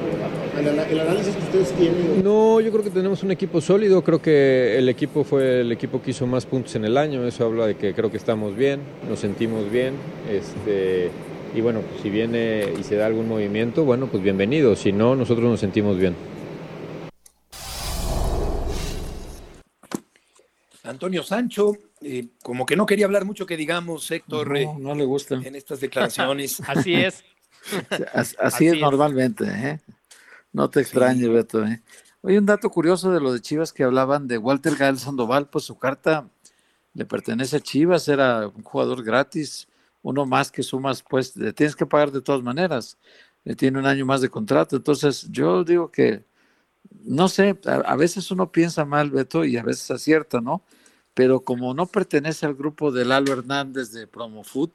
¿El, 0.91 0.99
análisis 0.99 1.33
que 1.33 1.43
ustedes 1.43 1.71
tienen? 1.71 2.23
No, 2.23 2.59
yo 2.59 2.71
creo 2.71 2.83
que 2.83 2.89
tenemos 2.89 3.23
un 3.23 3.31
equipo 3.31 3.61
sólido, 3.61 4.03
creo 4.03 4.21
que 4.21 4.77
el 4.77 4.89
equipo 4.89 5.23
fue 5.23 5.61
el 5.61 5.71
equipo 5.71 6.01
que 6.01 6.11
hizo 6.11 6.27
más 6.27 6.45
puntos 6.45 6.75
en 6.75 6.85
el 6.85 6.97
año, 6.97 7.25
eso 7.25 7.45
habla 7.45 7.67
de 7.67 7.75
que 7.75 7.93
creo 7.93 8.11
que 8.11 8.17
estamos 8.17 8.55
bien, 8.55 8.81
nos 9.09 9.19
sentimos 9.19 9.71
bien, 9.71 9.93
este, 10.29 11.09
y 11.55 11.61
bueno, 11.61 11.79
pues 11.79 12.01
si 12.03 12.09
viene 12.09 12.65
y 12.77 12.83
se 12.83 12.95
da 12.95 13.05
algún 13.05 13.27
movimiento, 13.27 13.85
bueno, 13.85 14.07
pues 14.07 14.21
bienvenido, 14.21 14.75
si 14.75 14.91
no, 14.91 15.15
nosotros 15.15 15.49
nos 15.49 15.59
sentimos 15.61 15.97
bien. 15.97 16.15
Antonio 20.85 21.23
Sancho, 21.23 21.73
eh, 22.01 22.27
como 22.43 22.65
que 22.65 22.75
no 22.75 22.85
quería 22.85 23.05
hablar 23.05 23.25
mucho 23.25 23.45
que 23.45 23.57
digamos, 23.57 24.09
Héctor. 24.09 24.49
No, 24.49 24.55
eh, 24.55 24.69
no 24.79 24.95
le 24.95 25.05
gusta. 25.05 25.35
En 25.35 25.55
estas 25.55 25.79
declaraciones. 25.79 26.59
así 26.67 26.93
es. 26.93 27.23
así, 28.39 28.67
es, 28.67 28.79
normalmente, 28.79 29.45
¿eh? 29.45 29.79
No 30.53 30.69
te 30.69 30.81
extrañes, 30.81 31.27
Beto. 31.29 31.65
¿eh? 31.65 31.81
Oye, 32.21 32.37
un 32.37 32.45
dato 32.45 32.69
curioso 32.69 33.11
de 33.11 33.19
lo 33.19 33.33
de 33.33 33.41
Chivas 33.41 33.73
que 33.73 33.83
hablaban 33.83 34.27
de 34.27 34.37
Walter 34.37 34.75
Gael 34.75 34.99
Sandoval, 34.99 35.49
pues 35.49 35.65
su 35.65 35.77
carta 35.77 36.29
le 36.93 37.05
pertenece 37.05 37.57
a 37.57 37.59
Chivas, 37.59 38.07
era 38.07 38.47
un 38.47 38.63
jugador 38.63 39.03
gratis, 39.03 39.67
uno 40.01 40.25
más 40.25 40.51
que 40.51 40.63
sumas, 40.63 41.03
pues 41.03 41.35
le 41.35 41.51
tienes 41.53 41.75
que 41.75 41.85
pagar 41.85 42.11
de 42.11 42.21
todas 42.21 42.41
maneras. 42.41 42.97
Le 43.43 43.55
tiene 43.55 43.79
un 43.79 43.85
año 43.85 44.05
más 44.05 44.21
de 44.21 44.29
contrato. 44.29 44.75
Entonces, 44.75 45.27
yo 45.29 45.63
digo 45.63 45.91
que 45.91 46.23
no 47.03 47.27
sé, 47.27 47.57
a, 47.65 47.95
veces 47.95 48.31
uno 48.31 48.51
piensa 48.51 48.85
mal, 48.85 49.11
Beto, 49.11 49.45
y 49.45 49.57
a 49.57 49.63
veces 49.63 49.91
acierta, 49.91 50.41
¿no? 50.41 50.63
Pero 51.13 51.41
como 51.41 51.73
no 51.73 51.85
pertenece 51.85 52.45
al 52.45 52.55
grupo 52.55 52.91
de 52.91 53.05
Lalo 53.05 53.33
Hernández 53.33 53.91
de 53.91 54.07
Promofood, 54.07 54.71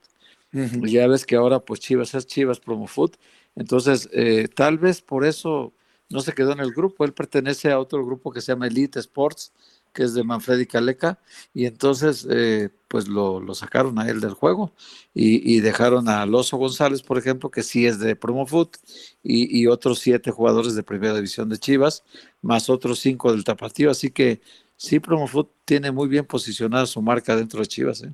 ya 0.53 1.07
ves 1.07 1.27
que 1.27 1.37
ahora 1.37 1.61
pues 1.61 1.81
Chivas 1.81 2.15
es 2.15 2.27
Chivas 2.27 2.61
Promofood, 2.61 3.13
entonces 3.57 4.09
eh, 4.13 4.49
tal 4.49 4.79
vez 4.79 5.01
por 5.01 5.25
eso 5.25 5.73
no 6.09 6.21
se 6.21 6.33
quedó 6.33 6.53
en 6.53 6.61
el 6.61 6.73
grupo, 6.73 7.05
él 7.05 7.13
pertenece 7.13 7.71
a 7.71 7.79
otro 7.79 8.05
grupo 8.05 8.33
que 8.33 8.41
se 8.41 8.53
llama 8.53 8.67
Elite 8.67 8.99
Sports, 8.99 9.53
que 9.93 10.05
es 10.05 10.15
de 10.15 10.25
Manfredi 10.25 10.67
Caleca, 10.67 11.19
y 11.55 11.67
entonces 11.67 12.27
eh, 12.31 12.71
pues 12.89 13.09
lo, 13.09 13.41
lo, 13.41 13.55
sacaron 13.55 13.99
a 13.99 14.09
él 14.09 14.21
del 14.21 14.35
juego 14.35 14.73
y, 15.15 15.57
y, 15.57 15.61
dejaron 15.61 16.09
a 16.09 16.27
Loso 16.27 16.57
González, 16.57 17.03
por 17.03 17.19
ejemplo, 17.19 17.51
que 17.51 17.63
sí 17.63 17.87
es 17.87 17.99
de 17.99 18.17
Promofoot, 18.17 18.77
y, 19.23 19.61
y, 19.61 19.67
otros 19.67 19.99
siete 19.99 20.31
jugadores 20.31 20.75
de 20.75 20.83
primera 20.83 21.15
división 21.15 21.49
de 21.49 21.59
Chivas, 21.59 22.05
más 22.43 22.71
otros 22.71 22.99
cinco 23.01 23.33
del 23.33 23.45
Tapatío, 23.45 23.91
así 23.91 24.11
que 24.11 24.41
sí, 24.77 24.99
Promofoot 25.01 25.51
tiene 25.65 25.91
muy 25.93 26.09
bien 26.09 26.25
posicionada 26.25 26.87
su 26.87 27.03
marca 27.03 27.37
dentro 27.37 27.61
de 27.61 27.67
Chivas. 27.67 28.03
¿eh? 28.03 28.13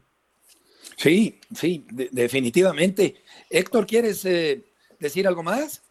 Sí, 0.96 1.40
sí, 1.54 1.86
definitivamente. 1.90 3.22
Héctor, 3.50 3.86
¿quieres 3.86 4.24
eh, 4.24 4.62
decir 4.98 5.28
algo 5.28 5.42
más? 5.42 5.82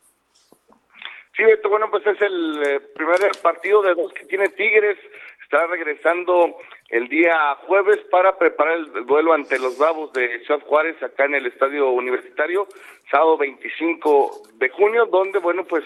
Sí, 1.38 1.44
bueno, 1.70 1.90
pues 1.92 2.06
es 2.08 2.22
el 2.22 2.64
eh, 2.66 2.80
primer 2.96 3.20
partido 3.42 3.82
de 3.82 3.94
dos 3.94 4.14
que 4.14 4.26
tiene 4.26 4.50
Tigres 4.50 4.98
Estará 5.46 5.68
regresando 5.68 6.58
el 6.89 7.08
día 7.08 7.56
jueves 7.68 8.00
para 8.10 8.36
preparar 8.36 8.78
el 8.78 9.06
duelo 9.06 9.32
ante 9.32 9.60
los 9.60 9.78
Bravos 9.78 10.12
de 10.14 10.39
Ciudad 10.39 10.60
Juárez 10.62 11.02
acá 11.04 11.26
en 11.26 11.36
el 11.36 11.46
Estadio 11.46 11.91
Universitario, 11.91 12.68
sábado 13.12 13.38
25 13.38 14.41
de 14.56 14.70
junio, 14.70 15.06
donde, 15.06 15.38
bueno, 15.38 15.64
pues 15.64 15.84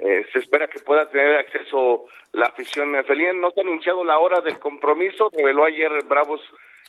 eh, 0.00 0.26
se 0.34 0.40
espera 0.40 0.68
que 0.68 0.80
pueda 0.80 1.08
tener 1.08 1.36
acceso 1.36 2.04
la 2.32 2.46
afición 2.46 2.94
felina. 3.06 3.32
No 3.32 3.50
se 3.52 3.60
ha 3.60 3.62
anunciado 3.62 4.04
la 4.04 4.18
hora 4.18 4.42
del 4.42 4.58
compromiso, 4.58 5.30
reveló 5.32 5.64
ayer 5.64 5.90
Bravos 6.04 6.42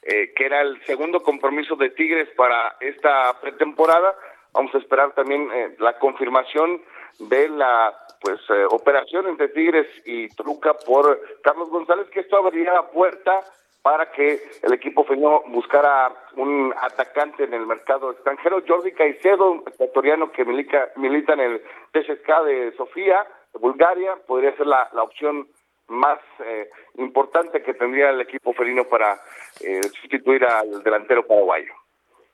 eh, 0.03 0.33
que 0.35 0.45
era 0.47 0.61
el 0.61 0.83
segundo 0.85 1.21
compromiso 1.21 1.77
de 1.77 1.91
Tigres 1.91 2.27
para 2.35 2.75
esta 2.81 3.39
pretemporada. 3.39 4.15
Vamos 4.51 4.75
a 4.75 4.79
esperar 4.79 5.13
también 5.13 5.49
eh, 5.53 5.75
la 5.79 5.97
confirmación 5.97 6.81
de 7.19 7.49
la 7.49 7.93
pues 8.19 8.39
eh, 8.49 8.65
operación 8.69 9.27
entre 9.27 9.49
Tigres 9.49 9.87
y 10.05 10.27
Truca 10.29 10.73
por 10.73 11.19
Carlos 11.41 11.69
González, 11.69 12.07
que 12.09 12.21
esto 12.21 12.37
abriría 12.37 12.73
la 12.73 12.89
puerta 12.89 13.41
para 13.81 14.11
que 14.11 14.39
el 14.61 14.73
equipo 14.73 15.03
feño 15.05 15.41
buscara 15.47 16.13
un 16.35 16.73
atacante 16.79 17.43
en 17.43 17.53
el 17.53 17.65
mercado 17.65 18.11
extranjero. 18.11 18.61
Jordi 18.67 18.91
Caicedo, 18.91 19.63
ecuatoriano 19.65 20.31
que 20.31 20.45
milita, 20.45 20.89
milita 20.97 21.33
en 21.33 21.39
el 21.39 21.61
TSK 21.93 22.43
de 22.45 22.73
Sofía, 22.77 23.25
de 23.53 23.59
Bulgaria, 23.59 24.17
podría 24.27 24.55
ser 24.55 24.67
la, 24.67 24.87
la 24.93 25.01
opción 25.01 25.47
más 25.87 26.19
eh, 26.45 26.69
importante 26.97 27.61
que 27.61 27.73
tendría 27.73 28.11
el 28.11 28.21
equipo 28.21 28.53
felino 28.53 28.85
para 28.85 29.19
eh, 29.59 29.81
sustituir 30.01 30.45
al 30.45 30.81
delantero 30.83 31.25
paraguayo. 31.27 31.73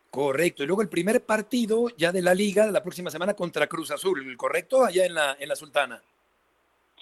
Correcto. 0.10 0.64
Y 0.64 0.68
luego 0.68 0.82
el 0.82 0.90
primer 0.90 1.24
partido 1.24 1.90
ya 1.98 2.12
de 2.12 2.22
la 2.22 2.34
liga 2.34 2.66
la 2.68 2.82
próxima 2.82 3.12
semana 3.12 3.34
contra 3.34 3.68
Cruz 3.68 3.92
Azul, 3.92 4.36
¿correcto? 4.38 4.84
Allá 4.84 5.06
en 5.06 5.14
la, 5.14 5.38
en 5.40 5.50
la 5.50 5.56
Sultana. 5.56 6.02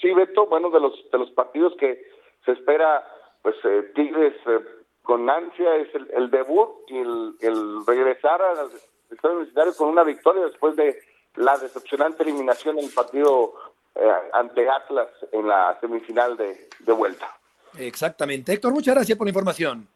Sí, 0.01 0.11
Beto, 0.11 0.47
bueno, 0.47 0.69
de 0.69 0.79
los, 0.79 0.93
de 1.11 1.17
los 1.17 1.31
partidos 1.31 1.73
que 1.79 2.03
se 2.45 2.51
espera, 2.51 3.05
pues 3.41 3.55
eh, 3.63 3.91
Tigres 3.95 4.33
eh, 4.45 4.59
con 5.03 5.29
ansia 5.29 5.75
es 5.77 5.89
el, 5.93 6.29
debut 6.29 6.69
y 6.87 6.97
el, 6.97 7.85
regresar 7.85 8.41
al 8.41 8.69
Estadio 9.09 9.35
Universitario 9.35 9.75
con 9.75 9.89
una 9.89 10.03
victoria 10.03 10.45
después 10.45 10.75
de 10.75 10.99
la 11.35 11.57
decepcionante 11.57 12.23
eliminación 12.23 12.77
en 12.79 12.85
el 12.85 12.91
partido 12.91 13.53
eh, 13.95 14.11
ante 14.33 14.67
Atlas 14.69 15.09
en 15.31 15.47
la 15.47 15.77
semifinal 15.79 16.35
de, 16.35 16.67
de 16.79 16.91
vuelta. 16.91 17.37
Exactamente. 17.77 18.53
Héctor, 18.53 18.73
muchas 18.73 18.95
gracias 18.95 19.17
por 19.17 19.25
la 19.25 19.31
información. 19.31 19.87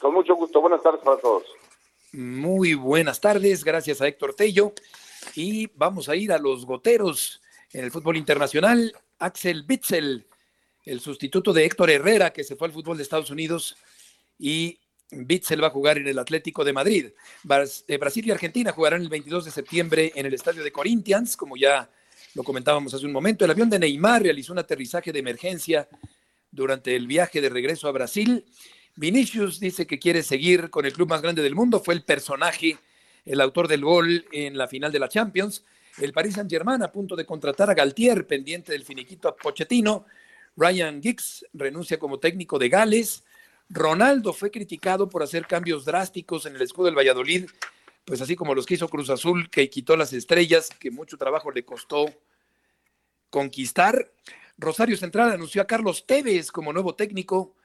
Con 0.00 0.14
mucho 0.14 0.34
gusto. 0.34 0.60
Buenas 0.60 0.82
tardes 0.82 1.00
para 1.02 1.16
todos. 1.16 1.44
Muy 2.12 2.74
buenas 2.74 3.20
tardes, 3.20 3.64
gracias 3.64 4.00
a 4.00 4.06
Héctor 4.06 4.34
Tello. 4.34 4.72
Y 5.34 5.66
vamos 5.74 6.08
a 6.08 6.14
ir 6.14 6.30
a 6.30 6.38
los 6.38 6.64
goteros 6.64 7.42
en 7.72 7.84
el 7.84 7.90
fútbol 7.90 8.16
internacional. 8.16 8.92
Axel 9.18 9.64
Bitzel, 9.64 10.24
el 10.84 11.00
sustituto 11.00 11.52
de 11.52 11.64
Héctor 11.64 11.90
Herrera, 11.90 12.32
que 12.32 12.44
se 12.44 12.54
fue 12.54 12.68
al 12.68 12.72
fútbol 12.72 12.96
de 12.96 13.02
Estados 13.02 13.30
Unidos. 13.30 13.76
Y 14.38 14.78
Bitzel 15.10 15.62
va 15.62 15.66
a 15.66 15.70
jugar 15.70 15.98
en 15.98 16.06
el 16.06 16.18
Atlético 16.18 16.64
de 16.64 16.72
Madrid. 16.72 17.06
Eh, 17.88 17.98
Brasil 17.98 18.26
y 18.26 18.30
Argentina 18.30 18.70
jugarán 18.70 19.02
el 19.02 19.08
22 19.08 19.46
de 19.46 19.50
septiembre 19.50 20.12
en 20.14 20.26
el 20.26 20.34
estadio 20.34 20.62
de 20.62 20.70
Corinthians, 20.70 21.36
como 21.36 21.56
ya 21.56 21.90
lo 22.34 22.44
comentábamos 22.44 22.94
hace 22.94 23.04
un 23.04 23.12
momento. 23.12 23.44
El 23.44 23.50
avión 23.50 23.68
de 23.68 23.80
Neymar 23.80 24.22
realizó 24.22 24.52
un 24.52 24.60
aterrizaje 24.60 25.12
de 25.12 25.18
emergencia 25.18 25.88
durante 26.52 26.94
el 26.94 27.08
viaje 27.08 27.40
de 27.40 27.48
regreso 27.48 27.88
a 27.88 27.92
Brasil 27.92 28.44
Vinicius 28.96 29.60
dice 29.60 29.86
que 29.86 29.98
quiere 29.98 30.22
seguir 30.22 30.70
con 30.70 30.86
el 30.86 30.92
club 30.92 31.08
más 31.08 31.22
grande 31.22 31.42
del 31.42 31.54
mundo, 31.54 31.80
fue 31.80 31.94
el 31.94 32.02
personaje 32.02 32.78
el 33.26 33.40
autor 33.40 33.68
del 33.68 33.84
gol 33.84 34.24
en 34.32 34.56
la 34.56 34.68
final 34.68 34.92
de 34.92 35.00
la 35.00 35.08
Champions. 35.08 35.64
El 35.98 36.12
Paris 36.12 36.34
Saint-Germain 36.34 36.82
a 36.82 36.92
punto 36.92 37.16
de 37.16 37.26
contratar 37.26 37.68
a 37.68 37.74
Galtier, 37.74 38.26
pendiente 38.26 38.72
del 38.72 38.84
finiquito 38.84 39.28
a 39.28 39.36
Pochettino. 39.36 40.06
Ryan 40.56 41.02
Giggs 41.02 41.44
renuncia 41.52 41.98
como 41.98 42.18
técnico 42.18 42.58
de 42.58 42.68
Gales. 42.68 43.24
Ronaldo 43.68 44.32
fue 44.32 44.50
criticado 44.50 45.08
por 45.08 45.22
hacer 45.22 45.46
cambios 45.46 45.84
drásticos 45.84 46.46
en 46.46 46.54
el 46.54 46.62
escudo 46.62 46.86
del 46.86 46.96
Valladolid, 46.96 47.46
pues 48.04 48.20
así 48.20 48.36
como 48.36 48.54
los 48.54 48.64
que 48.64 48.74
hizo 48.74 48.88
Cruz 48.88 49.10
Azul, 49.10 49.50
que 49.50 49.68
quitó 49.68 49.96
las 49.96 50.12
estrellas, 50.12 50.70
que 50.78 50.92
mucho 50.92 51.18
trabajo 51.18 51.50
le 51.50 51.64
costó 51.64 52.06
conquistar. 53.28 54.12
Rosario 54.56 54.96
Central 54.96 55.32
anunció 55.32 55.60
a 55.60 55.66
Carlos 55.66 56.06
Tevez 56.06 56.52
como 56.52 56.72
nuevo 56.72 56.94
técnico, 56.94 57.56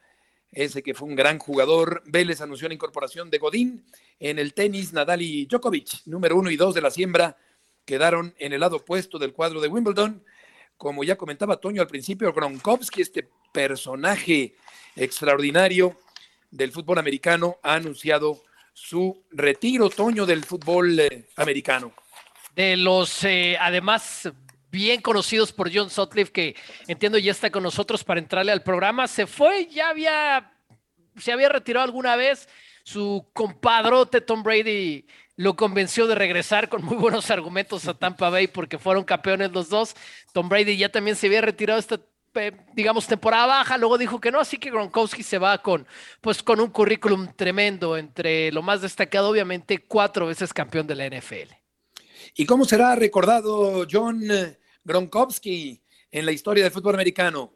ese 0.52 0.84
que 0.84 0.93
fue 0.93 1.08
un 1.08 1.16
gran 1.16 1.39
jugador. 1.39 2.04
Vélez 2.06 2.41
anunció 2.41 2.68
la 2.68 2.74
incorporación 2.74 3.30
de 3.30 3.38
Godín. 3.38 3.86
En 4.20 4.39
el 4.39 4.54
tenis, 4.54 4.93
Nadal 4.93 5.22
y 5.22 5.45
Djokovic, 5.45 6.06
número 6.06 6.36
uno 6.36 6.52
y 6.52 6.58
dos 6.58 6.76
de 6.76 6.82
la 6.82 6.91
siembra, 6.91 7.38
quedaron 7.86 8.36
en 8.38 8.54
el 8.54 8.60
lado 8.60 8.78
opuesto 8.78 9.18
del 9.18 9.34
cuadro 9.34 9.62
de 9.62 9.68
Wimbledon. 9.68 10.24
Como 10.78 11.04
ya 11.04 11.16
comentaba 11.16 11.58
Toño 11.58 11.82
al 11.82 11.88
principio, 11.88 12.34
Gronkowski, 12.34 13.02
este 13.02 13.30
personaje 13.54 14.56
extraordinario 14.95 15.99
del 16.49 16.72
fútbol 16.72 16.97
americano, 16.97 17.58
ha 17.64 17.76
anunciado 17.76 18.43
su 18.74 19.24
retiro, 19.32 19.89
Toño, 19.89 20.26
del 20.26 20.43
fútbol 20.43 20.99
eh, 20.99 21.28
americano. 21.38 21.93
De 22.56 22.76
los, 22.76 23.24
eh, 23.24 23.58
además, 23.60 24.30
bien 24.72 25.01
conocidos 25.01 25.51
por 25.51 25.74
John 25.74 25.89
Sutcliffe, 25.89 26.32
que 26.32 26.55
entiendo 26.88 27.17
ya 27.17 27.32
está 27.32 27.51
con 27.51 27.63
nosotros 27.63 28.03
para 28.03 28.19
entrarle 28.19 28.51
al 28.51 28.63
programa. 28.63 29.07
Se 29.07 29.28
fue, 29.28 29.67
ya 29.67 29.89
había, 29.89 30.53
se 31.17 31.32
había 31.32 31.49
retirado 31.49 31.84
alguna 31.84 32.15
vez. 32.15 32.47
Su 32.84 33.30
compadrote 33.34 34.22
Tom 34.22 34.41
Brady 34.41 35.05
lo 35.36 35.55
convenció 35.55 36.07
de 36.07 36.15
regresar 36.15 36.69
con 36.69 36.84
muy 36.84 36.97
buenos 36.97 37.30
argumentos 37.30 37.88
a 37.88 37.93
Tampa 37.93 38.30
Bay 38.30 38.47
porque 38.47 38.80
fueron 38.80 39.03
campeones 39.03 39.51
los 39.51 39.69
dos. 39.69 39.95
Tom 40.34 40.49
Brady 40.49 40.78
ya 40.78 40.89
también 40.89 41.15
se 41.15 41.28
había 41.28 41.41
retirado 41.41 41.80
esta 41.80 41.99
eh, 42.34 42.53
digamos, 42.74 43.07
temporada 43.07 43.45
baja, 43.45 43.78
luego 43.78 43.97
dijo 43.97 44.22
que 44.22 44.32
no, 44.32 44.39
así 44.39 44.57
que 44.57 44.72
Gronkowski 44.72 45.22
se 45.22 45.38
va 45.38 45.57
con, 45.57 45.86
pues, 46.22 46.41
con 46.41 46.61
un 46.61 46.69
currículum 46.69 47.28
tremendo, 47.36 47.97
entre 47.97 48.53
lo 48.53 48.61
más 48.61 48.82
destacado, 48.82 49.30
obviamente, 49.30 49.80
cuatro 49.80 50.28
veces 50.28 50.53
campeón 50.53 50.88
de 50.88 50.95
la 50.95 51.07
NFL. 51.09 51.53
¿Y 52.36 52.45
cómo 52.45 52.63
será 52.63 52.95
recordado 52.95 53.86
John 53.91 54.22
Gronkowski 54.84 55.82
en 56.12 56.26
la 56.26 56.32
historia 56.32 56.64
del 56.64 56.74
fútbol 56.74 56.96
americano? 56.96 57.52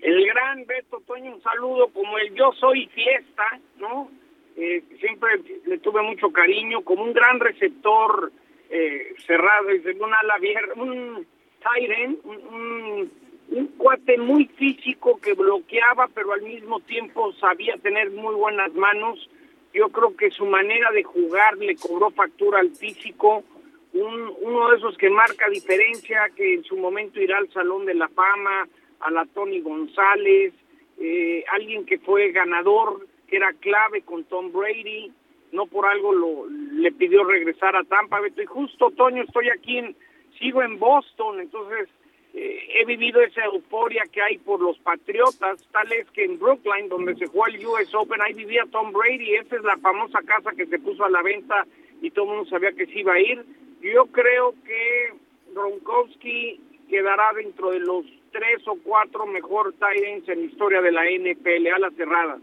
El 0.00 0.26
gran 0.26 0.66
Beto 0.66 1.00
Toño, 1.06 1.34
un 1.34 1.42
saludo 1.42 1.88
como 1.88 2.18
el 2.18 2.34
yo 2.34 2.52
soy 2.60 2.86
fiesta, 2.88 3.60
¿no? 3.78 4.10
Eh, 4.56 4.82
siempre 5.00 5.40
le 5.66 5.78
tuve 5.78 6.02
mucho 6.02 6.30
cariño, 6.30 6.82
como 6.82 7.02
un 7.02 7.12
gran 7.12 7.40
receptor 7.40 8.30
eh, 8.70 9.14
cerrado, 9.26 9.68
desde 9.68 9.94
un 9.94 10.12
ala 10.12 10.36
un 10.76 11.26
Tyren, 11.60 12.18
un, 12.24 13.10
un, 13.48 13.66
cuate 13.78 14.18
muy 14.18 14.44
físico 14.46 15.18
que 15.20 15.32
bloqueaba, 15.32 16.08
pero 16.14 16.32
al 16.32 16.42
mismo 16.42 16.80
tiempo 16.80 17.32
sabía 17.34 17.76
tener 17.78 18.10
muy 18.10 18.34
buenas 18.34 18.72
manos. 18.74 19.28
Yo 19.72 19.88
creo 19.88 20.14
que 20.16 20.30
su 20.30 20.44
manera 20.44 20.90
de 20.92 21.02
jugar 21.02 21.56
le 21.56 21.74
cobró 21.76 22.10
factura 22.10 22.60
al 22.60 22.70
físico 22.76 23.42
un, 23.94 24.34
uno 24.40 24.70
de 24.70 24.76
esos 24.76 24.96
que 24.98 25.08
marca 25.08 25.48
diferencia, 25.48 26.30
que 26.36 26.54
en 26.54 26.64
su 26.64 26.76
momento 26.76 27.20
irá 27.20 27.38
al 27.38 27.52
Salón 27.52 27.86
de 27.86 27.94
la 27.94 28.08
Fama, 28.08 28.68
a 29.00 29.10
la 29.10 29.24
Tony 29.26 29.60
González, 29.60 30.52
eh, 30.98 31.44
alguien 31.52 31.86
que 31.86 31.98
fue 31.98 32.32
ganador, 32.32 33.06
que 33.28 33.36
era 33.36 33.52
clave 33.60 34.02
con 34.02 34.24
Tom 34.24 34.52
Brady, 34.52 35.12
no 35.52 35.66
por 35.66 35.86
algo 35.86 36.12
lo, 36.12 36.46
le 36.48 36.90
pidió 36.92 37.24
regresar 37.24 37.76
a 37.76 37.84
Tampa, 37.84 38.20
Beto, 38.20 38.42
y 38.42 38.46
justo, 38.46 38.90
Toño, 38.90 39.22
estoy 39.22 39.48
aquí, 39.50 39.78
en, 39.78 39.96
sigo 40.38 40.62
en 40.62 40.78
Boston, 40.78 41.40
entonces 41.40 41.88
eh, 42.34 42.80
he 42.80 42.84
vivido 42.84 43.20
esa 43.20 43.44
euforia 43.44 44.02
que 44.10 44.20
hay 44.20 44.38
por 44.38 44.60
los 44.60 44.76
Patriotas, 44.78 45.64
tal 45.70 45.92
es 45.92 46.10
que 46.10 46.24
en 46.24 46.38
Brookline, 46.40 46.88
donde 46.88 47.14
se 47.14 47.26
jugó 47.26 47.46
el 47.46 47.64
US 47.64 47.94
Open, 47.94 48.20
ahí 48.20 48.34
vivía 48.34 48.64
Tom 48.72 48.92
Brady, 48.92 49.36
esa 49.36 49.56
es 49.56 49.62
la 49.62 49.76
famosa 49.78 50.18
casa 50.22 50.50
que 50.56 50.66
se 50.66 50.80
puso 50.80 51.04
a 51.04 51.10
la 51.10 51.22
venta 51.22 51.64
y 52.02 52.10
todo 52.10 52.24
el 52.24 52.30
mundo 52.32 52.50
sabía 52.50 52.72
que 52.72 52.86
se 52.86 52.98
iba 52.98 53.14
a 53.14 53.20
ir, 53.20 53.44
yo 53.92 54.06
creo 54.06 54.54
que 54.64 55.14
Gronkowski 55.52 56.60
quedará 56.88 57.32
dentro 57.36 57.70
de 57.70 57.80
los 57.80 58.04
tres 58.32 58.66
o 58.66 58.76
cuatro 58.82 59.26
mejor 59.26 59.72
Titans 59.72 60.28
en 60.28 60.40
la 60.40 60.46
historia 60.46 60.80
de 60.80 60.92
la 60.92 61.04
NFL, 61.04 61.66
a 61.74 61.78
las 61.78 61.94
cerradas. 61.94 62.40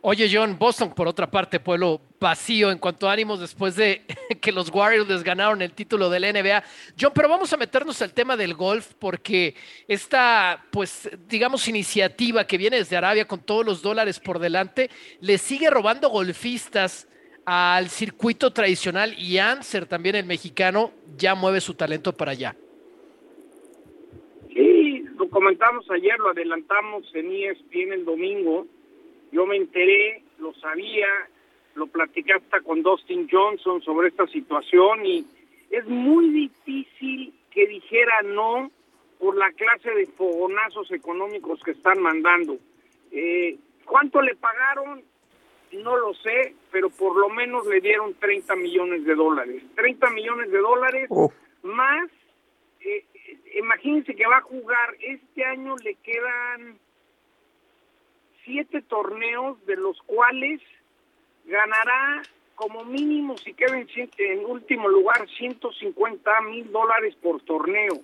Oye, 0.00 0.28
John, 0.32 0.56
Boston, 0.56 0.94
por 0.94 1.08
otra 1.08 1.28
parte, 1.28 1.58
pueblo 1.58 2.00
vacío 2.20 2.70
en 2.70 2.78
cuanto 2.78 3.08
a 3.08 3.12
ánimos 3.12 3.40
después 3.40 3.74
de 3.74 4.02
que 4.40 4.52
los 4.52 4.70
Warriors 4.70 5.08
les 5.08 5.24
ganaron 5.24 5.60
el 5.60 5.72
título 5.72 6.08
de 6.08 6.20
la 6.20 6.32
NBA. 6.32 6.62
John, 7.00 7.10
pero 7.12 7.28
vamos 7.28 7.52
a 7.52 7.56
meternos 7.56 8.00
al 8.00 8.12
tema 8.12 8.36
del 8.36 8.54
golf 8.54 8.94
porque 9.00 9.56
esta, 9.88 10.64
pues, 10.70 11.10
digamos, 11.26 11.66
iniciativa 11.66 12.46
que 12.46 12.58
viene 12.58 12.76
desde 12.76 12.96
Arabia 12.96 13.26
con 13.26 13.40
todos 13.40 13.66
los 13.66 13.82
dólares 13.82 14.20
por 14.20 14.38
delante, 14.38 14.88
le 15.20 15.36
sigue 15.36 15.68
robando 15.68 16.10
golfistas 16.10 17.08
al 17.50 17.88
circuito 17.88 18.52
tradicional 18.52 19.14
y 19.16 19.38
Anser 19.38 19.86
también 19.86 20.16
el 20.16 20.26
mexicano 20.26 20.92
ya 21.16 21.34
mueve 21.34 21.62
su 21.62 21.72
talento 21.72 22.12
para 22.12 22.32
allá. 22.32 22.54
Sí, 24.52 25.06
lo 25.16 25.30
comentamos 25.30 25.90
ayer, 25.90 26.18
lo 26.18 26.28
adelantamos 26.28 27.10
en 27.14 27.32
ESPN 27.32 27.94
el 27.94 28.04
domingo. 28.04 28.66
Yo 29.32 29.46
me 29.46 29.56
enteré, 29.56 30.22
lo 30.38 30.52
sabía, 30.56 31.06
lo 31.74 31.86
platicé 31.86 32.34
hasta 32.34 32.60
con 32.60 32.82
Dustin 32.82 33.26
Johnson 33.30 33.80
sobre 33.80 34.08
esta 34.08 34.26
situación 34.26 35.06
y 35.06 35.24
es 35.70 35.86
muy 35.86 36.28
difícil 36.28 37.32
que 37.50 37.66
dijera 37.66 38.20
no 38.24 38.70
por 39.18 39.34
la 39.38 39.50
clase 39.52 39.90
de 39.92 40.04
fogonazos 40.04 40.92
económicos 40.92 41.62
que 41.64 41.70
están 41.70 41.98
mandando. 42.02 42.58
Eh, 43.10 43.56
¿Cuánto 43.86 44.20
le 44.20 44.34
pagaron? 44.34 45.02
No 45.72 45.96
lo 45.96 46.14
sé, 46.14 46.54
pero 46.70 46.90
por 46.90 47.16
lo 47.16 47.28
menos 47.28 47.66
le 47.66 47.80
dieron 47.80 48.14
30 48.14 48.56
millones 48.56 49.04
de 49.04 49.14
dólares. 49.14 49.62
30 49.74 50.10
millones 50.10 50.50
de 50.50 50.58
dólares 50.58 51.06
oh. 51.10 51.32
más, 51.62 52.10
eh, 52.80 53.04
imagínense 53.56 54.14
que 54.14 54.26
va 54.26 54.38
a 54.38 54.42
jugar, 54.42 54.96
este 55.00 55.44
año 55.44 55.76
le 55.84 55.94
quedan 55.96 56.78
siete 58.44 58.82
torneos, 58.82 59.64
de 59.66 59.76
los 59.76 60.00
cuales 60.02 60.60
ganará 61.44 62.22
como 62.54 62.84
mínimo, 62.84 63.36
si 63.38 63.54
queda 63.54 63.78
en, 63.78 63.88
en 64.18 64.44
último 64.46 64.88
lugar, 64.88 65.28
150 65.28 66.40
mil 66.42 66.72
dólares 66.72 67.14
por 67.22 67.40
torneo. 67.42 68.00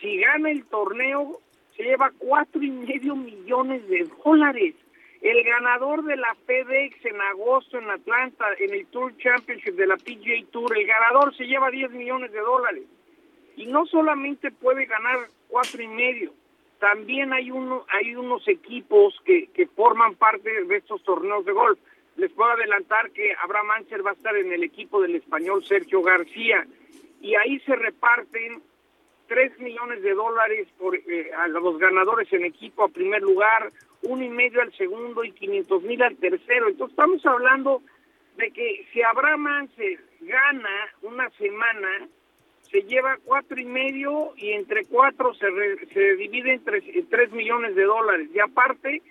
Si 0.00 0.18
gana 0.18 0.50
el 0.50 0.64
torneo, 0.64 1.40
se 1.76 1.82
lleva 1.82 2.10
cuatro 2.16 2.62
y 2.62 2.70
medio 2.70 3.16
millones 3.16 3.86
de 3.88 4.08
dólares. 4.24 4.74
El 5.22 5.44
ganador 5.44 6.02
de 6.04 6.16
la 6.16 6.34
FedEx 6.46 7.04
en 7.06 7.20
agosto 7.20 7.78
en 7.78 7.88
Atlanta, 7.90 8.44
en 8.58 8.74
el 8.74 8.86
Tour 8.86 9.16
Championship 9.18 9.74
de 9.74 9.86
la 9.86 9.96
PGA 9.96 10.44
Tour, 10.50 10.76
el 10.76 10.86
ganador 10.86 11.34
se 11.36 11.44
lleva 11.44 11.70
10 11.70 11.92
millones 11.92 12.32
de 12.32 12.40
dólares. 12.40 12.82
Y 13.56 13.66
no 13.66 13.86
solamente 13.86 14.50
puede 14.50 14.86
ganar 14.86 15.28
cuatro 15.48 15.80
y 15.80 15.88
medio, 15.88 16.32
también 16.82 17.32
hay, 17.32 17.52
uno, 17.52 17.86
hay 17.90 18.16
unos 18.16 18.48
equipos 18.48 19.14
que, 19.24 19.46
que 19.54 19.68
forman 19.68 20.16
parte 20.16 20.64
de 20.64 20.76
estos 20.76 21.00
torneos 21.04 21.44
de 21.44 21.52
golf. 21.52 21.78
Les 22.16 22.32
puedo 22.32 22.50
adelantar 22.50 23.12
que 23.12 23.32
Abraham 23.40 23.70
Anser 23.70 24.04
va 24.04 24.10
a 24.10 24.14
estar 24.14 24.34
en 24.34 24.52
el 24.52 24.64
equipo 24.64 25.00
del 25.00 25.14
español 25.14 25.64
Sergio 25.64 26.02
García 26.02 26.66
y 27.20 27.36
ahí 27.36 27.60
se 27.60 27.76
reparten 27.76 28.60
3 29.28 29.60
millones 29.60 30.02
de 30.02 30.12
dólares 30.12 30.66
por, 30.76 30.96
eh, 30.96 31.30
a 31.38 31.46
los 31.46 31.78
ganadores 31.78 32.32
en 32.32 32.44
equipo 32.46 32.82
a 32.82 32.88
primer 32.88 33.22
lugar, 33.22 33.70
uno 34.02 34.24
y 34.24 34.28
medio 34.28 34.60
al 34.62 34.72
segundo 34.74 35.24
y 35.24 35.32
500 35.32 35.82
mil 35.82 36.02
al 36.02 36.16
tercero. 36.16 36.68
Entonces 36.68 36.92
estamos 36.92 37.24
hablando 37.26 37.82
de 38.36 38.50
que 38.50 38.86
si 38.92 39.02
Abraham 39.02 39.68
se 39.76 39.98
gana 40.20 40.70
una 41.02 41.30
semana, 41.30 42.08
se 42.70 42.82
lleva 42.82 43.18
cuatro 43.24 43.60
y 43.60 43.64
medio 43.64 44.32
y 44.36 44.52
entre 44.52 44.84
cuatro 44.86 45.34
se, 45.34 45.46
se 45.92 46.16
divide 46.16 46.54
en 46.54 47.08
tres, 47.08 47.32
millones 47.32 47.74
de 47.74 47.84
dólares. 47.84 48.28
Y 48.34 48.40
aparte, 48.40 49.02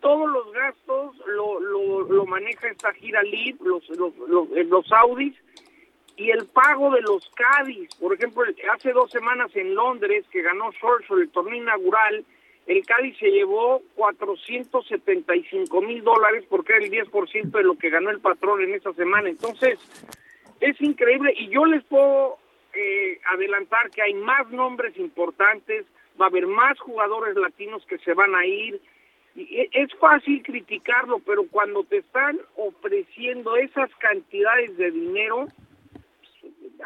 todos 0.00 0.28
los 0.30 0.52
gastos 0.52 1.16
lo, 1.26 1.60
lo, 1.60 2.26
maneja 2.26 2.68
esta 2.68 2.92
gira 2.94 3.22
lead, 3.22 3.56
los, 3.60 3.86
los, 3.90 4.16
los, 4.16 4.48
los 4.48 4.92
Audis, 4.92 5.34
y 6.16 6.30
el 6.30 6.46
pago 6.46 6.90
de 6.90 7.02
los 7.02 7.30
Cádiz. 7.30 7.90
Por 7.96 8.14
ejemplo, 8.14 8.42
hace 8.72 8.92
dos 8.92 9.10
semanas 9.10 9.50
en 9.54 9.74
Londres, 9.74 10.24
que 10.30 10.42
ganó 10.42 10.70
Sorso 10.80 11.18
el 11.18 11.28
torneo 11.30 11.56
inaugural, 11.56 12.24
el 12.70 12.86
Cádiz 12.86 13.18
se 13.18 13.32
llevó 13.32 13.82
475 13.96 15.82
mil 15.82 16.04
dólares 16.04 16.44
porque 16.48 16.74
era 16.74 16.84
el 16.84 16.90
10% 16.92 17.50
de 17.50 17.64
lo 17.64 17.74
que 17.76 17.90
ganó 17.90 18.10
el 18.10 18.20
patrón 18.20 18.62
en 18.62 18.74
esa 18.74 18.92
semana. 18.92 19.28
Entonces, 19.28 19.76
es 20.60 20.80
increíble 20.80 21.34
y 21.36 21.48
yo 21.48 21.66
les 21.66 21.82
puedo 21.82 22.38
eh, 22.72 23.18
adelantar 23.34 23.90
que 23.90 24.02
hay 24.02 24.14
más 24.14 24.48
nombres 24.50 24.96
importantes, 24.98 25.84
va 26.20 26.26
a 26.26 26.28
haber 26.28 26.46
más 26.46 26.78
jugadores 26.78 27.34
latinos 27.34 27.84
que 27.86 27.98
se 27.98 28.14
van 28.14 28.36
a 28.36 28.46
ir 28.46 28.80
y 29.34 29.62
e- 29.62 29.70
es 29.72 29.92
fácil 29.96 30.40
criticarlo, 30.44 31.18
pero 31.26 31.48
cuando 31.50 31.82
te 31.82 31.96
están 31.96 32.38
ofreciendo 32.54 33.56
esas 33.56 33.90
cantidades 33.96 34.76
de 34.76 34.92
dinero, 34.92 35.48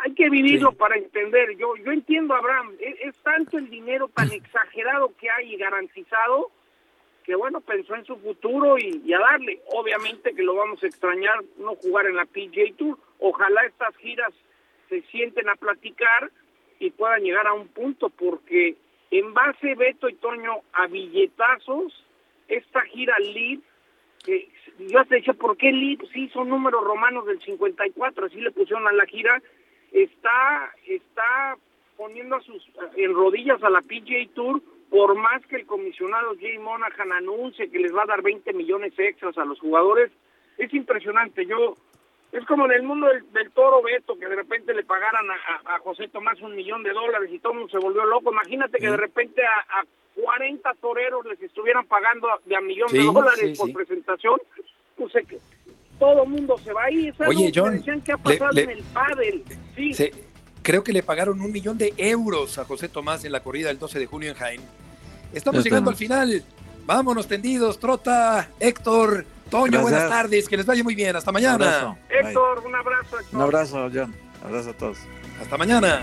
hay 0.03 0.15
que 0.15 0.31
vivirlo 0.31 0.73
para 0.73 0.97
entender. 0.97 1.57
Yo 1.57 1.77
yo 1.77 1.93
entiendo, 1.93 2.35
Abraham, 2.35 2.73
es, 2.81 2.97
es 3.01 3.17
tanto 3.23 3.59
el 3.59 3.69
dinero 3.71 4.09
tan 4.09 4.31
exagerado 4.33 5.13
que 5.19 5.31
hay 5.31 5.55
y 5.55 5.57
garantizado 5.57 6.51
que 7.25 7.35
bueno, 7.35 7.63
pensó 7.63 7.95
en 7.95 8.05
su 8.05 8.17
futuro 8.17 8.77
y, 8.79 9.01
y 9.05 9.13
a 9.15 9.19
darle. 9.19 9.61
Obviamente 9.73 10.35
que 10.35 10.43
lo 10.43 10.55
vamos 10.55 10.83
a 10.83 10.87
extrañar 10.87 11.43
no 11.57 11.75
jugar 11.77 12.07
en 12.07 12.17
la 12.17 12.27
PGA 12.27 12.77
Tour. 12.77 12.99
Ojalá 13.19 13.65
estas 13.65 13.97
giras 13.97 14.33
se 14.91 15.01
sienten 15.03 15.49
a 15.49 15.57
platicar 15.57 16.31
y 16.79 16.91
puedan 16.91 17.23
llegar 17.23 17.47
a 17.47 17.55
un 17.55 17.69
punto, 17.69 18.11
porque 18.11 18.77
en 19.11 19.33
base, 19.33 19.75
Beto 19.75 20.09
y 20.09 20.15
Toño, 20.15 20.61
a 20.73 20.87
billetazos, 20.87 22.05
esta 22.49 22.83
gira 22.83 23.19
LIV, 23.19 23.63
que 24.25 24.49
yo 24.79 25.05
te 25.07 25.17
decía, 25.17 25.35
¿por 25.35 25.57
qué? 25.57 25.71
Sí, 26.13 26.29
son 26.31 26.49
números 26.49 26.85
romanos 26.85 27.27
del 27.27 27.41
54, 27.41 28.27
así 28.27 28.41
le 28.41 28.51
pusieron 28.51 28.87
a 28.87 28.93
la 28.93 29.07
gira, 29.07 29.41
está, 29.95 30.73
está 30.87 31.57
poniendo 31.97 32.37
a 32.37 32.41
sus 32.43 32.63
en 32.97 33.15
rodillas 33.15 33.63
a 33.63 33.71
la 33.71 33.81
PGA 33.81 34.29
Tour 34.35 34.61
por 34.91 35.15
más 35.17 35.45
que 35.47 35.57
el 35.57 35.67
comisionado 35.67 36.35
Jay 36.39 36.59
Monahan 36.59 37.13
anuncie 37.13 37.71
que 37.71 37.79
les 37.79 37.95
va 37.95 38.03
a 38.03 38.07
dar 38.07 38.23
20 38.23 38.53
millones 38.53 38.93
extras 38.99 39.37
a 39.39 39.45
los 39.45 39.59
jugadores, 39.59 40.11
es 40.59 40.73
impresionante. 40.75 41.47
Yo 41.47 41.75
es 42.33 42.45
como 42.47 42.67
en 42.67 42.73
el 42.73 42.83
mundo 42.83 43.07
del, 43.09 43.33
del 43.33 43.51
toro 43.53 43.81
Beto, 43.83 44.19
que 44.19 44.27
de 44.27 44.37
repente 44.37 44.75
le 44.75 44.85
pagaran 44.85 45.27
a, 45.31 45.75
a- 45.75 45.79
José 45.81 46.09
Tomás 46.09 46.41
un 46.43 46.55
millón 46.55 46.83
de 46.83 46.91
dólares 46.93 47.31
y 47.33 47.39
todo 47.39 47.53
el 47.53 47.59
mundo 47.61 47.73
se 47.73 47.79
volvió 47.85 48.05
loco. 48.05 48.31
Imagínate 48.33 48.79
que 48.79 48.91
de 48.91 48.97
repente 48.97 49.43
a, 49.45 49.81
a 49.81 49.85
40 50.21 50.75
toreros 50.75 51.25
les 51.27 51.41
estuvieran 51.43 51.87
pagando 51.87 52.29
de 52.45 52.57
a 52.57 52.61
millón 52.61 52.89
de 52.93 53.05
dólares 53.05 53.51
sí, 53.53 53.55
por 53.57 53.69
sí. 53.69 53.73
presentación. 53.75 54.41
Pues 54.97 55.13
se- 55.13 55.27
todo 55.99 56.25
el 56.25 56.29
mundo 56.31 56.57
se 56.65 56.73
va 56.73 56.85
ahí. 56.85 57.09
Es 57.09 57.21
algo 57.21 57.31
Oye, 57.33 57.51
que 57.53 57.61
John, 57.61 57.77
decían 57.77 58.01
que 58.01 58.13
ha 58.13 58.17
pasado 58.19 58.51
le- 58.53 58.63
en 58.65 58.71
el 58.71 58.83
pádel. 58.83 59.45
Sí. 59.77 59.95
Se- 59.95 60.13
creo 60.63 60.83
que 60.85 60.93
le 60.93 61.03
pagaron 61.03 61.41
un 61.41 61.53
millón 61.53 61.77
de 61.79 61.93
euros 61.97 62.59
a 62.59 62.65
José 62.65 62.89
Tomás 62.89 63.25
en 63.25 63.33
la 63.33 63.41
corrida 63.41 63.69
del 63.69 63.79
12 63.79 63.99
de 63.99 64.07
junio 64.07 64.31
en 64.31 64.37
Jaén. 64.37 64.61
Estamos 65.33 65.63
llegando 65.65 65.91
al 65.91 65.97
final. 65.97 66.45
Vámonos 66.87 67.27
tendidos, 67.27 67.79
Trota, 67.79 68.49
Héctor, 68.61 69.25
Toño, 69.51 69.81
buenas 69.83 70.09
tardes, 70.09 70.49
que 70.49 70.57
les 70.57 70.67
vaya 70.67 70.83
muy 70.85 70.95
bien. 70.95 71.17
Hasta 71.17 71.31
Un 71.31 71.35
mañana. 71.35 71.55
abrazo. 71.55 71.97
Bye. 72.09 72.19
Héctor, 72.21 72.63
un 72.67 72.75
abrazo. 72.75 73.19
Héctor. 73.21 73.35
Un 73.35 73.41
abrazo, 73.41 73.91
John. 73.93 74.15
Abrazo 74.45 74.71
a 74.71 74.73
todos. 74.75 74.99
Hasta 75.41 75.57
mañana. 75.57 76.03